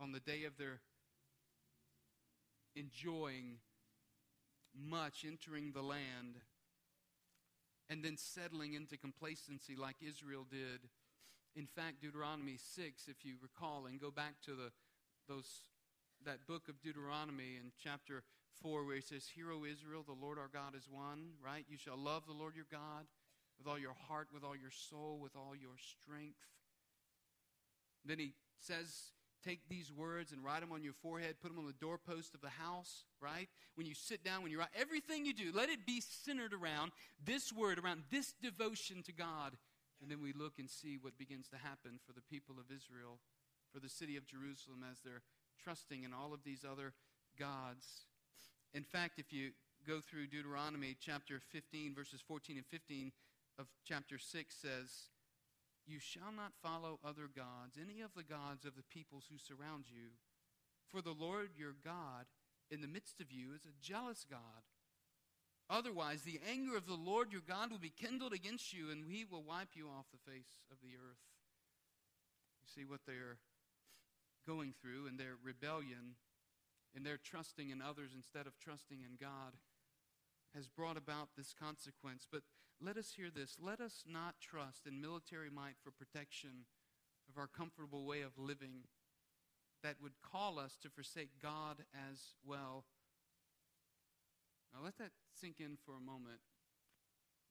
on 0.01 0.13
the 0.13 0.21
day 0.21 0.45
of 0.45 0.57
their 0.57 0.81
enjoying 2.75 3.59
much 4.75 5.25
entering 5.27 5.73
the 5.73 5.83
land 5.83 6.41
and 7.91 8.05
then 8.05 8.17
settling 8.17 8.75
into 8.75 8.97
complacency 8.97 9.75
like 9.77 9.97
Israel 10.07 10.47
did. 10.49 10.89
In 11.57 11.67
fact, 11.67 12.03
Deuteronomy 12.03 12.57
6, 12.59 13.09
if 13.09 13.25
you 13.25 13.35
recall, 13.43 13.87
and 13.87 14.01
go 14.01 14.11
back 14.11 14.35
to 14.45 14.53
the, 14.53 14.71
those 15.29 15.47
that 16.25 16.47
book 16.47 16.69
of 16.69 16.81
Deuteronomy 16.83 17.57
in 17.57 17.73
chapter 17.83 18.23
4 18.63 18.85
where 18.85 18.97
he 18.97 19.01
says, 19.01 19.27
Hear, 19.35 19.53
O 19.53 19.65
Israel, 19.65 20.05
the 20.07 20.19
Lord 20.19 20.39
our 20.39 20.51
God 20.53 20.75
is 20.77 20.89
one, 20.91 21.31
right? 21.45 21.65
You 21.69 21.79
shall 21.79 21.97
love 21.97 22.27
the 22.27 22.33
Lord 22.33 22.55
your 22.55 22.67
God 22.71 23.07
with 23.59 23.67
all 23.67 23.79
your 23.79 23.95
heart, 24.09 24.29
with 24.33 24.45
all 24.45 24.57
your 24.57 24.71
soul, 24.71 25.19
with 25.21 25.37
all 25.37 25.55
your 25.55 25.77
strength. 25.79 26.39
Then 28.05 28.19
he 28.19 28.35
says, 28.61 29.13
Take 29.45 29.61
these 29.69 29.93
words 29.93 30.33
and 30.33 30.45
write 30.45 30.61
them 30.61 30.73
on 30.73 30.83
your 30.83 30.95
forehead, 30.95 31.37
put 31.41 31.51
them 31.51 31.59
on 31.59 31.67
the 31.67 31.73
doorpost 31.81 32.35
of 32.35 32.41
the 32.41 32.49
house, 32.49 33.05
right? 33.21 33.49
When 33.77 33.87
you 33.87 33.95
sit 33.95 34.25
down, 34.25 34.43
when 34.43 34.51
you 34.51 34.59
write, 34.59 34.69
everything 34.79 35.25
you 35.25 35.33
do, 35.33 35.53
let 35.55 35.69
it 35.69 35.87
be 35.87 36.01
centered 36.01 36.53
around 36.53 36.91
this 37.25 37.53
word, 37.53 37.79
around 37.79 38.03
this 38.11 38.35
devotion 38.43 39.03
to 39.05 39.13
God. 39.13 39.57
And 40.03 40.11
then 40.11 40.21
we 40.21 40.33
look 40.33 40.59
and 40.59 40.69
see 40.69 40.99
what 41.01 41.19
begins 41.19 41.49
to 41.49 41.57
happen 41.57 41.99
for 42.05 42.13
the 42.13 42.23
people 42.23 42.57
of 42.59 42.75
Israel, 42.75 43.21
for 43.73 43.81
the 43.81 43.89
city 43.89 44.17
of 44.17 44.27
Jerusalem, 44.27 44.85
as 44.91 44.99
they're 45.05 45.23
trusting 45.63 46.03
in 46.03 46.13
all 46.13 46.33
of 46.33 46.45
these 46.45 46.65
other 46.69 46.93
gods. 47.39 48.07
In 48.75 48.85
fact, 48.85 49.19
if 49.19 49.33
you 49.33 49.51
go 49.87 50.01
through 50.01 50.27
Deuteronomy 50.27 50.97
chapter 51.01 51.41
15, 51.53 51.95
verses 51.95 52.21
14 52.27 52.57
and 52.57 52.67
15 52.67 53.13
of 53.59 53.67
chapter 53.85 54.19
6 54.19 54.55
says, 54.55 55.11
You 55.89 55.99
shall 55.99 56.33
not 56.37 56.53
follow 56.63 57.01
other 57.03 57.31
gods, 57.35 57.81
any 57.81 58.03
of 58.03 58.13
the 58.15 58.23
gods 58.23 58.67
of 58.67 58.77
the 58.77 58.85
peoples 58.93 59.25
who 59.33 59.39
surround 59.39 59.87
you. 59.89 60.21
For 60.93 61.01
the 61.01 61.17
Lord 61.17 61.51
your 61.57 61.75
God 61.83 62.27
in 62.71 62.83
the 62.83 62.89
midst 62.89 63.21
of 63.21 63.33
you 63.33 63.55
is 63.55 63.65
a 63.65 63.81
jealous 63.81 64.27
God. 64.29 64.69
Otherwise, 65.71 66.23
the 66.23 66.41
anger 66.49 66.77
of 66.77 66.87
the 66.87 66.95
Lord 66.95 67.33
your 67.33 67.41
God 67.47 67.71
will 67.71 67.79
be 67.79 67.93
kindled 67.93 68.35
against 68.35 68.73
you, 68.73 68.91
and 68.91 69.05
he 69.05 69.25
will 69.25 69.43
wipe 69.43 69.73
you 69.75 69.89
off 69.89 70.07
the 70.13 70.31
face 70.31 70.61
of 70.71 70.77
the 70.83 70.97
earth. 70.97 71.25
You 72.61 72.69
see 72.69 72.85
what 72.85 73.01
they're 73.07 73.39
going 74.47 74.75
through 74.81 75.07
in 75.07 75.17
their 75.17 75.37
rebellion, 75.43 76.17
in 76.95 77.03
their 77.03 77.19
trusting 77.19 77.71
in 77.71 77.81
others 77.81 78.13
instead 78.15 78.47
of 78.47 78.59
trusting 78.59 79.01
in 79.01 79.17
God, 79.21 79.57
has 80.55 80.69
brought 80.69 80.97
about 80.97 81.29
this 81.37 81.55
consequence. 81.59 82.27
But 82.31 82.43
let 82.81 82.97
us 82.97 83.13
hear 83.17 83.29
this. 83.35 83.57
Let 83.61 83.81
us 83.81 84.05
not 84.07 84.37
trust 84.41 84.87
in 84.87 85.01
military 85.01 85.51
might 85.51 85.75
for 85.83 85.91
protection 85.91 86.67
of 87.29 87.37
our 87.37 87.49
comfortable 87.49 88.05
way 88.05 88.23
of 88.23 88.39
living 88.39 88.87
that 89.83 89.97
would 90.03 90.21
call 90.23 90.59
us 90.59 90.77
to 90.83 90.91
forsake 90.91 91.43
God 91.43 91.85
as 91.93 92.35
well. 92.45 92.85
Now 94.73 94.81
let 94.85 94.99
that 94.99 95.13
sink 95.35 95.57
in 95.61 95.77
for 95.85 95.97
a 95.97 96.01
moment 96.01 96.41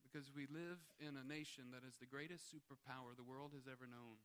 because 0.02 0.30
we 0.34 0.46
live 0.46 0.78
in 1.00 1.16
a 1.16 1.26
nation 1.26 1.64
that 1.72 1.86
is 1.86 1.96
the 2.00 2.06
greatest 2.06 2.44
superpower 2.48 3.16
the 3.16 3.24
world 3.24 3.52
has 3.54 3.66
ever 3.66 3.86
known. 3.86 4.24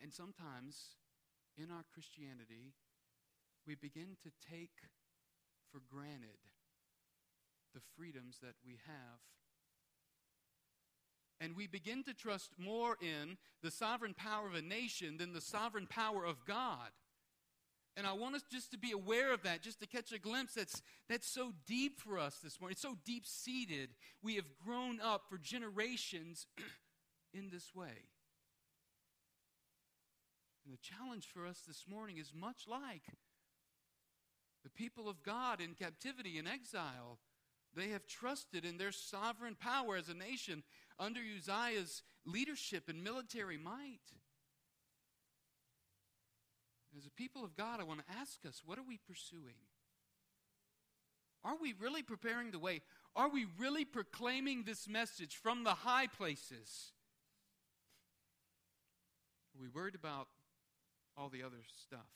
And 0.00 0.12
sometimes 0.12 0.96
in 1.56 1.70
our 1.70 1.84
Christianity, 1.92 2.72
we 3.66 3.74
begin 3.74 4.16
to 4.22 4.30
take 4.48 4.88
for 5.70 5.80
granted 5.90 6.40
the 7.74 7.80
freedoms 7.96 8.38
that 8.42 8.54
we 8.64 8.78
have. 8.86 9.20
And 11.40 11.56
we 11.56 11.66
begin 11.66 12.04
to 12.04 12.14
trust 12.14 12.52
more 12.58 12.96
in 13.00 13.36
the 13.62 13.70
sovereign 13.70 14.14
power 14.14 14.46
of 14.46 14.54
a 14.54 14.62
nation 14.62 15.16
than 15.18 15.32
the 15.32 15.40
sovereign 15.40 15.86
power 15.86 16.24
of 16.24 16.44
God. 16.46 16.90
And 17.96 18.06
I 18.06 18.12
want 18.12 18.34
us 18.34 18.42
just 18.50 18.72
to 18.72 18.78
be 18.78 18.92
aware 18.92 19.32
of 19.32 19.42
that, 19.42 19.62
just 19.62 19.80
to 19.80 19.86
catch 19.86 20.12
a 20.12 20.18
glimpse 20.18 20.54
that's, 20.54 20.82
that's 21.08 21.28
so 21.28 21.52
deep 21.66 22.00
for 22.00 22.18
us 22.18 22.38
this 22.42 22.60
morning. 22.60 22.72
It's 22.72 22.82
so 22.82 22.96
deep 23.04 23.26
seated. 23.26 23.90
We 24.22 24.34
have 24.36 24.46
grown 24.64 25.00
up 25.00 25.22
for 25.28 25.38
generations 25.38 26.46
in 27.34 27.50
this 27.50 27.74
way. 27.74 28.08
And 30.64 30.72
the 30.72 30.78
challenge 30.78 31.28
for 31.32 31.46
us 31.46 31.60
this 31.66 31.84
morning 31.88 32.16
is 32.16 32.32
much 32.34 32.64
like 32.68 33.02
the 34.64 34.70
people 34.70 35.08
of 35.08 35.22
God 35.22 35.60
in 35.60 35.74
captivity 35.74 36.38
and 36.38 36.48
exile. 36.48 37.18
They 37.76 37.88
have 37.88 38.06
trusted 38.06 38.64
in 38.64 38.78
their 38.78 38.92
sovereign 38.92 39.56
power 39.56 39.96
as 39.96 40.08
a 40.08 40.14
nation 40.14 40.62
under 40.98 41.20
Uzziah's 41.20 42.02
leadership 42.24 42.88
and 42.88 43.02
military 43.02 43.58
might. 43.58 44.00
As 46.96 47.06
a 47.06 47.10
people 47.10 47.44
of 47.44 47.56
God, 47.56 47.80
I 47.80 47.84
want 47.84 48.00
to 48.06 48.12
ask 48.20 48.46
us 48.46 48.62
what 48.64 48.78
are 48.78 48.84
we 48.86 48.98
pursuing? 48.98 49.56
Are 51.44 51.56
we 51.60 51.74
really 51.78 52.02
preparing 52.02 52.52
the 52.52 52.58
way? 52.58 52.80
Are 53.16 53.28
we 53.28 53.46
really 53.58 53.84
proclaiming 53.84 54.62
this 54.64 54.88
message 54.88 55.36
from 55.36 55.64
the 55.64 55.74
high 55.74 56.06
places? 56.06 56.92
Are 59.54 59.60
we 59.60 59.68
worried 59.68 59.94
about 59.94 60.28
all 61.16 61.28
the 61.28 61.42
other 61.42 61.62
stuff? 61.84 62.08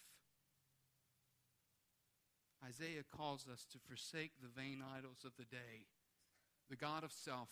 Isaiah 2.66 3.04
calls 3.16 3.46
us 3.52 3.64
to 3.72 3.78
forsake 3.78 4.32
the 4.40 4.48
vain 4.48 4.82
idols 4.96 5.24
of 5.24 5.32
the 5.38 5.44
day, 5.44 5.86
the 6.68 6.76
God 6.76 7.04
of 7.04 7.12
self, 7.12 7.48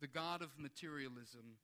the 0.00 0.06
God 0.06 0.42
of 0.42 0.58
materialism. 0.58 1.58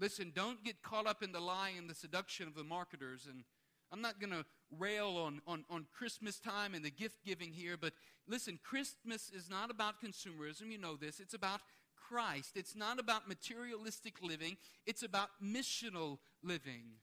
Listen, 0.00 0.32
don't 0.34 0.64
get 0.64 0.82
caught 0.82 1.06
up 1.06 1.22
in 1.22 1.32
the 1.32 1.40
lie 1.40 1.72
and 1.76 1.88
the 1.88 1.94
seduction 1.94 2.48
of 2.48 2.54
the 2.54 2.64
marketers. 2.64 3.28
And 3.30 3.44
I'm 3.92 4.00
not 4.00 4.18
going 4.20 4.32
to 4.32 4.44
rail 4.76 5.16
on, 5.16 5.40
on, 5.46 5.64
on 5.70 5.86
Christmas 5.96 6.40
time 6.40 6.74
and 6.74 6.84
the 6.84 6.90
gift 6.90 7.24
giving 7.24 7.52
here, 7.52 7.76
but 7.80 7.92
listen, 8.26 8.58
Christmas 8.62 9.30
is 9.30 9.48
not 9.48 9.70
about 9.70 10.02
consumerism. 10.02 10.72
You 10.72 10.78
know 10.78 10.96
this. 10.96 11.20
It's 11.20 11.34
about 11.34 11.60
Christ. 11.96 12.56
It's 12.56 12.74
not 12.74 12.98
about 12.98 13.28
materialistic 13.28 14.22
living, 14.22 14.56
it's 14.86 15.02
about 15.02 15.30
missional 15.42 16.18
living. 16.42 16.98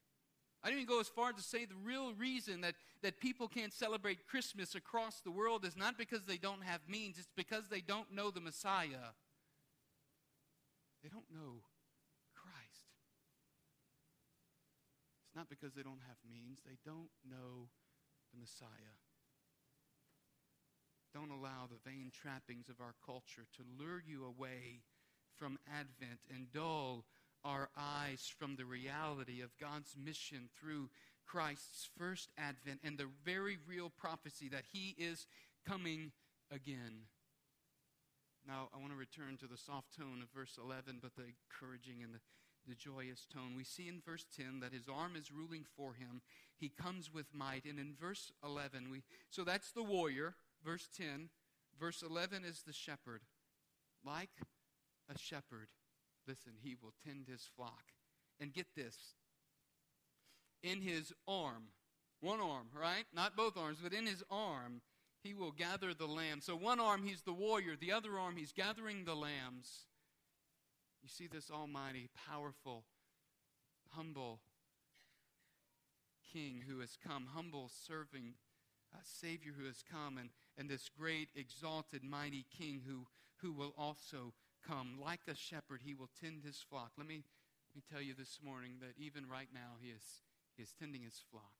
I 0.63 0.67
didn't 0.67 0.83
even 0.83 0.93
go 0.93 0.99
as 0.99 1.07
far 1.07 1.33
to 1.33 1.41
say 1.41 1.65
the 1.65 1.75
real 1.83 2.13
reason 2.13 2.61
that, 2.61 2.75
that 3.01 3.19
people 3.19 3.47
can't 3.47 3.73
celebrate 3.73 4.27
Christmas 4.27 4.75
across 4.75 5.19
the 5.21 5.31
world 5.31 5.65
is 5.65 5.75
not 5.75 5.97
because 5.97 6.25
they 6.25 6.37
don't 6.37 6.63
have 6.63 6.81
means, 6.87 7.17
it's 7.17 7.31
because 7.35 7.67
they 7.69 7.81
don't 7.81 8.11
know 8.13 8.29
the 8.29 8.41
Messiah. 8.41 9.17
They 11.01 11.09
don't 11.09 11.25
know 11.33 11.63
Christ. 12.35 12.85
It's 15.25 15.35
not 15.35 15.49
because 15.49 15.73
they 15.73 15.81
don't 15.81 16.01
have 16.07 16.17
means, 16.29 16.59
they 16.63 16.77
don't 16.85 17.09
know 17.27 17.69
the 18.31 18.39
Messiah. 18.39 18.95
Don't 21.11 21.31
allow 21.31 21.67
the 21.67 21.89
vain 21.89 22.11
trappings 22.13 22.69
of 22.69 22.79
our 22.79 22.93
culture 23.03 23.47
to 23.57 23.63
lure 23.79 24.01
you 24.05 24.25
away 24.25 24.81
from 25.37 25.57
Advent 25.67 26.19
and 26.33 26.51
dull 26.53 27.03
our 27.43 27.69
eyes 27.77 28.31
from 28.37 28.55
the 28.55 28.65
reality 28.65 29.41
of 29.41 29.57
God's 29.59 29.95
mission 29.97 30.49
through 30.59 30.89
Christ's 31.25 31.89
first 31.97 32.29
advent 32.37 32.81
and 32.83 32.97
the 32.97 33.07
very 33.23 33.57
real 33.67 33.89
prophecy 33.89 34.49
that 34.49 34.65
he 34.71 34.95
is 34.97 35.27
coming 35.67 36.11
again. 36.51 37.07
Now, 38.47 38.69
I 38.73 38.77
want 38.77 38.91
to 38.91 38.97
return 38.97 39.37
to 39.37 39.47
the 39.47 39.57
soft 39.57 39.95
tone 39.95 40.21
of 40.21 40.29
verse 40.35 40.57
11, 40.61 40.99
but 41.01 41.15
the 41.15 41.23
encouraging 41.23 42.03
and 42.03 42.13
the, 42.13 42.19
the 42.67 42.75
joyous 42.75 43.27
tone. 43.31 43.53
We 43.55 43.63
see 43.63 43.87
in 43.87 44.01
verse 44.05 44.25
10 44.35 44.59
that 44.61 44.73
his 44.73 44.89
arm 44.89 45.15
is 45.15 45.31
ruling 45.31 45.65
for 45.77 45.93
him. 45.93 46.21
He 46.57 46.69
comes 46.69 47.13
with 47.13 47.27
might. 47.33 47.65
And 47.65 47.79
in 47.79 47.93
verse 47.99 48.31
11, 48.43 48.89
we, 48.91 49.03
so 49.29 49.43
that's 49.43 49.71
the 49.71 49.83
warrior, 49.83 50.35
verse 50.65 50.89
10. 50.97 51.29
Verse 51.79 52.03
11 52.07 52.43
is 52.43 52.63
the 52.65 52.73
shepherd. 52.73 53.21
Like 54.05 54.29
a 55.13 55.17
shepherd, 55.17 55.67
Listen, 56.27 56.53
he 56.61 56.75
will 56.81 56.93
tend 57.05 57.25
his 57.27 57.49
flock. 57.55 57.83
And 58.39 58.53
get 58.53 58.67
this 58.75 58.97
in 60.63 60.81
his 60.81 61.13
arm, 61.27 61.69
one 62.21 62.39
arm, 62.39 62.67
right? 62.79 63.05
Not 63.13 63.35
both 63.35 63.57
arms, 63.57 63.79
but 63.81 63.93
in 63.93 64.05
his 64.05 64.23
arm, 64.29 64.81
he 65.23 65.33
will 65.33 65.51
gather 65.51 65.93
the 65.93 66.07
lambs. 66.07 66.45
So 66.45 66.55
one 66.55 66.79
arm, 66.79 67.03
he's 67.03 67.21
the 67.21 67.33
warrior, 67.33 67.75
the 67.79 67.91
other 67.91 68.17
arm, 68.17 68.37
he's 68.37 68.51
gathering 68.51 69.05
the 69.05 69.15
lambs. 69.15 69.85
You 71.03 71.09
see 71.09 71.27
this 71.27 71.51
almighty, 71.51 72.09
powerful, 72.27 72.85
humble 73.89 74.41
king 76.31 76.63
who 76.67 76.79
has 76.79 76.97
come, 77.05 77.27
humble, 77.33 77.69
serving 77.87 78.33
uh, 78.93 78.99
Savior 79.03 79.53
who 79.57 79.65
has 79.65 79.83
come, 79.89 80.17
and, 80.17 80.29
and 80.57 80.69
this 80.69 80.89
great, 80.89 81.29
exalted, 81.35 82.03
mighty 82.03 82.45
king 82.57 82.81
who, 82.87 83.07
who 83.41 83.51
will 83.51 83.73
also 83.77 84.33
come. 84.67 84.97
Like 85.03 85.21
a 85.27 85.35
shepherd, 85.35 85.81
he 85.83 85.93
will 85.93 86.09
tend 86.21 86.43
his 86.43 86.63
flock. 86.69 86.91
Let 86.97 87.07
me, 87.07 87.23
let 87.69 87.75
me 87.75 87.83
tell 87.91 88.01
you 88.01 88.13
this 88.17 88.39
morning 88.43 88.73
that 88.81 88.93
even 88.97 89.27
right 89.29 89.49
now, 89.53 89.77
he 89.81 89.89
is, 89.89 90.03
he 90.55 90.63
is 90.63 90.73
tending 90.79 91.03
his 91.03 91.21
flock. 91.31 91.57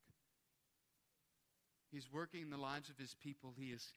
He's 1.90 2.10
working 2.10 2.42
in 2.42 2.50
the 2.50 2.56
lives 2.56 2.88
of 2.88 2.98
his 2.98 3.14
people. 3.14 3.54
He 3.56 3.70
is 3.70 3.92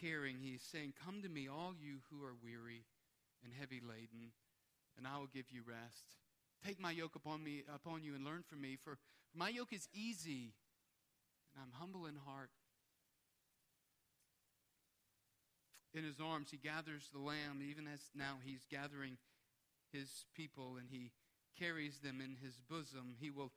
caring. 0.00 0.36
He 0.40 0.54
is 0.54 0.62
saying, 0.62 0.94
Come 1.04 1.22
to 1.22 1.28
me, 1.28 1.48
all 1.48 1.74
you 1.78 1.98
who 2.10 2.24
are 2.24 2.34
weary 2.42 2.84
and 3.44 3.52
heavy 3.52 3.80
laden, 3.80 4.32
and 4.96 5.06
I 5.06 5.18
will 5.18 5.28
give 5.32 5.50
you 5.50 5.60
rest. 5.66 6.16
Take 6.64 6.80
my 6.80 6.90
yoke 6.90 7.14
upon 7.14 7.44
me 7.44 7.62
upon 7.72 8.02
you 8.02 8.14
and 8.14 8.24
learn 8.24 8.42
from 8.48 8.60
me, 8.60 8.76
for 8.82 8.98
my 9.34 9.50
yoke 9.50 9.72
is 9.72 9.88
easy, 9.92 10.54
and 11.52 11.62
I'm 11.62 11.78
humble 11.78 12.06
in 12.06 12.16
heart, 12.16 12.50
in 15.96 16.04
his 16.04 16.20
arms, 16.20 16.48
he 16.50 16.58
gathers 16.58 17.08
the 17.12 17.18
lamb, 17.18 17.60
even 17.66 17.86
as 17.86 18.00
now 18.14 18.36
he's 18.44 18.66
gathering 18.70 19.16
his 19.92 20.26
people 20.34 20.76
and 20.78 20.88
he 20.90 21.12
carries 21.58 21.98
them 21.98 22.20
in 22.20 22.36
his 22.42 22.60
bosom. 22.68 23.14
He 23.18 23.30
will 23.30 23.52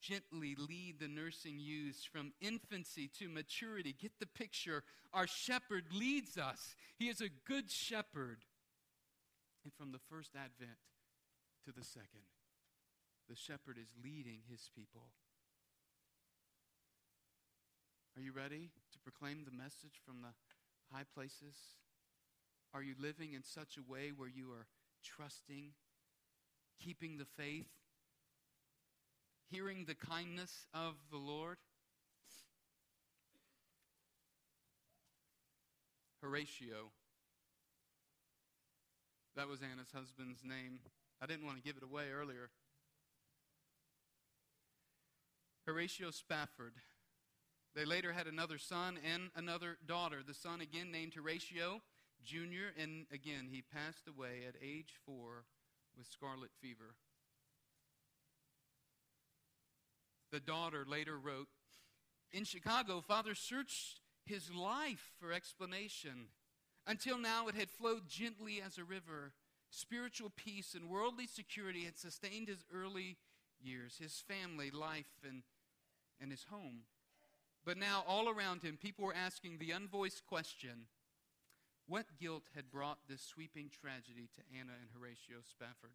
gently 0.00 0.56
lead 0.56 1.00
the 1.00 1.08
nursing 1.08 1.58
youths 1.58 2.04
from 2.04 2.32
infancy 2.40 3.10
to 3.18 3.28
maturity. 3.28 3.94
Get 3.98 4.12
the 4.18 4.26
picture. 4.26 4.84
Our 5.12 5.26
shepherd 5.26 5.84
leads 5.92 6.38
us, 6.38 6.74
he 6.98 7.08
is 7.08 7.20
a 7.20 7.30
good 7.46 7.70
shepherd. 7.70 8.38
And 9.64 9.72
from 9.74 9.90
the 9.90 9.98
first 10.08 10.30
advent 10.36 10.78
to 11.64 11.72
the 11.72 11.84
second, 11.84 12.30
the 13.28 13.34
shepherd 13.34 13.78
is 13.82 13.88
leading 14.02 14.42
his 14.48 14.70
people. 14.74 15.10
Are 18.16 18.22
you 18.22 18.32
ready 18.32 18.70
to 18.92 18.98
proclaim 19.00 19.44
the 19.44 19.50
message 19.50 20.00
from 20.06 20.22
the 20.22 20.32
high 20.92 21.04
places? 21.14 21.56
Are 22.74 22.82
you 22.82 22.94
living 22.98 23.32
in 23.32 23.42
such 23.42 23.76
a 23.76 23.90
way 23.90 24.12
where 24.14 24.28
you 24.28 24.50
are 24.50 24.66
trusting, 25.02 25.70
keeping 26.82 27.18
the 27.18 27.24
faith, 27.24 27.68
hearing 29.50 29.84
the 29.86 29.94
kindness 29.94 30.66
of 30.74 30.94
the 31.10 31.18
Lord? 31.18 31.58
Horatio. 36.22 36.90
That 39.36 39.48
was 39.48 39.60
Anna's 39.60 39.92
husband's 39.94 40.42
name. 40.42 40.80
I 41.22 41.26
didn't 41.26 41.46
want 41.46 41.56
to 41.56 41.62
give 41.62 41.76
it 41.76 41.84
away 41.84 42.04
earlier. 42.12 42.50
Horatio 45.66 46.10
Spafford. 46.10 46.74
They 47.76 47.84
later 47.84 48.14
had 48.14 48.26
another 48.26 48.56
son 48.56 48.98
and 49.04 49.28
another 49.36 49.76
daughter. 49.86 50.22
The 50.26 50.32
son, 50.32 50.62
again 50.62 50.90
named 50.90 51.12
Horatio 51.12 51.82
Jr., 52.24 52.72
and 52.80 53.04
again, 53.12 53.48
he 53.50 53.60
passed 53.60 54.08
away 54.08 54.44
at 54.48 54.54
age 54.62 54.94
four 55.04 55.44
with 55.94 56.06
scarlet 56.06 56.50
fever. 56.58 56.94
The 60.32 60.40
daughter 60.40 60.86
later 60.88 61.18
wrote 61.18 61.48
In 62.32 62.44
Chicago, 62.44 63.02
father 63.02 63.34
searched 63.34 64.00
his 64.24 64.50
life 64.50 65.12
for 65.20 65.30
explanation. 65.30 66.28
Until 66.86 67.18
now, 67.18 67.46
it 67.46 67.54
had 67.54 67.70
flowed 67.70 68.08
gently 68.08 68.62
as 68.64 68.78
a 68.78 68.84
river. 68.84 69.34
Spiritual 69.68 70.32
peace 70.34 70.74
and 70.74 70.88
worldly 70.88 71.26
security 71.26 71.84
had 71.84 71.98
sustained 71.98 72.48
his 72.48 72.64
early 72.74 73.18
years, 73.60 73.98
his 73.98 74.24
family 74.26 74.70
life, 74.70 75.20
and, 75.28 75.42
and 76.18 76.30
his 76.30 76.44
home. 76.44 76.84
But 77.66 77.76
now, 77.76 78.04
all 78.06 78.28
around 78.28 78.62
him, 78.62 78.78
people 78.80 79.04
were 79.04 79.14
asking 79.14 79.58
the 79.58 79.72
unvoiced 79.72 80.24
question 80.24 80.86
what 81.88 82.06
guilt 82.18 82.44
had 82.54 82.70
brought 82.70 82.98
this 83.08 83.22
sweeping 83.22 83.70
tragedy 83.70 84.28
to 84.36 84.58
Anna 84.58 84.72
and 84.80 84.90
Horatio 84.94 85.38
Spafford? 85.42 85.94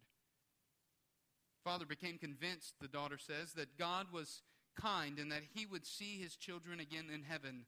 Father 1.64 1.86
became 1.86 2.18
convinced, 2.18 2.74
the 2.80 2.88
daughter 2.88 3.18
says, 3.18 3.54
that 3.54 3.78
God 3.78 4.06
was 4.12 4.42
kind 4.78 5.18
and 5.18 5.32
that 5.32 5.42
he 5.54 5.64
would 5.64 5.86
see 5.86 6.18
his 6.18 6.36
children 6.36 6.78
again 6.78 7.06
in 7.12 7.22
heaven. 7.22 7.64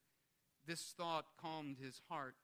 This 0.67 0.95
thought 0.97 1.27
calmed 1.41 1.77
his 1.79 2.01
heart. 2.11 2.37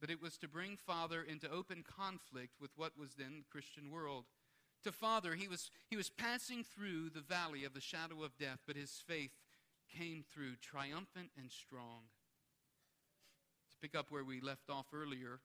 But 0.00 0.10
it 0.10 0.20
was 0.20 0.36
to 0.38 0.48
bring 0.48 0.76
Father 0.76 1.22
into 1.22 1.50
open 1.50 1.84
conflict 1.84 2.60
with 2.60 2.70
what 2.76 2.98
was 2.98 3.14
then 3.14 3.38
the 3.38 3.50
Christian 3.50 3.90
world. 3.90 4.24
To 4.84 4.92
Father, 4.92 5.34
he 5.34 5.46
was, 5.46 5.70
he 5.88 5.96
was 5.96 6.10
passing 6.10 6.64
through 6.64 7.10
the 7.10 7.20
valley 7.20 7.64
of 7.64 7.74
the 7.74 7.80
shadow 7.80 8.22
of 8.24 8.36
death, 8.36 8.58
but 8.66 8.76
his 8.76 9.02
faith 9.06 9.30
came 9.96 10.24
through 10.32 10.56
triumphant 10.60 11.30
and 11.36 11.50
strong. 11.50 12.08
To 13.70 13.76
pick 13.80 13.98
up 13.98 14.10
where 14.10 14.24
we 14.24 14.40
left 14.40 14.70
off 14.70 14.86
earlier, 14.92 15.40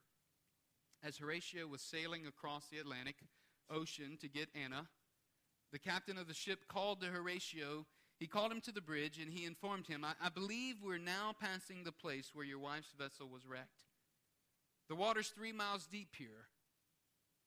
as 1.04 1.18
Horatio 1.18 1.68
was 1.68 1.82
sailing 1.82 2.26
across 2.26 2.68
the 2.68 2.80
Atlantic 2.80 3.16
Ocean 3.70 4.18
to 4.22 4.28
get 4.28 4.50
Anna, 4.56 4.88
the 5.72 5.80
captain 5.80 6.18
of 6.18 6.28
the 6.28 6.34
ship 6.34 6.68
called 6.68 7.02
to 7.02 7.08
Horatio. 7.08 7.86
He 8.20 8.28
called 8.28 8.52
him 8.52 8.62
to 8.62 8.72
the 8.72 8.82
bridge 8.82 9.20
and 9.20 9.32
he 9.32 9.46
informed 9.46 9.88
him, 9.88 10.04
I, 10.04 10.14
I 10.24 10.30
believe 10.30 10.78
we're 10.82 10.98
now 10.98 11.36
passing 11.40 11.84
the 11.84 11.92
place 11.92 12.32
where 12.34 12.46
your 12.46 12.60
wife's 12.60 12.94
vessel 12.98 13.28
was 13.32 13.46
wrecked. 13.46 13.84
The 14.90 14.96
water's 14.96 15.30
three 15.30 15.52
miles 15.52 15.86
deep 15.86 16.16
here. 16.18 16.48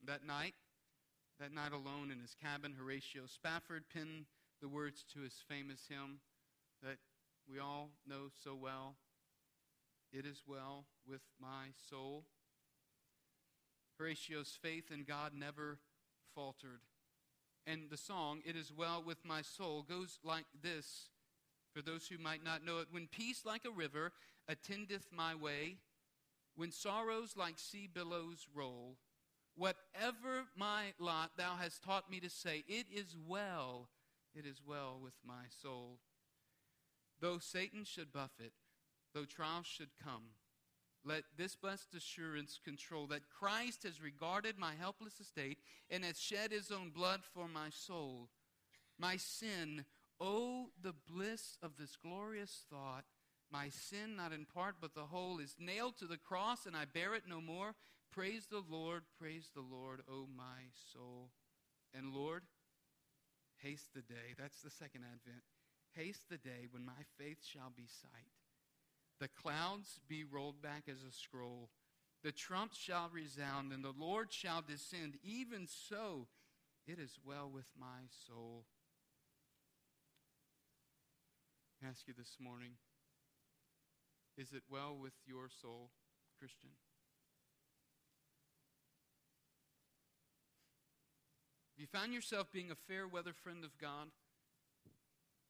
That 0.06 0.24
night, 0.26 0.54
that 1.40 1.52
night 1.52 1.72
alone 1.72 2.10
in 2.12 2.20
his 2.20 2.36
cabin, 2.40 2.74
Horatio 2.78 3.22
Spafford 3.26 3.84
penned 3.92 4.26
the 4.60 4.68
words 4.68 5.04
to 5.14 5.20
his 5.20 5.34
famous 5.48 5.80
hymn 5.88 6.20
that 6.82 6.98
we 7.50 7.58
all 7.58 7.90
know 8.06 8.28
so 8.42 8.54
well 8.54 8.96
It 10.12 10.26
is 10.26 10.42
well 10.46 10.86
with 11.06 11.22
my 11.40 11.68
soul. 11.88 12.24
Horatio's 13.98 14.58
faith 14.60 14.90
in 14.90 15.04
God 15.04 15.32
never 15.34 15.78
faltered. 16.34 16.80
And 17.66 17.90
the 17.90 17.96
song, 17.96 18.40
It 18.44 18.56
is 18.56 18.72
well 18.76 19.02
with 19.04 19.18
my 19.24 19.42
soul, 19.42 19.82
goes 19.82 20.18
like 20.24 20.46
this 20.62 21.10
for 21.72 21.82
those 21.82 22.08
who 22.08 22.18
might 22.18 22.44
not 22.44 22.64
know 22.64 22.78
it. 22.78 22.88
When 22.90 23.06
peace 23.06 23.42
like 23.44 23.64
a 23.64 23.70
river 23.70 24.12
attendeth 24.48 25.06
my 25.12 25.34
way, 25.34 25.76
when 26.56 26.72
sorrows 26.72 27.36
like 27.36 27.58
sea 27.58 27.88
billows 27.92 28.46
roll, 28.54 28.96
whatever 29.56 30.46
my 30.56 30.92
lot 30.98 31.32
thou 31.36 31.56
hast 31.60 31.84
taught 31.84 32.10
me 32.10 32.18
to 32.20 32.30
say, 32.30 32.64
it 32.66 32.86
is 32.92 33.16
well, 33.28 33.88
it 34.34 34.46
is 34.46 34.60
well 34.66 34.98
with 35.00 35.14
my 35.24 35.44
soul. 35.62 35.98
Though 37.20 37.38
Satan 37.38 37.84
should 37.84 38.12
buffet, 38.12 38.52
though 39.14 39.24
trials 39.24 39.66
should 39.66 39.90
come, 40.02 40.30
let 41.04 41.24
this 41.36 41.56
blessed 41.56 41.94
assurance 41.94 42.60
control 42.62 43.06
that 43.08 43.30
Christ 43.30 43.84
has 43.84 44.02
regarded 44.02 44.58
my 44.58 44.72
helpless 44.78 45.20
estate 45.20 45.58
and 45.90 46.04
has 46.04 46.20
shed 46.20 46.52
his 46.52 46.70
own 46.70 46.90
blood 46.90 47.20
for 47.34 47.48
my 47.48 47.70
soul. 47.70 48.28
My 48.98 49.16
sin, 49.16 49.84
oh, 50.20 50.70
the 50.80 50.94
bliss 51.10 51.56
of 51.62 51.72
this 51.78 51.96
glorious 51.96 52.64
thought, 52.70 53.04
my 53.50 53.68
sin, 53.68 54.16
not 54.16 54.32
in 54.32 54.44
part 54.44 54.76
but 54.80 54.94
the 54.94 55.06
whole, 55.06 55.38
is 55.40 55.56
nailed 55.58 55.96
to 55.98 56.06
the 56.06 56.18
cross, 56.18 56.66
and 56.66 56.76
I 56.76 56.84
bear 56.84 57.14
it 57.14 57.24
no 57.28 57.40
more. 57.40 57.74
Praise 58.12 58.46
the 58.50 58.62
Lord, 58.68 59.02
praise 59.18 59.50
the 59.54 59.62
Lord, 59.62 60.02
O 60.08 60.12
oh 60.12 60.26
my 60.36 60.68
soul. 60.92 61.30
And 61.94 62.12
Lord, 62.12 62.42
haste 63.62 63.94
the 63.94 64.02
day. 64.02 64.34
That's 64.38 64.60
the 64.62 64.70
second 64.70 65.04
advent. 65.04 65.42
Haste 65.94 66.28
the 66.30 66.38
day 66.38 66.66
when 66.70 66.84
my 66.84 67.02
faith 67.18 67.38
shall 67.44 67.72
be 67.76 67.86
sight. 67.86 68.32
The 69.18 69.28
clouds 69.28 70.00
be 70.08 70.24
rolled 70.24 70.62
back 70.62 70.84
as 70.88 71.02
a 71.02 71.12
scroll. 71.12 71.68
The 72.22 72.32
trumps 72.32 72.76
shall 72.76 73.10
resound, 73.12 73.72
and 73.72 73.84
the 73.84 73.94
Lord 73.98 74.32
shall 74.32 74.62
descend. 74.62 75.16
Even 75.22 75.66
so, 75.66 76.28
it 76.86 76.98
is 76.98 77.18
well 77.24 77.50
with 77.52 77.66
my 77.78 78.08
soul. 78.26 78.64
I 81.82 81.88
ask 81.88 82.06
you 82.06 82.14
this 82.16 82.36
morning 82.38 82.72
is 84.36 84.52
it 84.52 84.62
well 84.70 84.96
with 84.98 85.12
your 85.26 85.48
soul, 85.60 85.90
Christian? 86.38 86.70
Have 91.74 91.80
you 91.80 91.86
found 91.86 92.12
yourself 92.12 92.52
being 92.52 92.70
a 92.70 92.74
fair 92.74 93.06
weather 93.08 93.32
friend 93.32 93.64
of 93.64 93.76
God? 93.78 94.08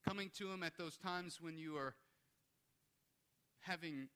Coming 0.07 0.31
to 0.39 0.51
Him 0.51 0.63
at 0.63 0.77
those 0.77 0.97
times 0.97 1.39
when 1.41 1.59
you 1.59 1.77
are 1.77 1.95
having 3.61 4.09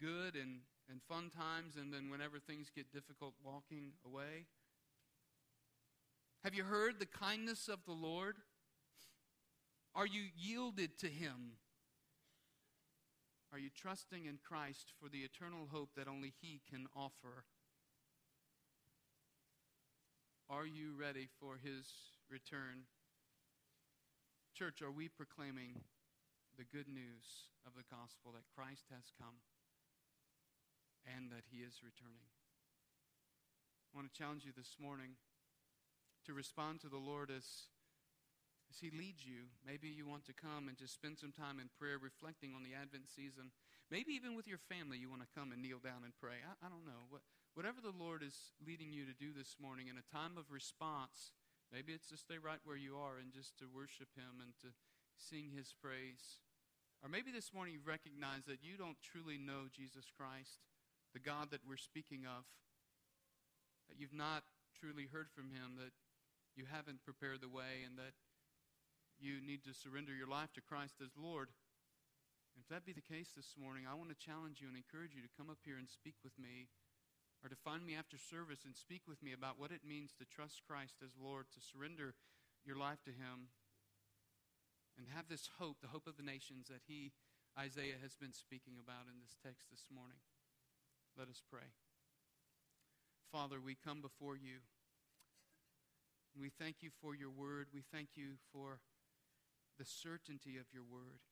good 0.00 0.34
and, 0.34 0.60
and 0.90 1.00
fun 1.08 1.30
times, 1.30 1.76
and 1.76 1.92
then 1.92 2.10
whenever 2.10 2.38
things 2.38 2.70
get 2.74 2.92
difficult, 2.92 3.34
walking 3.44 3.92
away? 4.04 4.46
Have 6.44 6.54
you 6.54 6.64
heard 6.64 6.98
the 6.98 7.06
kindness 7.06 7.68
of 7.68 7.80
the 7.86 7.92
Lord? 7.92 8.36
Are 9.94 10.06
you 10.06 10.22
yielded 10.36 10.98
to 10.98 11.06
Him? 11.06 11.52
Are 13.52 13.58
you 13.58 13.70
trusting 13.74 14.26
in 14.26 14.38
Christ 14.46 14.92
for 15.00 15.08
the 15.08 15.20
eternal 15.20 15.68
hope 15.70 15.90
that 15.96 16.08
only 16.08 16.34
He 16.40 16.60
can 16.68 16.86
offer? 16.94 17.44
Are 20.50 20.66
you 20.66 20.94
ready 20.98 21.28
for 21.40 21.56
His 21.62 21.86
return? 22.30 22.84
Church, 24.56 24.80
are 24.80 24.88
we 24.88 25.12
proclaiming 25.12 25.84
the 26.56 26.64
good 26.64 26.88
news 26.88 27.52
of 27.68 27.76
the 27.76 27.84
gospel 27.92 28.32
that 28.32 28.48
Christ 28.56 28.88
has 28.88 29.12
come 29.20 29.44
and 31.04 31.28
that 31.28 31.44
he 31.52 31.60
is 31.60 31.84
returning? 31.84 32.32
I 33.92 34.00
want 34.00 34.08
to 34.08 34.16
challenge 34.16 34.48
you 34.48 34.56
this 34.56 34.80
morning 34.80 35.20
to 36.24 36.32
respond 36.32 36.80
to 36.80 36.88
the 36.88 36.96
Lord 36.96 37.28
as 37.28 37.68
as 38.72 38.80
He 38.80 38.88
leads 38.88 39.28
you. 39.28 39.52
Maybe 39.60 39.92
you 39.92 40.08
want 40.08 40.24
to 40.26 40.32
come 40.32 40.72
and 40.72 40.74
just 40.80 40.96
spend 40.96 41.20
some 41.20 41.36
time 41.36 41.60
in 41.60 41.68
prayer 41.76 42.00
reflecting 42.00 42.56
on 42.56 42.64
the 42.64 42.72
Advent 42.72 43.12
season. 43.12 43.52
Maybe 43.92 44.16
even 44.16 44.34
with 44.34 44.48
your 44.48 44.58
family, 44.72 44.96
you 44.96 45.12
want 45.12 45.20
to 45.20 45.36
come 45.36 45.52
and 45.52 45.60
kneel 45.60 45.84
down 45.84 46.02
and 46.02 46.16
pray. 46.16 46.40
I, 46.42 46.56
I 46.64 46.72
don't 46.72 46.88
know. 46.88 47.06
What, 47.12 47.20
whatever 47.52 47.84
the 47.84 47.94
Lord 47.94 48.24
is 48.24 48.56
leading 48.64 48.88
you 48.88 49.04
to 49.04 49.12
do 49.12 49.36
this 49.36 49.60
morning 49.60 49.92
in 49.92 50.00
a 50.00 50.10
time 50.10 50.40
of 50.40 50.48
response, 50.48 51.36
maybe 51.72 51.92
it's 51.92 52.08
to 52.10 52.16
stay 52.16 52.38
right 52.38 52.62
where 52.64 52.78
you 52.78 52.96
are 52.96 53.18
and 53.18 53.32
just 53.32 53.58
to 53.58 53.70
worship 53.70 54.14
Him 54.14 54.42
and 54.42 54.54
to 54.62 54.74
sing 55.16 55.50
His 55.54 55.74
praise. 55.74 56.44
Or 57.02 57.08
maybe 57.08 57.30
this 57.30 57.52
morning 57.52 57.76
you 57.76 57.84
recognize 57.84 58.46
that 58.46 58.64
you 58.64 58.76
don't 58.76 59.00
truly 59.02 59.36
know 59.36 59.68
Jesus 59.68 60.08
Christ, 60.08 60.64
the 61.12 61.22
God 61.22 61.50
that 61.50 61.66
we're 61.66 61.80
speaking 61.80 62.24
of, 62.24 62.44
that 63.88 64.00
you've 64.00 64.16
not 64.16 64.42
truly 64.74 65.06
heard 65.06 65.28
from 65.30 65.52
Him, 65.52 65.76
that 65.78 65.94
you 66.56 66.64
haven't 66.66 67.04
prepared 67.04 67.44
the 67.44 67.52
way, 67.52 67.84
and 67.84 68.00
that 68.00 68.16
you 69.20 69.40
need 69.44 69.64
to 69.64 69.76
surrender 69.76 70.12
your 70.12 70.28
life 70.28 70.52
to 70.56 70.64
Christ 70.64 71.00
as 71.04 71.16
Lord. 71.16 71.52
If 72.56 72.68
that 72.72 72.88
be 72.88 72.96
the 72.96 73.04
case 73.04 73.36
this 73.36 73.52
morning, 73.60 73.84
I 73.84 73.92
want 73.92 74.08
to 74.08 74.16
challenge 74.16 74.64
you 74.64 74.68
and 74.68 74.76
encourage 74.76 75.12
you 75.12 75.20
to 75.20 75.36
come 75.36 75.52
up 75.52 75.60
here 75.64 75.76
and 75.76 75.88
speak 75.88 76.16
with 76.24 76.32
me 76.40 76.72
or 77.46 77.48
to 77.48 77.62
find 77.62 77.86
me 77.86 77.94
after 77.94 78.18
service 78.18 78.66
and 78.66 78.74
speak 78.74 79.06
with 79.06 79.22
me 79.22 79.30
about 79.30 79.54
what 79.54 79.70
it 79.70 79.86
means 79.86 80.10
to 80.18 80.26
trust 80.26 80.66
Christ 80.66 80.98
as 80.98 81.14
Lord, 81.14 81.46
to 81.54 81.62
surrender 81.62 82.18
your 82.66 82.74
life 82.74 82.98
to 83.06 83.14
Him, 83.14 83.54
and 84.98 85.06
have 85.14 85.30
this 85.30 85.46
hope, 85.62 85.78
the 85.78 85.94
hope 85.94 86.10
of 86.10 86.18
the 86.18 86.26
nations 86.26 86.66
that 86.66 86.82
He, 86.90 87.14
Isaiah, 87.54 88.02
has 88.02 88.18
been 88.18 88.34
speaking 88.34 88.82
about 88.82 89.06
in 89.06 89.22
this 89.22 89.38
text 89.38 89.70
this 89.70 89.86
morning. 89.94 90.18
Let 91.14 91.30
us 91.30 91.38
pray. 91.38 91.70
Father, 93.30 93.62
we 93.62 93.78
come 93.78 94.02
before 94.02 94.34
you. 94.34 94.66
We 96.34 96.50
thank 96.50 96.82
you 96.82 96.90
for 96.98 97.14
your 97.14 97.30
word. 97.30 97.70
We 97.70 97.86
thank 97.94 98.18
you 98.18 98.42
for 98.50 98.82
the 99.78 99.86
certainty 99.86 100.58
of 100.58 100.66
your 100.74 100.82
word 100.82 101.22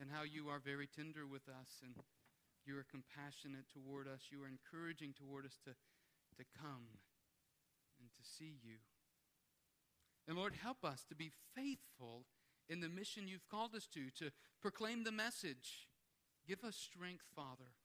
and 0.00 0.08
how 0.08 0.24
you 0.24 0.48
are 0.48 0.58
very 0.58 0.88
tender 0.88 1.28
with 1.28 1.52
us 1.52 1.84
and 1.84 1.92
you 2.66 2.76
are 2.78 2.86
compassionate 2.90 3.66
toward 3.70 4.08
us. 4.08 4.28
You 4.30 4.42
are 4.42 4.50
encouraging 4.50 5.14
toward 5.14 5.46
us 5.46 5.56
to, 5.64 5.70
to 5.70 6.44
come 6.58 6.98
and 8.00 8.10
to 8.10 8.22
see 8.22 8.58
you. 8.62 8.82
And 10.28 10.36
Lord, 10.36 10.54
help 10.60 10.84
us 10.84 11.04
to 11.08 11.14
be 11.14 11.30
faithful 11.54 12.26
in 12.68 12.80
the 12.80 12.88
mission 12.88 13.28
you've 13.28 13.48
called 13.48 13.74
us 13.74 13.86
to, 13.94 14.10
to 14.18 14.32
proclaim 14.60 15.04
the 15.04 15.12
message. 15.12 15.86
Give 16.46 16.62
us 16.64 16.76
strength, 16.76 17.24
Father, 17.34 17.78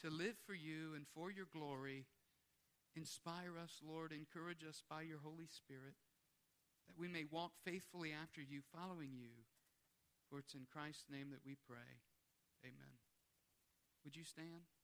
to 0.00 0.08
live 0.08 0.36
for 0.46 0.54
you 0.54 0.94
and 0.94 1.04
for 1.14 1.30
your 1.30 1.46
glory. 1.52 2.06
Inspire 2.96 3.56
us, 3.62 3.80
Lord. 3.86 4.12
Encourage 4.12 4.64
us 4.66 4.82
by 4.88 5.02
your 5.02 5.20
Holy 5.22 5.46
Spirit 5.46 5.94
that 6.88 6.98
we 6.98 7.08
may 7.08 7.24
walk 7.30 7.52
faithfully 7.64 8.10
after 8.10 8.40
you, 8.40 8.62
following 8.74 9.12
you. 9.14 9.44
For 10.28 10.38
it's 10.38 10.54
in 10.54 10.66
Christ's 10.72 11.10
name 11.10 11.30
that 11.30 11.44
we 11.44 11.56
pray. 11.68 12.00
Amen. 12.64 13.09
Would 14.04 14.16
you 14.16 14.24
stand? 14.24 14.79